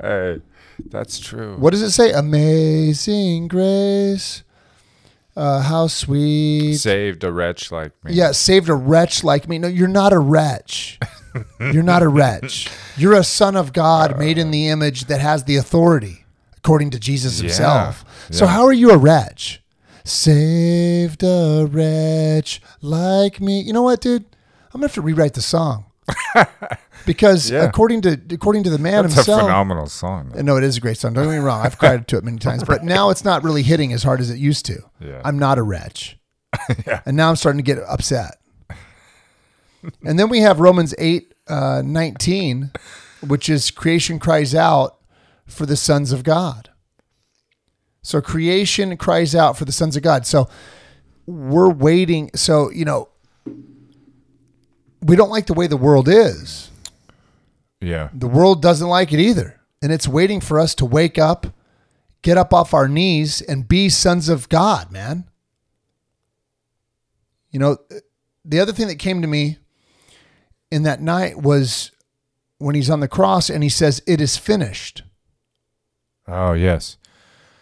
Hey, 0.00 0.40
that's 0.86 1.18
true. 1.20 1.56
What 1.56 1.70
does 1.70 1.82
it 1.82 1.90
say? 1.92 2.10
Amazing 2.12 3.48
grace, 3.48 4.42
uh, 5.36 5.60
how 5.62 5.86
sweet. 5.86 6.76
saved 6.76 7.22
a 7.22 7.30
wretch 7.32 7.70
like 7.70 7.92
me? 8.04 8.12
Yeah, 8.14 8.32
saved 8.32 8.68
a 8.68 8.74
wretch 8.74 9.22
like 9.22 9.48
me. 9.48 9.58
No, 9.58 9.68
you're 9.68 9.88
not 9.88 10.12
a 10.12 10.18
wretch. 10.18 10.98
You're 11.60 11.84
not 11.84 12.02
a 12.02 12.08
wretch. 12.08 12.68
You're 12.96 13.14
a 13.14 13.22
son 13.22 13.54
of 13.54 13.72
God 13.72 14.18
made 14.18 14.36
in 14.36 14.50
the 14.50 14.66
image 14.66 15.04
that 15.04 15.20
has 15.20 15.44
the 15.44 15.54
authority, 15.54 16.24
according 16.56 16.90
to 16.90 16.98
Jesus 16.98 17.38
Yeah, 17.38 17.42
himself. 17.46 18.04
So 18.32 18.46
yeah. 18.46 18.50
how 18.50 18.64
are 18.64 18.72
you 18.72 18.90
a 18.90 18.98
wretch? 18.98 19.62
Saved 20.02 21.22
a 21.22 21.68
wretch 21.70 22.60
like 22.82 23.40
me. 23.40 23.60
You 23.60 23.72
know 23.72 23.82
what, 23.82 24.00
dude? 24.00 24.24
I'm 24.72 24.80
gonna 24.80 24.86
have 24.88 24.94
to 24.94 25.00
rewrite 25.02 25.34
the 25.34 25.42
song. 25.42 25.86
Because 27.06 27.50
Yeah. 27.50 27.62
according 27.64 28.02
to 28.02 28.20
according 28.30 28.62
to 28.64 28.70
the 28.70 28.78
man 28.78 29.02
That's 29.04 29.14
a 29.14 29.16
himself, 29.16 29.40
phenomenal 29.42 29.86
song. 29.86 30.32
though. 30.34 30.42
no, 30.42 30.56
it 30.58 30.64
is 30.64 30.76
a 30.76 30.80
great 30.80 30.98
song. 30.98 31.14
Don't 31.14 31.24
get 31.24 31.30
me 31.30 31.38
wrong. 31.38 31.64
I've 31.64 31.78
cried 31.78 32.06
to 32.08 32.18
it 32.18 32.24
many 32.24 32.36
times, 32.38 32.62
but 32.62 32.84
now 32.84 33.08
it's 33.08 33.24
not 33.24 33.42
really 33.42 33.62
hitting 33.62 33.92
as 33.94 34.02
hard 34.02 34.20
as 34.20 34.28
it 34.30 34.36
used 34.38 34.66
to. 34.66 34.82
Yeah. 35.00 35.22
I'm 35.24 35.38
not 35.38 35.56
a 35.58 35.62
wretch. 35.62 36.18
And 37.06 37.16
now 37.16 37.30
I'm 37.30 37.36
starting 37.36 37.58
to 37.58 37.62
get 37.74 37.78
upset. 37.88 38.36
and 40.04 40.18
then 40.18 40.28
we 40.28 40.40
have 40.40 40.60
Romans 40.60 40.94
8, 40.98 41.32
uh, 41.48 41.82
19, 41.84 42.70
which 43.26 43.48
is 43.48 43.70
creation 43.70 44.18
cries 44.18 44.54
out 44.54 44.98
for 45.46 45.64
the 45.64 45.76
sons 45.76 46.12
of 46.12 46.22
God. 46.22 46.68
So 48.02 48.20
creation 48.20 48.96
cries 48.96 49.34
out 49.34 49.56
for 49.56 49.64
the 49.64 49.72
sons 49.72 49.96
of 49.96 50.02
God. 50.02 50.26
So 50.26 50.48
we're 51.26 51.70
waiting. 51.70 52.30
So, 52.34 52.70
you 52.70 52.84
know, 52.84 53.08
we 55.02 55.16
don't 55.16 55.30
like 55.30 55.46
the 55.46 55.54
way 55.54 55.66
the 55.66 55.76
world 55.76 56.08
is 56.08 56.70
Yeah. 57.80 58.08
the 58.12 58.28
world 58.28 58.60
doesn't 58.62 58.88
like 58.88 59.12
it 59.12 59.20
either. 59.20 59.60
And 59.82 59.90
it's 59.92 60.06
waiting 60.06 60.40
for 60.40 60.60
us 60.60 60.74
to 60.76 60.84
wake 60.84 61.18
up, 61.18 61.46
get 62.22 62.36
up 62.36 62.52
off 62.52 62.74
our 62.74 62.86
knees, 62.88 63.40
and 63.40 63.66
be 63.66 63.88
sons 63.88 64.28
of 64.28 64.48
God, 64.50 64.92
man. 64.92 65.24
You 67.50 67.58
know, 67.60 67.78
the 68.44 68.60
other 68.60 68.72
thing 68.72 68.88
that 68.88 68.98
came 68.98 69.22
to 69.22 69.28
me 69.28 69.58
in 70.70 70.82
that 70.84 71.00
night 71.00 71.38
was 71.38 71.90
when 72.58 72.74
he's 72.74 72.90
on 72.90 73.00
the 73.00 73.08
cross 73.08 73.48
and 73.50 73.62
he 73.62 73.68
says, 73.68 74.02
It 74.06 74.20
is 74.20 74.36
finished. 74.36 75.02
Oh 76.28 76.52
yes. 76.52 76.96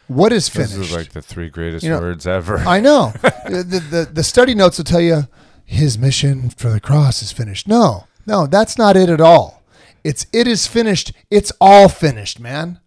What 0.08 0.32
is 0.32 0.48
finished? 0.48 0.74
This 0.76 0.90
is 0.90 0.96
like 0.96 1.10
the 1.10 1.22
three 1.22 1.50
greatest 1.50 1.84
You 1.84 1.90
know, 1.90 2.00
words 2.00 2.26
ever. 2.26 2.58
I 2.58 2.80
know. 2.80 3.12
the, 3.22 3.84
the, 3.90 4.08
the 4.12 4.24
study 4.24 4.54
notes 4.54 4.78
will 4.78 4.84
tell 4.84 5.00
you 5.00 5.22
his 5.70 5.98
mission 5.98 6.50
for 6.50 6.70
the 6.70 6.80
cross 6.80 7.22
is 7.22 7.30
finished. 7.32 7.68
No, 7.68 8.06
No, 8.26 8.46
that's 8.46 8.76
not 8.78 8.96
it 8.96 9.08
at 9.08 9.20
all. 9.20 9.62
It's 10.04 10.26
it 10.32 10.46
is 10.46 10.66
finished. 10.66 11.12
It's 11.30 11.52
all 11.60 11.88
finished, 11.88 12.40
man. 12.40 12.80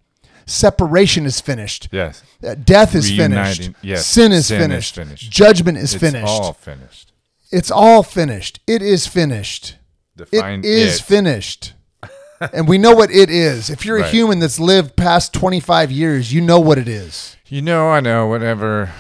Separation 0.46 1.26
is 1.26 1.40
finished. 1.40 1.88
Yes. 1.92 2.24
Uh, 2.46 2.56
Death 2.56 2.96
is 2.96 3.10
Reuniting- 3.12 3.74
finished. 3.74 3.84
yes, 3.84 4.06
Sin 4.08 4.32
is 4.32 4.48
sin 4.48 4.58
is 4.62 4.68
finished. 4.68 4.96
finished. 4.96 5.32
Judgment 5.32 5.78
is 5.78 5.94
It's 5.94 6.02
finished. 6.04 6.28
all 6.28 6.54
finished. 6.54 7.12
It's 7.52 7.72
all 7.72 8.02
finished. 8.04 8.60
It 8.68 8.82
is 8.82 9.08
finished. 9.08 9.76
Define 10.18 10.60
it 10.60 10.66
is 10.66 11.00
it. 11.00 11.04
finished. 11.04 11.74
and 12.54 12.68
we 12.68 12.78
know 12.78 12.96
what 12.96 13.12
it 13.12 13.30
is. 13.30 13.70
If 13.70 13.86
you're 13.86 13.98
a 13.98 14.08
human 14.08 14.40
that's 14.40 14.60
lived 14.60 14.96
past 14.96 15.34
25 15.34 15.92
years, 15.92 16.34
you 16.34 16.42
know 16.42 16.60
what 16.60 16.78
it 16.78 16.88
is. 16.88 17.36
You 17.48 17.62
know, 17.62 17.90
I 17.90 18.00
know. 18.00 18.28
Whatever. 18.28 18.92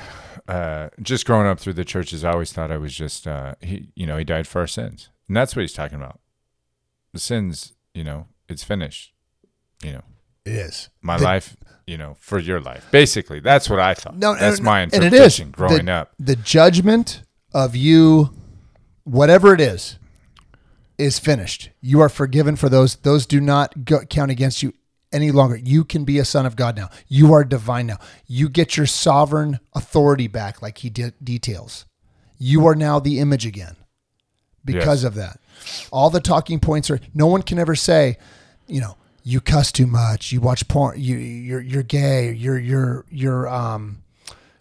Uh, 0.52 0.90
just 1.02 1.26
growing 1.26 1.48
up 1.48 1.60
through 1.60 1.74
the 1.74 1.86
churches, 1.86 2.26
I 2.26 2.32
always 2.32 2.52
thought 2.52 2.72
I 2.72 2.78
was 2.78 2.94
just 2.94 3.26
uh, 3.28 3.56
he. 3.62 3.90
You 3.96 4.06
know, 4.06 4.18
he 4.18 4.24
died 4.26 4.48
for 4.48 4.60
our 4.60 4.68
sins, 4.68 5.10
and 5.28 5.38
that's 5.38 5.56
what 5.56 5.62
he's 5.62 5.74
talking 5.74 5.98
about. 5.98 6.20
The 7.14 7.20
sins. 7.20 7.74
You 7.94 8.04
know, 8.04 8.28
it's 8.50 8.64
finished. 8.64 9.14
You 9.84 9.94
know, 9.94 10.04
It 10.46 10.52
is. 10.54 10.90
my 11.02 11.18
The- 11.18 11.24
life. 11.24 11.56
You 11.88 11.98
know, 11.98 12.16
for 12.20 12.38
your 12.40 12.62
life. 12.62 12.86
Basically, 12.92 13.40
that's 13.40 13.70
what 13.70 13.80
I 13.80 13.94
thought. 13.94 14.16
No, 14.16 14.36
that's 14.36 14.60
no, 14.60 14.66
my 14.66 14.82
and 14.82 14.94
it 14.94 15.14
is 15.14 15.40
interpretation. 15.40 15.52
Growing 15.52 15.86
the, 15.86 15.92
up, 15.92 16.12
The 16.20 16.36
judgment 16.38 17.24
of 17.54 17.76
you, 17.76 18.34
whatever 19.04 19.54
it 19.54 19.60
is, 19.60 19.98
is 20.98 21.18
finished. 21.20 21.70
You 21.82 22.00
are 22.02 22.08
forgiven 22.08 22.56
for 22.56 22.70
those. 22.70 22.98
Those 22.98 23.26
do 23.26 23.42
not 23.42 23.84
go, 23.84 24.06
count 24.06 24.32
against 24.32 24.62
you 24.64 24.74
any 25.12 25.32
longer. 25.32 25.56
You 25.58 25.84
can 25.84 26.04
be 26.06 26.20
a 26.20 26.26
son 26.26 26.46
of 26.46 26.56
God 26.56 26.76
now. 26.76 26.90
You 27.08 27.34
are 27.34 27.44
divine 27.44 27.88
now. 27.88 27.98
You 28.28 28.50
get 28.50 28.78
your 28.78 28.86
sovereign 28.86 29.60
authority 29.74 30.28
back, 30.28 30.62
like 30.62 30.80
He 30.80 30.90
de- 30.90 31.14
details. 31.24 31.86
You 32.38 32.66
are 32.68 32.76
now 32.76 33.00
the 33.00 33.20
image 33.20 33.46
again 33.46 33.76
because 34.66 35.04
Yes. 35.04 35.08
of 35.08 35.16
that. 35.16 35.40
All 35.92 36.10
the 36.10 36.20
talking 36.22 36.60
points 36.60 36.90
are. 36.90 37.00
No 37.14 37.28
one 37.28 37.42
can 37.44 37.60
ever 37.60 37.76
say, 37.76 38.18
you 38.68 38.82
know, 38.82 38.96
you 39.24 39.40
cuss 39.42 39.72
too 39.72 39.86
much. 39.86 40.32
You 40.32 40.42
watch 40.42 40.68
porn. 40.68 41.00
You 41.00 41.18
you're 41.18 41.62
you're 41.62 41.84
gay. 41.84 42.32
You're 42.34 42.58
you're 42.58 43.06
you're 43.12 43.48
um, 43.48 44.02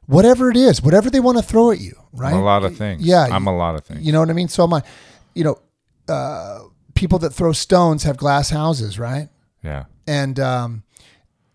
whatever 0.07 0.51
it 0.51 0.57
is, 0.57 0.83
whatever 0.83 1.09
they 1.09 1.21
want 1.21 1.39
to 1.39 1.43
throw 1.43 1.71
at 1.71 1.81
you, 1.81 1.95
right? 2.13 2.35
I'm 2.35 2.41
a 2.41 2.45
lot 2.45 2.65
of 2.65 2.77
things. 2.77 3.03
Yeah, 3.03 3.27
I'm 3.31 3.45
you- 3.45 3.51
a 3.51 3.57
lot 3.57 3.77
of 3.77 3.85
things. 3.85 4.03
You 4.03 4.13
know 4.13 4.21
what 4.21 4.29
I 4.31 4.35
mean? 4.35 4.49
So 4.49 4.65
am 4.65 4.75
I. 4.75 4.83
You 5.35 5.45
know, 5.45 5.59
uh, 6.13 6.65
people 6.95 7.19
that 7.21 7.31
throw 7.31 7.53
stones 7.53 8.03
have 8.03 8.17
glass 8.19 8.51
houses, 8.51 8.99
right? 8.99 9.29
Yeah. 9.63 9.85
And 10.07 10.39
um, 10.41 10.83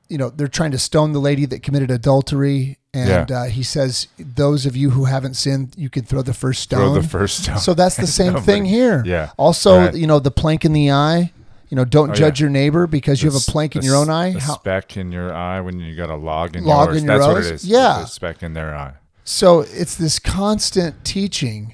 you 0.09 0.17
know 0.17 0.29
they're 0.29 0.47
trying 0.47 0.71
to 0.71 0.79
stone 0.79 1.11
the 1.13 1.19
lady 1.19 1.45
that 1.45 1.63
committed 1.63 1.91
adultery, 1.91 2.77
and 2.93 3.29
Yeah. 3.29 3.37
uh, 3.37 3.45
he 3.45 3.63
says, 3.63 4.07
"Those 4.17 4.65
of 4.65 4.75
you 4.75 4.91
who 4.91 5.05
haven't 5.05 5.33
sinned, 5.35 5.73
you 5.77 5.89
can 5.89 6.03
throw 6.05 6.21
the 6.21 6.33
first 6.33 6.61
stone." 6.63 6.79
Throw 6.79 6.93
the 7.01 7.07
first 7.07 7.43
stone. 7.43 7.57
So 7.57 7.73
that's 7.73 7.95
the 7.97 8.07
same 8.21 8.39
thing 8.41 8.65
here. 8.65 9.03
Yeah. 9.05 9.31
Also, 9.37 9.77
Right. 9.79 9.95
you 9.95 10.07
know, 10.07 10.19
the 10.19 10.31
plank 10.31 10.63
in 10.65 10.73
the 10.73 10.91
eye. 10.91 11.31
You 11.69 11.75
know, 11.77 11.83
don't 11.85 12.11
Oh, 12.11 12.13
judge 12.13 12.39
yeah. 12.39 12.43
your 12.45 12.51
neighbor 12.51 12.85
because 12.85 13.23
you 13.23 13.29
have 13.31 13.35
a 13.41 13.51
plank 13.51 13.75
in 13.75 13.81
your 13.81 13.95
own 13.95 14.07
eye. 14.09 14.27
A 14.27 14.39
How, 14.39 14.53
speck 14.59 14.95
in 14.97 15.11
your 15.11 15.33
eye 15.33 15.59
when 15.61 15.79
you 15.79 15.95
got 15.95 16.11
a 16.11 16.15
log 16.15 16.55
in 16.55 16.63
Log 16.63 16.89
yours. 16.89 16.97
in 17.01 17.05
your 17.05 17.17
That's 17.17 17.27
what 17.27 17.37
it 17.43 17.51
is. 17.51 17.65
Yeah. 17.65 18.03
It's 18.03 18.13
speck 18.13 18.43
in 18.43 18.53
their 18.53 18.75
eye. 18.75 18.93
so 19.23 19.61
it's 19.61 19.95
this 19.95 20.19
constant 20.19 21.03
teaching 21.03 21.73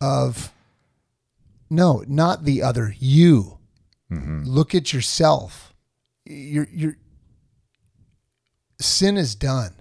of 0.00 0.52
no, 1.70 2.04
not 2.06 2.44
the 2.44 2.62
other. 2.62 2.94
You 2.98 3.56
Mm-hmm. 4.12 4.42
look 4.44 4.74
at 4.74 4.92
yourself. 4.92 5.74
Your 6.24 6.68
your 6.70 6.96
sin 8.80 9.16
is 9.16 9.34
done. 9.34 9.74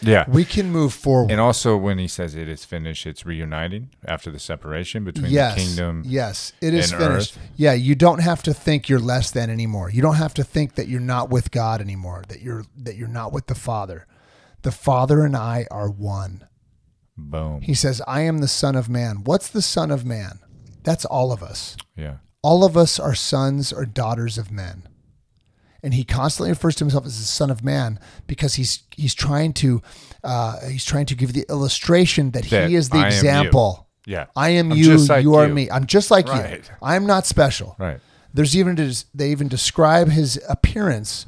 Yeah. 0.00 0.24
We 0.28 0.44
can 0.44 0.70
move 0.70 0.92
forward. 0.92 1.30
And 1.30 1.40
also, 1.40 1.76
when 1.76 1.98
he 1.98 2.08
says 2.08 2.34
it 2.34 2.48
is 2.48 2.64
finished, 2.64 3.06
it's 3.06 3.24
reuniting 3.24 3.90
after 4.04 4.30
the 4.30 4.38
separation 4.38 5.04
between 5.04 5.30
yes, 5.30 5.54
the 5.54 5.60
kingdom. 5.60 6.02
Yes, 6.04 6.52
it 6.60 6.74
is 6.74 6.92
finished. 6.92 7.36
earth. 7.36 7.48
Yeah, 7.56 7.74
you 7.74 7.94
don't 7.94 8.20
have 8.20 8.42
to 8.44 8.54
think 8.54 8.88
you're 8.88 8.98
less 8.98 9.30
than 9.30 9.50
anymore. 9.50 9.90
You 9.90 10.02
don't 10.02 10.16
have 10.16 10.34
to 10.34 10.44
think 10.44 10.74
that 10.74 10.88
you're 10.88 11.00
not 11.00 11.30
with 11.30 11.50
God 11.50 11.80
anymore. 11.80 12.24
That 12.28 12.42
you're 12.42 12.64
that 12.76 12.96
you're 12.96 13.08
not 13.08 13.32
with 13.32 13.46
the 13.46 13.54
Father. 13.54 14.06
The 14.62 14.72
Father 14.72 15.24
and 15.24 15.36
I 15.36 15.66
are 15.70 15.90
one. 15.90 16.46
Boom. 17.16 17.60
He 17.60 17.74
says, 17.74 18.02
"I 18.06 18.22
am 18.22 18.38
the 18.38 18.48
Son 18.48 18.74
of 18.74 18.88
Man." 18.88 19.22
What's 19.24 19.48
the 19.48 19.62
Son 19.62 19.90
of 19.90 20.04
Man? 20.04 20.40
That's 20.82 21.04
all 21.04 21.32
of 21.32 21.42
us. 21.42 21.76
Yeah. 21.96 22.16
All 22.44 22.62
of 22.62 22.76
us 22.76 23.00
are 23.00 23.14
sons 23.14 23.72
or 23.72 23.86
daughters 23.86 24.36
of 24.36 24.50
men. 24.52 24.86
And 25.82 25.94
he 25.94 26.04
constantly 26.04 26.50
refers 26.50 26.74
to 26.76 26.84
himself 26.84 27.06
as 27.06 27.18
the 27.18 27.24
Son 27.24 27.50
of 27.50 27.64
Man 27.64 27.98
because 28.26 28.54
he's 28.54 28.82
he's 28.94 29.14
trying 29.14 29.52
to 29.54 29.82
uh, 30.22 30.60
he's 30.68 30.84
trying 30.84 31.06
to 31.06 31.14
give 31.14 31.32
the 31.32 31.44
illustration 31.48 32.30
that, 32.32 32.44
That 32.50 32.68
he 32.68 32.74
is 32.74 32.88
the 32.90 32.96
I 32.98 33.00
am 33.00 33.10
you. 33.10 33.16
example. 33.16 33.88
Yeah. 34.06 34.26
I 34.36 34.50
am 34.50 34.72
I'm 34.72 34.78
you, 34.78 34.84
just 34.84 35.08
like 35.08 35.22
you 35.22 35.34
are 35.34 35.46
you. 35.48 35.54
me. 35.54 35.70
I'm 35.70 35.86
just 35.86 36.10
like 36.10 36.26
you. 36.26 36.62
I'm 36.82 37.06
not 37.06 37.26
special. 37.26 37.76
Right. 37.78 37.98
There's 38.34 38.56
even 38.56 38.76
they 39.14 39.30
even 39.30 39.48
describe 39.48 40.08
his 40.08 40.40
appearance. 40.48 41.26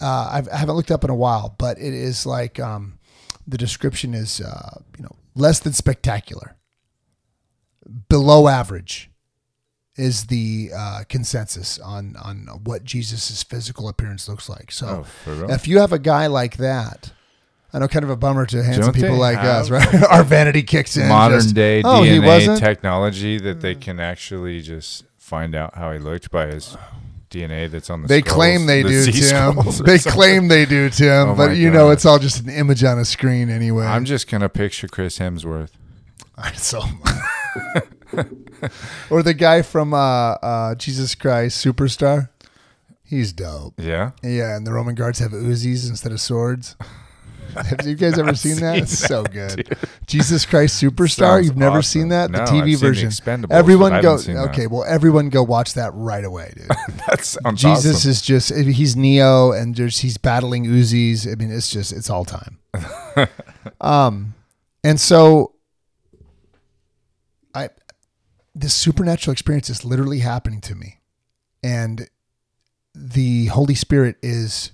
Uh, 0.00 0.30
I've, 0.32 0.48
I 0.48 0.56
haven't 0.56 0.76
looked 0.76 0.90
up 0.90 1.04
in 1.04 1.10
a 1.10 1.14
while, 1.14 1.54
but 1.58 1.76
it 1.78 1.92
is 1.92 2.26
like 2.26 2.58
um, 2.58 2.98
the 3.46 3.58
description 3.58 4.14
is 4.14 4.40
uh, 4.40 4.80
you 4.96 5.04
know 5.04 5.14
less 5.34 5.58
than 5.60 5.72
spectacular, 5.72 6.56
below 8.08 8.48
average, 8.48 9.09
is 9.96 10.26
the 10.26 10.70
uh, 10.74 11.00
consensus 11.08 11.78
on 11.78 12.16
on 12.22 12.46
what 12.64 12.84
Jesus' 12.84 13.42
physical 13.42 13.88
appearance 13.88 14.28
looks 14.28 14.48
like. 14.48 14.70
So 14.72 15.04
Oh, 15.26 15.46
if 15.50 15.66
you 15.68 15.78
have 15.78 15.92
a 15.92 15.98
guy 15.98 16.26
like 16.26 16.56
that. 16.58 17.12
I 17.72 17.78
know, 17.78 17.86
kind 17.86 18.02
of 18.02 18.10
a 18.10 18.16
bummer 18.16 18.46
to 18.46 18.64
handsome 18.64 18.86
Don't 18.86 18.94
people 18.94 19.16
like 19.16 19.38
us, 19.38 19.70
right? 19.70 20.02
Our 20.10 20.24
vanity 20.24 20.64
kicks 20.64 20.96
in. 20.96 21.06
Modern 21.08 21.38
just, 21.38 21.54
day 21.54 21.82
oh, 21.84 22.02
he 22.02 22.18
DNA 22.18 22.26
wasn't? 22.26 22.58
technology 22.58 23.38
that 23.38 23.60
they 23.60 23.76
can 23.76 24.00
actually 24.00 24.60
just 24.60 25.04
find 25.18 25.54
out 25.54 25.76
how 25.76 25.92
he 25.92 26.00
looked 26.00 26.32
by 26.32 26.46
his 26.46 26.76
DNA 27.30 27.70
that's 27.70 27.88
on 27.88 28.02
the 28.02 28.08
They 28.08 28.22
skulls, 28.22 28.34
claim 28.34 28.66
they 28.66 28.82
the 28.82 28.88
do, 28.88 29.02
Z 29.12 29.12
Tim. 29.30 29.54
They 29.54 29.98
something. 29.98 30.12
claim 30.12 30.48
they 30.48 30.66
do, 30.66 30.90
Tim. 30.90 31.28
Oh 31.28 31.34
but 31.36 31.50
my 31.50 31.52
you 31.52 31.70
know, 31.70 31.90
it's 31.90 32.04
all 32.04 32.18
just 32.18 32.40
an 32.42 32.50
image 32.50 32.82
on 32.82 32.98
a 32.98 33.04
screen 33.04 33.48
anyway. 33.48 33.86
I'm 33.86 34.04
just 34.04 34.28
gonna 34.28 34.48
picture 34.48 34.88
Chris 34.88 35.20
Hemsworth. 35.20 35.70
so. 36.54 36.82
Or 39.10 39.22
the 39.22 39.34
guy 39.34 39.62
from 39.62 39.94
uh, 39.94 39.96
uh, 40.34 40.74
Jesus 40.74 41.14
Christ 41.14 41.64
Superstar. 41.64 42.28
He's 43.04 43.32
dope. 43.32 43.74
Yeah. 43.76 44.12
Yeah, 44.22 44.56
and 44.56 44.66
the 44.66 44.72
Roman 44.72 44.94
guards 44.94 45.18
have 45.18 45.32
Uzis 45.32 45.88
instead 45.88 46.12
of 46.12 46.20
swords. 46.20 46.76
Have 47.54 47.84
you 47.84 47.96
guys 47.96 48.18
ever 48.18 48.34
seen 48.36 48.56
that? 48.60 48.78
It's 48.78 48.96
so 48.96 49.24
good. 49.24 49.76
Jesus 50.06 50.46
Christ 50.46 50.80
Superstar. 50.80 51.16
Sounds 51.16 51.46
You've 51.46 51.56
never 51.56 51.78
awesome. 51.78 52.00
seen 52.02 52.08
that? 52.10 52.30
No, 52.30 52.38
the 52.38 52.42
I've 52.44 52.48
TV 52.50 52.64
seen 52.64 52.72
The 52.72 52.76
version. 52.76 53.10
But 53.48 53.52
everyone 53.52 54.00
go. 54.00 54.16
haven't 54.16 54.34
that. 54.34 54.48
Okay, 54.50 54.66
well, 54.68 54.84
everyone 54.84 55.28
go 55.28 55.42
watch 55.42 55.74
that 55.74 55.92
right 55.94 56.24
away, 56.24 56.52
dude. 56.56 56.68
That 57.08 57.24
sounds 57.24 57.60
Jesus 57.60 57.96
awesome. 57.96 58.10
is 58.10 58.22
just 58.22 58.54
he's 58.54 58.94
Neo 58.94 59.50
and 59.52 59.74
just 59.74 60.02
he's 60.02 60.16
battling 60.16 60.66
Uzis. 60.66 61.26
I 61.30 61.34
mean, 61.34 61.50
it's 61.50 61.70
just 61.70 61.92
it's 61.92 62.08
all 62.10 62.24
time. 62.24 62.58
um, 63.80 64.34
and 64.84 65.00
so 65.00 65.54
I 67.54 67.70
this 68.60 68.74
supernatural 68.74 69.32
experience 69.32 69.70
is 69.70 69.84
literally 69.84 70.20
happening 70.20 70.60
to 70.62 70.74
me, 70.74 71.00
and 71.62 72.08
the 72.94 73.46
Holy 73.46 73.74
Spirit 73.74 74.16
is 74.22 74.72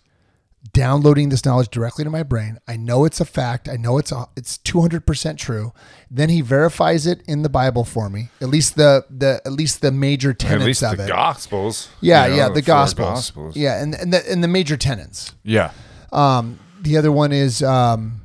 downloading 0.72 1.28
this 1.28 1.44
knowledge 1.44 1.68
directly 1.68 2.04
to 2.04 2.10
my 2.10 2.22
brain. 2.22 2.58
I 2.66 2.76
know 2.76 3.04
it's 3.04 3.20
a 3.20 3.24
fact. 3.24 3.68
I 3.68 3.76
know 3.76 3.98
it's 3.98 4.10
a, 4.12 4.26
it's 4.36 4.58
200% 4.58 5.36
true. 5.38 5.72
Then 6.10 6.28
he 6.28 6.40
verifies 6.40 7.06
it 7.06 7.22
in 7.28 7.42
the 7.42 7.48
Bible 7.48 7.84
for 7.84 8.10
me. 8.10 8.30
At 8.40 8.48
least 8.48 8.76
the 8.76 9.04
the 9.08 9.40
at 9.44 9.52
least 9.52 9.80
the 9.80 9.92
major 9.92 10.30
At 10.30 10.38
tenets 10.38 10.64
least 10.64 10.82
of 10.82 10.96
the 10.96 11.04
it. 11.04 11.08
Gospels. 11.08 11.88
Yeah, 12.00 12.24
you 12.26 12.30
know, 12.30 12.36
yeah, 12.36 12.48
the 12.48 12.54
four 12.54 12.62
Gospels. 12.62 13.08
Gospels. 13.08 13.56
Yeah, 13.56 13.80
and 13.82 13.94
and 13.94 14.12
the, 14.12 14.30
and 14.30 14.42
the 14.42 14.48
major 14.48 14.76
tenets. 14.76 15.34
Yeah. 15.42 15.70
Um, 16.12 16.58
the 16.80 16.96
other 16.96 17.12
one 17.12 17.32
is 17.32 17.62
um, 17.62 18.20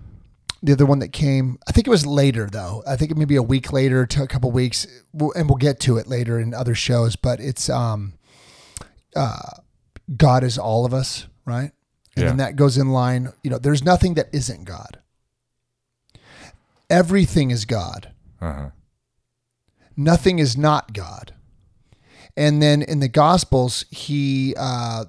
the 0.64 0.74
other 0.74 0.86
one 0.86 1.00
that 1.00 1.10
came. 1.12 1.58
I 1.68 1.72
think 1.72 1.88
it 1.88 1.90
was 1.90 2.06
later 2.06 2.48
though. 2.52 2.84
I 2.88 2.96
think 2.96 3.12
it 3.12 3.18
may 3.18 3.26
be 3.26 3.36
a 3.36 3.44
week 3.44 3.72
later 3.74 4.06
to 4.06 4.24
a 4.24 4.28
couple 4.28 4.52
weeks, 4.52 4.86
and 5.14 5.50
we'll 5.50 5.58
get 5.58 5.80
to 5.82 5.98
it 5.98 6.08
later 6.08 6.40
in 6.40 6.54
other 6.54 6.76
shows. 6.76 7.16
But 7.16 7.40
it's 7.40 7.70
um, 7.70 8.14
uh, 9.16 9.50
God 10.16 10.44
is 10.44 10.58
all 10.58 10.86
of 10.86 10.94
us, 10.94 11.28
right? 11.46 11.72
And 12.16 12.24
then 12.28 12.38
that 12.38 12.56
goes 12.56 12.78
in 12.78 12.90
line. 12.90 13.32
You 13.44 13.50
know, 13.50 13.58
there's 13.58 13.84
nothing 13.84 14.16
that 14.16 14.28
isn't 14.34 14.66
God. 14.66 15.00
Everything 16.90 17.52
is 17.52 17.64
God 17.66 18.12
Uh-huh. 18.42 18.72
nothing 19.96 20.40
is 20.40 20.58
not 20.58 20.94
God. 20.94 21.34
And 22.36 22.62
then 22.62 22.82
in 22.82 23.00
the 23.00 23.08
Gospels, 23.08 23.86
he, 23.92 24.54
uh, 24.58 25.06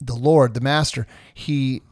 the 0.00 0.14
Lord, 0.14 0.54
the 0.54 0.60
Master, 0.60 1.06
he, 1.34 1.82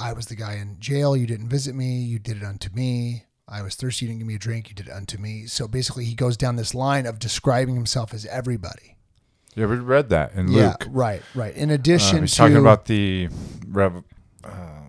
I 0.00 0.12
was 0.12 0.26
the 0.26 0.36
guy 0.36 0.54
in 0.54 0.76
jail. 0.80 1.16
You 1.16 1.26
didn't 1.26 1.48
visit 1.48 1.74
me. 1.74 2.00
You 2.02 2.18
did 2.18 2.38
it 2.38 2.42
unto 2.44 2.70
me. 2.74 3.24
I 3.48 3.62
was 3.62 3.74
thirsty. 3.74 4.06
You 4.06 4.10
didn't 4.10 4.20
give 4.20 4.28
me 4.28 4.34
a 4.36 4.38
drink. 4.38 4.68
You 4.70 4.74
did 4.74 4.88
it 4.88 4.92
unto 4.92 5.18
me. 5.18 5.46
So 5.46 5.68
basically, 5.68 6.04
he 6.06 6.14
goes 6.14 6.36
down 6.36 6.56
this 6.56 6.74
line 6.74 7.06
of 7.06 7.18
describing 7.18 7.74
himself 7.74 8.14
as 8.14 8.24
everybody. 8.26 8.96
Yeah, 9.54 9.66
we 9.66 9.76
read 9.76 10.08
that 10.08 10.32
in 10.34 10.48
Yeah, 10.50 10.68
Luke. 10.70 10.86
right, 10.90 11.22
right. 11.34 11.54
In 11.54 11.70
addition 11.70 12.22
he's 12.22 12.32
to 12.32 12.36
talking 12.38 12.56
about 12.56 12.86
the 12.86 13.28
rev- 13.68 14.02
uh, 14.42 14.88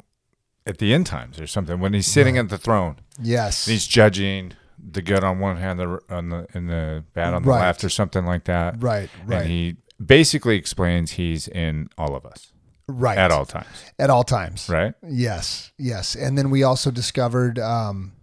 at 0.66 0.80
the 0.80 0.94
end 0.94 1.06
times 1.06 1.40
or 1.40 1.46
something 1.48 1.80
when 1.80 1.94
he's 1.94 2.08
sitting 2.08 2.38
at 2.38 2.50
the 2.50 2.58
throne. 2.58 2.96
yes, 3.22 3.66
he's 3.68 3.86
judging 3.86 4.54
the 4.80 5.02
good 5.04 5.24
on 5.24 5.40
one 5.40 5.58
hand, 5.58 5.80
the 5.80 6.00
on 6.10 6.30
the 6.30 6.48
and 6.54 6.68
the 6.70 7.04
bad 7.14 7.34
on 7.36 7.44
the 7.44 7.50
Right. 7.50 7.60
left, 7.62 7.84
or 7.84 7.90
something 7.90 8.26
like 8.26 8.46
that. 8.46 8.82
Right, 8.82 9.10
right, 9.26 9.42
And 9.42 9.50
he 9.52 9.76
basically 10.04 10.58
explains 10.58 11.12
he's 11.12 11.48
in 11.48 11.90
all 11.98 12.16
of 12.16 12.26
us 12.26 12.52
right. 12.88 13.18
at 13.18 13.32
all 13.32 13.46
times. 13.46 13.68
At 14.00 14.10
all 14.10 14.24
times. 14.24 14.70
Right. 14.70 14.94
Yes, 15.08 15.72
yes. 15.78 16.16
And 16.16 16.38
then 16.38 16.50
we 16.50 16.64
also 16.64 16.92
discovered. 16.92 17.60
Um, 17.60 18.14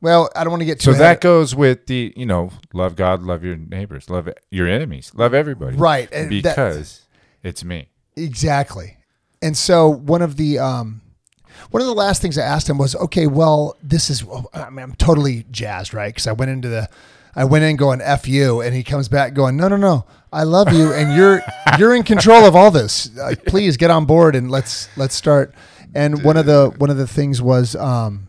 well, 0.00 0.30
I 0.36 0.44
don't 0.44 0.52
want 0.52 0.60
to 0.60 0.66
get 0.66 0.78
too 0.80 0.92
So 0.92 0.98
that 0.98 1.20
goes 1.20 1.54
with 1.54 1.86
the 1.86 2.12
you 2.16 2.26
know 2.26 2.50
love 2.72 2.94
God, 2.96 3.22
love 3.22 3.44
your 3.44 3.56
neighbors, 3.56 4.08
love 4.08 4.28
your 4.50 4.68
enemies, 4.68 5.12
love 5.14 5.34
everybody. 5.34 5.76
right 5.76 6.08
and 6.12 6.30
that- 6.30 6.42
Because 6.42 7.02
it's 7.42 7.64
me. 7.64 7.88
Exactly. 8.16 8.96
And 9.40 9.56
so 9.56 9.88
one 9.88 10.22
of 10.22 10.36
the 10.36 10.58
um, 10.58 11.00
one 11.70 11.80
of 11.80 11.86
the 11.86 11.94
last 11.94 12.20
things 12.22 12.38
I 12.38 12.42
asked 12.42 12.68
him 12.68 12.78
was, 12.78 12.94
okay, 12.96 13.26
well, 13.26 13.76
this 13.82 14.10
is 14.10 14.24
I 14.52 14.70
mean, 14.70 14.82
I'm 14.82 14.94
totally 14.94 15.44
jazzed, 15.50 15.94
right? 15.94 16.08
Because 16.12 16.26
I 16.26 16.32
went 16.32 16.50
into 16.50 16.68
the 16.68 16.88
I 17.36 17.44
went 17.44 17.64
in 17.64 17.76
going 17.76 18.00
f 18.00 18.26
you, 18.26 18.60
and 18.60 18.74
he 18.74 18.82
comes 18.82 19.08
back 19.08 19.34
going, 19.34 19.56
no, 19.56 19.68
no, 19.68 19.76
no, 19.76 20.06
I 20.32 20.44
love 20.44 20.72
you, 20.72 20.92
and 20.92 21.16
you're 21.16 21.42
you're 21.78 21.94
in 21.94 22.02
control 22.02 22.44
of 22.44 22.54
all 22.54 22.70
this. 22.70 23.16
Uh, 23.18 23.34
please 23.46 23.76
get 23.76 23.90
on 23.90 24.04
board 24.04 24.34
and 24.34 24.50
let's 24.50 24.88
let's 24.96 25.14
start. 25.14 25.54
And 25.94 26.22
one 26.22 26.36
of 26.36 26.46
the 26.46 26.72
one 26.78 26.90
of 26.90 26.96
the 26.96 27.06
things 27.06 27.40
was, 27.40 27.74
um, 27.76 28.28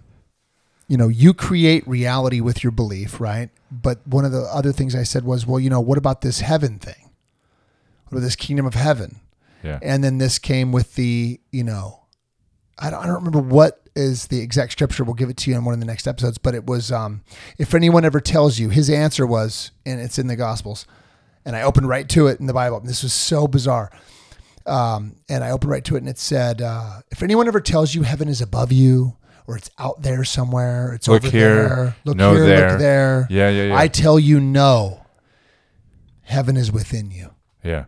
you 0.87 0.97
know, 0.97 1.07
you 1.07 1.33
create 1.33 1.87
reality 1.87 2.39
with 2.39 2.63
your 2.63 2.71
belief, 2.71 3.19
right? 3.19 3.49
But 3.71 4.05
one 4.07 4.25
of 4.25 4.31
the 4.31 4.41
other 4.43 4.71
things 4.71 4.95
I 4.95 5.03
said 5.03 5.23
was, 5.23 5.45
well, 5.45 5.59
you 5.59 5.69
know, 5.69 5.81
what 5.81 5.97
about 5.97 6.21
this 6.21 6.39
heaven 6.39 6.79
thing? 6.79 7.11
What 8.05 8.17
about 8.17 8.25
this 8.25 8.35
kingdom 8.35 8.65
of 8.65 8.73
heaven? 8.73 9.19
Yeah. 9.63 9.79
And 9.81 10.03
then 10.03 10.17
this 10.17 10.39
came 10.39 10.71
with 10.71 10.95
the, 10.95 11.39
you 11.51 11.63
know, 11.63 12.05
I 12.79 12.89
don't, 12.89 13.03
I 13.03 13.05
don't 13.05 13.15
remember 13.15 13.39
what 13.39 13.81
is 13.95 14.27
the 14.27 14.39
exact 14.39 14.71
scripture. 14.71 15.03
We'll 15.03 15.15
give 15.15 15.29
it 15.29 15.37
to 15.37 15.51
you 15.51 15.57
in 15.57 15.65
one 15.65 15.73
of 15.73 15.79
the 15.79 15.85
next 15.85 16.07
episodes. 16.07 16.37
But 16.37 16.55
it 16.55 16.65
was, 16.65 16.91
um, 16.91 17.21
if 17.57 17.75
anyone 17.75 18.05
ever 18.05 18.21
tells 18.21 18.57
you, 18.57 18.69
his 18.69 18.89
answer 18.89 19.27
was, 19.27 19.71
and 19.85 19.99
it's 19.99 20.17
in 20.17 20.27
the 20.27 20.37
Gospels, 20.37 20.87
and 21.45 21.55
I 21.55 21.61
opened 21.63 21.87
right 21.87 22.07
to 22.09 22.27
it 22.27 22.39
in 22.39 22.45
the 22.45 22.53
Bible. 22.53 22.77
And 22.77 22.87
this 22.87 23.03
was 23.03 23.13
so 23.13 23.47
bizarre. 23.47 23.91
Um, 24.65 25.15
and 25.27 25.43
I 25.43 25.51
opened 25.51 25.71
right 25.71 25.83
to 25.85 25.95
it, 25.95 25.99
and 25.99 26.09
it 26.09 26.19
said, 26.19 26.61
uh, 26.61 27.01
if 27.11 27.23
anyone 27.23 27.47
ever 27.47 27.59
tells 27.61 27.95
you 27.95 28.03
heaven 28.03 28.27
is 28.27 28.41
above 28.41 28.71
you, 28.71 29.15
or 29.47 29.57
it's 29.57 29.71
out 29.79 30.01
there 30.03 30.23
somewhere, 30.23 30.93
it's 30.93 31.07
Look 31.07 31.23
over 31.23 31.31
here, 31.31 31.55
there, 31.69 31.95
look 32.05 32.17
no 32.17 32.33
here, 32.35 32.45
there. 32.45 32.69
look 32.69 32.79
there. 32.79 33.27
Yeah, 33.31 33.49
yeah, 33.49 33.63
yeah. 33.69 33.77
I 33.79 33.87
tell 33.87 34.19
you, 34.19 34.39
no, 34.39 35.05
heaven 36.21 36.55
is 36.57 36.71
within 36.71 37.11
you. 37.11 37.31
yeah. 37.63 37.85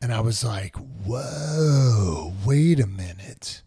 And 0.00 0.12
I 0.12 0.20
was 0.20 0.44
like, 0.44 0.76
whoa, 0.76 2.34
wait 2.44 2.78
a 2.78 2.86
minute. 2.86 3.62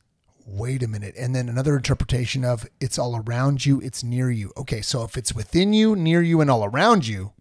Wait 0.45 0.83
a 0.83 0.87
minute. 0.87 1.15
And 1.17 1.35
then 1.35 1.49
another 1.49 1.75
interpretation 1.75 2.45
of 2.45 2.67
it's 2.79 2.99
all 2.99 3.17
around 3.25 3.65
you, 3.65 3.81
it's 3.81 4.03
near 4.03 4.29
you. 4.29 4.51
Okay, 4.55 4.81
so 4.81 5.03
if 5.03 5.17
it's 5.17 5.33
within 5.33 5.73
you, 5.73 5.95
near 5.95 6.21
you, 6.21 6.39
and 6.39 6.49
all 6.51 6.63
around 6.63 7.07
you, 7.07 7.33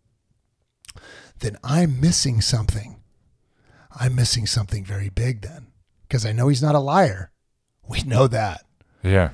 then 1.41 1.57
I'm 1.65 2.01
missing 2.01 2.41
something. 2.41 3.01
I'm 3.99 4.15
missing 4.15 4.47
something 4.47 4.85
very 4.85 5.09
big 5.09 5.43
then 5.43 5.69
because 6.09 6.27
I 6.27 6.33
know 6.33 6.49
he's 6.49 6.63
not 6.63 6.75
a 6.75 6.81
liar. 6.81 7.31
We 7.89 8.03
know 8.03 8.27
that. 8.27 8.65
Yeah. 9.03 9.31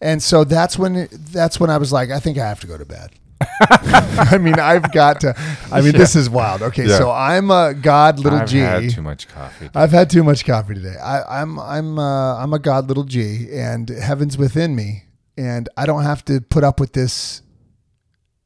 And 0.00 0.22
so 0.22 0.44
that's 0.44 0.78
when 0.78 1.08
that's 1.12 1.58
when 1.58 1.70
I 1.70 1.76
was 1.78 1.92
like, 1.92 2.10
I 2.10 2.20
think 2.20 2.38
I 2.38 2.48
have 2.48 2.60
to 2.60 2.66
go 2.66 2.78
to 2.78 2.84
bed. 2.84 3.10
I 3.60 4.38
mean, 4.40 4.58
I've 4.58 4.92
got 4.92 5.20
to. 5.22 5.34
I 5.72 5.80
mean, 5.80 5.92
this 5.92 6.14
is 6.16 6.28
wild. 6.30 6.62
Okay, 6.62 6.86
Yeah. 6.86 6.98
so 6.98 7.10
I'm 7.10 7.50
a 7.50 7.74
God, 7.74 8.18
little 8.18 8.38
I've 8.40 8.48
G. 8.48 8.58
had 8.58 8.90
too 8.90 9.02
much 9.02 9.28
coffee. 9.28 9.68
I've 9.74 9.90
had 9.90 10.10
too 10.10 10.22
much 10.24 10.44
coffee 10.44 10.74
today. 10.74 10.96
I, 10.96 11.42
I'm 11.42 11.58
I'm 11.58 11.98
uh, 11.98 12.36
I'm 12.36 12.52
a 12.52 12.58
God, 12.58 12.88
little 12.88 13.04
G, 13.04 13.48
and 13.52 13.88
heaven's 13.88 14.36
within 14.38 14.74
me, 14.76 15.04
and 15.36 15.68
I 15.76 15.86
don't 15.86 16.02
have 16.04 16.24
to 16.26 16.40
put 16.40 16.64
up 16.64 16.80
with 16.80 16.92
this, 16.94 17.42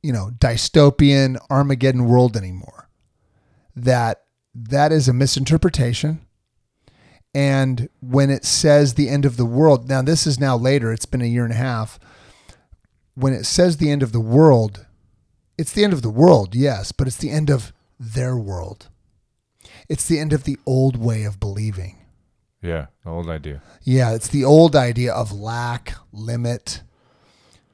you 0.03 0.13
know, 0.13 0.31
dystopian 0.39 1.39
Armageddon 1.51 2.05
world 2.07 2.37
anymore. 2.37 2.82
That 3.75 4.23
that 4.55 4.93
is 4.93 5.09
a 5.09 5.13
misinterpretation. 5.13 6.21
And 7.35 7.89
when 8.01 8.29
it 8.31 8.45
says 8.45 8.95
the 8.95 9.09
end 9.09 9.25
of 9.25 9.37
the 9.37 9.47
world, 9.47 9.89
now 9.89 10.03
this 10.03 10.27
is 10.27 10.39
now 10.39 10.57
later, 10.57 10.93
it's 10.93 11.07
been 11.07 11.23
a 11.23 11.27
year 11.27 11.45
and 11.45 11.53
a 11.53 11.57
half. 11.57 11.99
When 13.15 13.33
it 13.33 13.45
says 13.45 13.77
the 13.77 13.91
end 13.91 14.03
of 14.03 14.13
the 14.13 14.21
world, 14.21 14.87
it's 15.57 15.73
the 15.73 15.85
end 15.85 15.93
of 15.93 16.03
the 16.03 16.11
world, 16.11 16.55
yes, 16.55 16.93
but 16.93 17.07
it's 17.07 17.17
the 17.17 17.31
end 17.31 17.49
of 17.49 17.73
their 17.99 18.37
world. 18.37 18.89
It's 19.89 20.07
the 20.07 20.19
end 20.19 20.33
of 20.33 20.45
the 20.45 20.59
old 20.67 20.97
way 20.97 21.25
of 21.25 21.41
believing. 21.41 21.99
Yeah. 22.61 22.87
The 23.05 23.11
old 23.11 23.29
idea. 23.29 23.63
Yeah, 23.83 24.15
it's 24.15 24.29
the 24.29 24.45
old 24.45 24.77
idea 24.77 25.13
of 25.13 25.33
lack, 25.33 25.95
limit, 26.13 26.83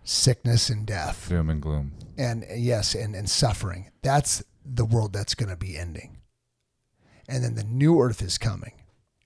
sickness, 0.05 0.71
and 0.71 0.87
death. 0.87 1.29
Doom 1.29 1.51
and 1.51 1.61
gloom. 1.61 1.93
And 2.17 2.45
yes, 2.55 2.95
and, 2.95 3.15
and 3.15 3.29
suffering. 3.29 3.91
That's 4.03 4.43
the 4.75 4.85
world 4.85 5.13
that's 5.13 5.35
going 5.35 5.49
to 5.49 5.57
be 5.57 5.77
ending. 5.77 6.19
And 7.29 7.43
then 7.45 7.55
the 7.55 7.65
new 7.65 8.01
earth 8.01 8.23
is 8.23 8.39
coming. 8.39 8.73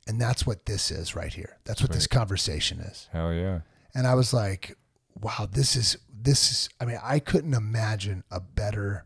And 0.07 0.21
that's 0.21 0.47
what 0.47 0.67
this 0.67 0.91
is 0.91 1.15
right 1.15 1.33
here. 1.33 1.59
That's 1.65 1.81
what 1.81 1.93
this 1.93 2.07
conversation 2.09 2.81
is. 2.81 3.09
Hell 3.13 3.33
yeah. 3.33 3.61
And 3.95 4.07
I 4.07 4.15
was 4.15 4.33
like, 4.33 4.77
wow, 5.21 5.49
this 5.51 5.77
is, 5.77 5.97
this 6.13 6.51
is, 6.51 6.69
I 6.81 6.85
mean, 6.85 6.99
I 7.03 7.19
couldn't 7.21 7.55
imagine 7.55 8.25
a 8.31 8.41
better 8.41 9.05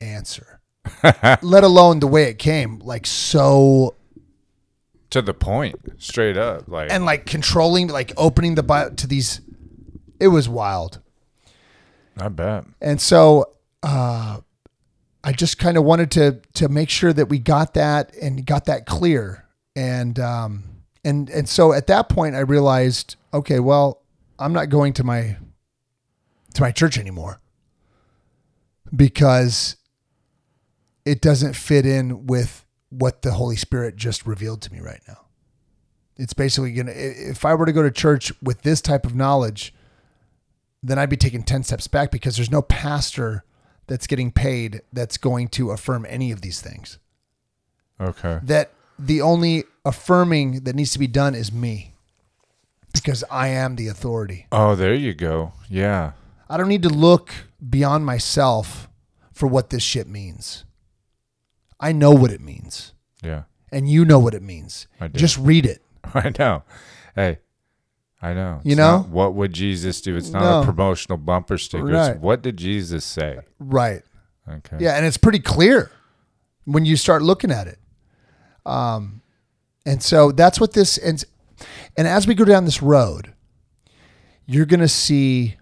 answer, 0.00 0.60
let 1.42 1.64
alone 1.64 2.00
the 2.00 2.06
way 2.06 2.24
it 2.24 2.38
came. 2.38 2.80
Like, 2.80 3.06
so 3.06 3.96
To 5.10 5.22
the 5.22 5.32
point. 5.32 5.76
Straight 5.96 6.36
up. 6.36 6.68
Like 6.68 6.90
and 6.90 7.06
like 7.06 7.24
controlling, 7.24 7.88
like 7.88 8.12
opening 8.18 8.56
the 8.56 8.62
bio 8.62 8.90
to 8.90 9.06
these. 9.06 9.40
It 10.20 10.28
was 10.28 10.48
wild, 10.48 11.00
I 12.18 12.28
bet. 12.28 12.64
and 12.80 13.00
so 13.00 13.52
uh, 13.82 14.40
I 15.26 15.32
just 15.32 15.58
kind 15.58 15.76
of 15.76 15.82
wanted 15.82 16.12
to 16.12 16.40
to 16.54 16.68
make 16.68 16.88
sure 16.88 17.12
that 17.12 17.28
we 17.28 17.40
got 17.40 17.74
that 17.74 18.14
and 18.14 18.46
got 18.46 18.66
that 18.66 18.86
clear, 18.86 19.44
and 19.74 20.16
um, 20.20 20.62
and 21.04 21.28
and 21.30 21.48
so 21.48 21.72
at 21.72 21.88
that 21.88 22.08
point 22.08 22.36
I 22.36 22.40
realized, 22.40 23.16
okay, 23.34 23.58
well, 23.58 24.04
I'm 24.38 24.52
not 24.52 24.68
going 24.68 24.92
to 24.92 25.04
my 25.04 25.36
to 26.54 26.62
my 26.62 26.70
church 26.70 26.96
anymore 26.96 27.40
because 28.94 29.74
it 31.04 31.20
doesn't 31.20 31.54
fit 31.54 31.86
in 31.86 32.28
with 32.28 32.64
what 32.90 33.22
the 33.22 33.32
Holy 33.32 33.56
Spirit 33.56 33.96
just 33.96 34.26
revealed 34.26 34.62
to 34.62 34.72
me 34.72 34.78
right 34.78 35.02
now. 35.08 35.26
It's 36.16 36.34
basically 36.34 36.72
gonna. 36.72 36.92
If 36.94 37.44
I 37.44 37.52
were 37.54 37.66
to 37.66 37.72
go 37.72 37.82
to 37.82 37.90
church 37.90 38.32
with 38.40 38.62
this 38.62 38.80
type 38.80 39.04
of 39.04 39.16
knowledge, 39.16 39.74
then 40.84 41.00
I'd 41.00 41.10
be 41.10 41.16
taking 41.16 41.42
ten 41.42 41.64
steps 41.64 41.88
back 41.88 42.12
because 42.12 42.36
there's 42.36 42.48
no 42.48 42.62
pastor 42.62 43.42
that's 43.86 44.06
getting 44.06 44.30
paid 44.32 44.82
that's 44.92 45.16
going 45.16 45.48
to 45.48 45.70
affirm 45.70 46.06
any 46.08 46.30
of 46.32 46.40
these 46.40 46.60
things. 46.60 46.98
Okay. 48.00 48.40
That 48.42 48.72
the 48.98 49.20
only 49.22 49.64
affirming 49.84 50.64
that 50.64 50.74
needs 50.74 50.92
to 50.92 50.98
be 50.98 51.06
done 51.06 51.34
is 51.34 51.52
me, 51.52 51.94
because 52.92 53.24
I 53.30 53.48
am 53.48 53.76
the 53.76 53.88
authority. 53.88 54.46
Oh, 54.52 54.74
there 54.74 54.94
you 54.94 55.14
go. 55.14 55.52
Yeah. 55.68 56.12
I 56.48 56.56
don't 56.56 56.68
need 56.68 56.82
to 56.82 56.88
look 56.88 57.30
beyond 57.68 58.04
myself 58.06 58.88
for 59.32 59.46
what 59.46 59.70
this 59.70 59.82
shit 59.82 60.08
means. 60.08 60.64
I 61.78 61.92
know 61.92 62.12
what 62.12 62.30
it 62.30 62.40
means, 62.40 62.92
Yeah. 63.22 63.42
and 63.70 63.88
you 63.88 64.04
know 64.04 64.18
what 64.18 64.32
it 64.34 64.42
means. 64.42 64.86
I 65.00 65.08
do. 65.08 65.18
Just 65.18 65.36
read 65.38 65.66
it. 65.66 65.82
I 66.14 66.32
know. 66.38 66.62
Hey, 67.14 67.38
I 68.26 68.34
know. 68.34 68.60
You 68.64 68.74
know? 68.74 68.98
not, 68.98 69.08
what 69.08 69.34
would 69.34 69.52
Jesus 69.52 70.00
do? 70.00 70.16
It's 70.16 70.30
not 70.30 70.42
No. 70.42 70.60
a 70.62 70.64
promotional 70.64 71.16
bumper 71.16 71.58
sticker. 71.58 71.84
Right. 71.84 72.10
It's 72.12 72.20
what 72.20 72.42
did 72.42 72.56
Jesus 72.56 73.04
say? 73.04 73.38
Right. 73.60 74.02
Okay. 74.48 74.76
Yeah, 74.80 74.96
and 74.96 75.06
it's 75.06 75.16
pretty 75.16 75.38
clear 75.38 75.90
when 76.64 76.84
you 76.84 76.96
start 76.96 77.22
looking 77.22 77.52
at 77.52 77.68
it. 77.68 77.78
Um, 78.64 79.22
and 79.84 80.02
so 80.02 80.32
that's 80.32 80.58
what 80.60 80.72
this 80.72 80.98
and 80.98 81.22
and 81.96 82.08
as 82.08 82.26
we 82.26 82.34
go 82.34 82.44
down 82.44 82.64
this 82.64 82.82
road, 82.82 83.32
you're 84.44 84.66
going 84.66 84.80
to 84.80 84.88
see 84.88 85.56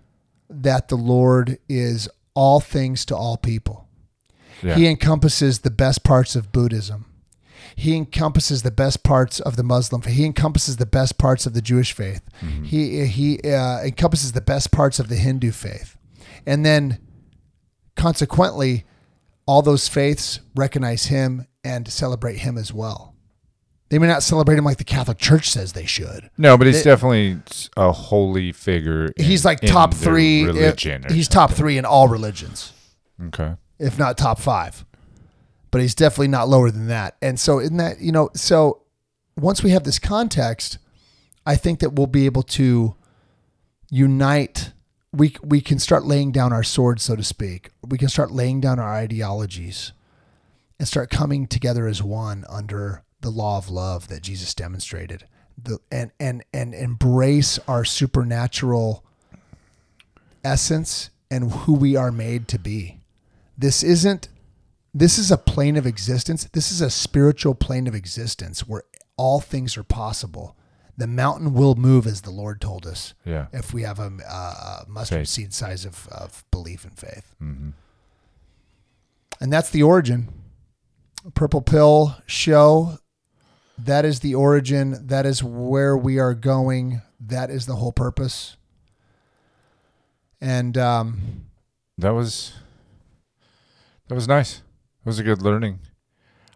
that 0.49 0.89
the 0.89 0.97
Lord 0.97 1.59
is 1.69 2.09
all 2.35 2.61
things 2.61 3.05
to 3.07 3.17
all 3.17 3.37
people. 3.37 3.89
Yeah. 4.63 4.77
He 4.77 4.87
encompasses 4.87 5.59
the 5.61 5.71
best 5.71 6.03
parts 6.03 6.35
of 6.35 6.51
Buddhism. 6.51 7.05
He 7.77 7.97
encompasses 7.97 8.63
the 8.63 8.71
best 8.71 9.03
parts 9.03 9.41
of 9.41 9.57
the 9.57 9.63
Muslim 9.65 10.01
faith. 10.03 10.15
He 10.15 10.25
encompasses 10.25 10.77
the 10.77 10.87
best 10.87 11.19
parts 11.19 11.45
of 11.47 11.55
the 11.55 11.61
Jewish 11.63 11.93
faith. 11.93 12.23
He 12.63 13.05
he 13.07 13.41
uh, 13.41 13.83
encompasses 13.83 14.33
the 14.33 14.41
best 14.41 14.71
parts 14.71 14.99
of 14.99 15.09
the 15.09 15.17
Hindu 15.17 15.51
faith, 15.51 15.97
and 16.47 16.65
then 16.65 16.99
consequently, 17.97 18.85
all 19.47 19.63
those 19.63 19.89
faiths 19.89 20.41
recognize 20.55 21.07
him 21.07 21.47
and 21.63 21.89
celebrate 21.89 22.39
him 22.39 22.57
as 22.59 22.73
well. 22.73 23.15
They 23.91 23.99
may 23.99 24.07
not 24.07 24.23
celebrate 24.23 24.57
him 24.59 24.65
like 24.65 24.79
the 24.79 24.85
Catholic 24.85 25.19
Church 25.19 25.51
says 25.51 25.73
they 25.73 25.87
should. 25.87 26.31
no, 26.39 26.57
but 26.57 26.67
he's 26.67 26.81
It- 26.81 26.85
definitely 26.85 27.39
a 27.77 27.93
holy 27.93 28.51
figure. 28.53 29.07
in- 29.17 29.25
He's 29.25 29.45
like 29.45 29.61
top 29.61 29.95
three. 29.95 30.45
religion. 30.45 31.05
or 31.07 31.13
he's 31.13 31.29
top 31.29 31.53
three 31.53 31.79
in 31.79 31.85
all 31.85 32.09
religions. 32.09 32.73
Okay. 33.27 33.55
if 33.79 33.99
not 33.99 34.17
top 34.17 34.39
five. 34.41 34.85
But 35.75 35.81
he's 35.81 35.97
definitely 35.97 36.29
not 36.29 36.49
lower 36.49 36.71
than 36.71 36.87
that. 36.87 37.17
And 37.21 37.41
so 37.41 37.59
in 37.59 37.79
that, 37.79 37.99
you 37.99 38.13
know, 38.13 38.31
so 38.33 38.83
once 39.37 39.61
we 39.61 39.71
have 39.71 39.83
this 39.83 39.99
context, 39.99 40.79
I 41.45 41.57
think 41.57 41.81
that 41.81 41.95
we'll 41.95 42.07
be 42.07 42.27
able 42.27 42.45
to 42.45 42.95
unite 43.91 44.71
we 45.13 45.35
we 45.43 45.61
can 45.61 45.81
start 45.81 46.05
laying 46.05 46.31
down 46.31 46.53
our 46.53 46.63
swords, 46.63 47.03
so 47.03 47.17
to 47.17 47.25
speak. 47.25 47.71
We 47.85 47.99
can 47.99 48.09
start 48.09 48.31
laying 48.31 48.61
down 48.61 48.79
our 48.79 48.95
ideologies 48.95 49.91
and 50.79 50.87
start 50.87 51.11
coming 51.11 51.49
together 51.49 51.89
as 51.89 52.01
one 52.01 52.45
under 52.49 53.03
the 53.21 53.31
law 53.31 53.59
of 53.59 53.69
love 53.69 54.07
that 54.07 54.23
Jesus 54.23 54.55
demonstrated. 54.55 55.27
The 55.61 55.81
and 55.91 56.13
and 56.21 56.45
and 56.55 56.73
embrace 56.73 57.59
our 57.67 57.85
supernatural 57.85 59.05
essence 60.45 61.11
and 61.33 61.51
who 61.51 61.73
we 61.73 61.97
are 61.97 62.13
made 62.13 62.47
to 62.47 62.61
be. 62.61 63.01
This 63.59 63.83
isn't 63.83 64.29
this 64.95 65.19
is 65.19 65.31
a 65.33 65.37
plane 65.37 65.77
of 65.77 65.87
existence. 65.87 66.45
This 66.53 66.71
is 66.71 66.81
a 66.81 66.89
spiritual 66.91 67.55
plane 67.55 67.87
of 67.87 67.95
existence 67.95 68.61
where 68.67 68.85
all 69.17 69.41
things 69.41 69.77
are 69.77 69.83
possible. 69.85 70.57
The 70.97 71.07
mountain 71.09 71.53
will 71.55 71.75
move 71.75 72.07
as 72.07 72.21
the 72.21 72.31
Lord 72.31 72.61
told 72.61 72.87
us 72.87 73.15
Yeah. 73.25 73.47
if 73.53 73.75
we 73.75 73.83
have 73.83 73.99
a, 73.99 74.07
a 74.29 74.85
mustard 74.89 75.21
Faith. 75.21 75.29
seed 75.29 75.53
size 75.53 75.85
of, 75.85 76.07
of 76.09 76.45
belief 76.53 76.85
and 76.85 76.97
faith. 76.97 77.35
hmm 77.41 77.71
And 79.41 79.53
that's 79.53 79.71
the 79.71 79.83
origin. 79.83 80.29
Purple 81.35 81.63
Pill 81.63 82.17
Show. 82.27 82.99
That 83.77 84.05
is 84.05 84.21
the 84.21 84.37
origin. 84.37 85.09
That 85.09 85.27
is 85.27 85.43
where 85.43 85.97
we 85.97 86.19
are 86.21 86.35
going. 86.35 87.03
That 87.19 87.51
is 87.51 87.67
the 87.67 87.75
whole 87.77 87.91
purpose. 87.93 88.57
And 90.41 90.79
um, 90.79 91.47
That 91.99 92.11
was 92.11 92.53
that 94.09 94.15
was 94.15 94.29
nice. 94.29 94.63
It 95.05 95.07
was 95.07 95.19
a 95.19 95.23
good 95.23 95.43
learning. 95.43 95.81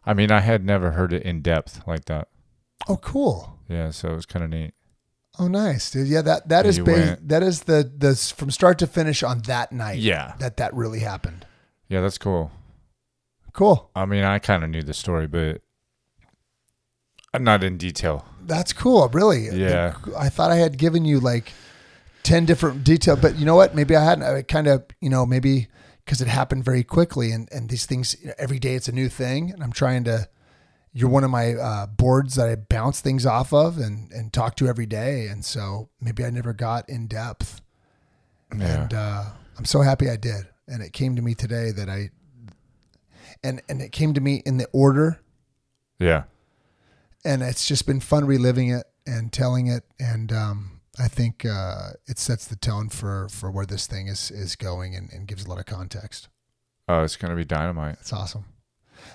I 0.06 0.14
mean, 0.14 0.30
I 0.30 0.40
had 0.40 0.64
never 0.64 0.92
heard 0.92 1.12
it 1.12 1.22
in 1.22 1.42
depth 1.42 1.82
like 1.86 2.06
that. 2.06 2.28
oh, 2.88 2.96
cool. 2.96 3.58
Yeah, 3.68 3.90
so 3.90 4.08
it 4.08 4.14
was 4.14 4.24
kind 4.26 4.42
of 4.44 4.50
neat. 4.50 4.72
Oh, 5.38 5.46
nice, 5.48 5.90
dude. 5.90 6.08
Yeah, 6.08 6.22
that 6.22 6.48
that 6.48 6.64
is 6.66 6.78
you 6.78 6.84
ba- 6.84 6.92
went- 6.92 7.28
that 7.28 7.42
is 7.42 7.62
the 7.64 7.88
the 7.96 8.16
from 8.16 8.50
start 8.50 8.78
to 8.78 8.86
finish 8.86 9.22
on 9.22 9.40
that 9.42 9.70
night. 9.72 9.98
Yeah. 9.98 10.34
that 10.38 10.56
that 10.56 10.72
really 10.74 11.00
happened. 11.00 11.44
Yeah, 11.88 12.00
that's 12.00 12.18
cool. 12.18 12.50
Cool. 13.52 13.90
I 13.94 14.04
mean, 14.06 14.24
I 14.24 14.38
kind 14.38 14.64
of 14.64 14.70
knew 14.70 14.82
the 14.82 14.94
story, 14.94 15.26
but 15.26 15.60
I'm 17.34 17.44
not 17.44 17.62
in 17.62 17.76
detail. 17.76 18.24
That's 18.46 18.72
cool. 18.72 19.06
Really. 19.08 19.48
Yeah. 19.50 19.94
I 20.16 20.28
thought 20.28 20.50
I 20.50 20.56
had 20.56 20.78
given 20.78 21.04
you 21.04 21.20
like 21.20 21.52
10 22.22 22.46
different 22.46 22.82
detail, 22.84 23.16
but 23.16 23.36
you 23.36 23.44
know 23.44 23.54
what? 23.56 23.74
Maybe 23.74 23.94
I 23.94 24.02
hadn't. 24.04 24.24
I 24.24 24.42
kind 24.42 24.66
of, 24.66 24.84
you 25.00 25.10
know, 25.10 25.26
maybe 25.26 25.68
because 26.08 26.22
it 26.22 26.28
happened 26.28 26.64
very 26.64 26.82
quickly 26.82 27.32
and, 27.32 27.50
and 27.52 27.68
these 27.68 27.84
things, 27.84 28.16
every 28.38 28.58
day 28.58 28.74
it's 28.74 28.88
a 28.88 28.92
new 28.92 29.10
thing. 29.10 29.50
And 29.50 29.62
I'm 29.62 29.72
trying 29.72 30.04
to, 30.04 30.26
you're 30.90 31.10
one 31.10 31.22
of 31.22 31.30
my 31.30 31.52
uh, 31.52 31.86
boards 31.86 32.36
that 32.36 32.48
I 32.48 32.54
bounce 32.54 33.02
things 33.02 33.26
off 33.26 33.52
of 33.52 33.76
and, 33.76 34.10
and 34.10 34.32
talk 34.32 34.56
to 34.56 34.68
every 34.68 34.86
day. 34.86 35.26
And 35.26 35.44
so 35.44 35.90
maybe 36.00 36.24
I 36.24 36.30
never 36.30 36.54
got 36.54 36.88
in 36.88 37.08
depth. 37.08 37.60
Yeah. 38.56 38.84
And 38.84 38.94
uh, 38.94 39.24
I'm 39.58 39.66
so 39.66 39.82
happy 39.82 40.08
I 40.08 40.16
did. 40.16 40.48
And 40.66 40.82
it 40.82 40.94
came 40.94 41.14
to 41.14 41.20
me 41.20 41.34
today 41.34 41.72
that 41.72 41.90
I, 41.90 42.08
and, 43.44 43.60
and 43.68 43.82
it 43.82 43.92
came 43.92 44.14
to 44.14 44.20
me 44.22 44.42
in 44.46 44.56
the 44.56 44.66
order 44.72 45.20
yeah. 45.98 46.22
and 47.22 47.42
it's 47.42 47.66
just 47.66 47.86
been 47.86 48.00
fun 48.00 48.24
reliving 48.24 48.70
it 48.70 48.86
and 49.06 49.30
telling 49.30 49.66
it 49.66 49.84
and 50.00 50.32
um, 50.32 50.77
i 50.98 51.08
think 51.08 51.44
uh, 51.44 51.90
it 52.06 52.18
sets 52.18 52.46
the 52.46 52.56
tone 52.56 52.88
for 52.88 53.28
for 53.28 53.50
where 53.50 53.66
this 53.66 53.86
thing 53.86 54.08
is 54.08 54.30
is 54.30 54.56
going 54.56 54.94
and, 54.94 55.10
and 55.12 55.26
gives 55.28 55.44
a 55.44 55.48
lot 55.48 55.58
of 55.58 55.66
context 55.66 56.28
Oh, 56.90 57.02
it's 57.02 57.16
gonna 57.16 57.36
be 57.36 57.44
dynamite. 57.44 57.96
it's 58.00 58.12
awesome 58.12 58.44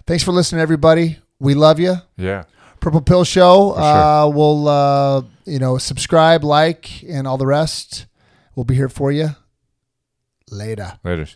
thanks 0.05 0.23
for 0.23 0.31
listening 0.31 0.61
everybody 0.61 1.17
we 1.39 1.53
love 1.55 1.79
you 1.79 1.95
Yeah. 2.17 2.43
purple 2.79 3.01
pill 3.01 3.23
show 3.23 3.73
sure. 3.75 3.81
uh, 3.83 4.27
we'll 4.27 4.67
uh, 4.67 5.21
you 5.45 5.59
know 5.59 5.77
subscribe 5.77 6.43
like 6.43 7.03
and 7.03 7.27
all 7.27 7.37
the 7.37 7.47
rest 7.47 8.05
we'll 8.55 8.63
be 8.65 8.75
here 8.75 8.89
for 8.89 9.11
you 9.11 9.29
later 10.51 10.99
Later. 11.03 11.27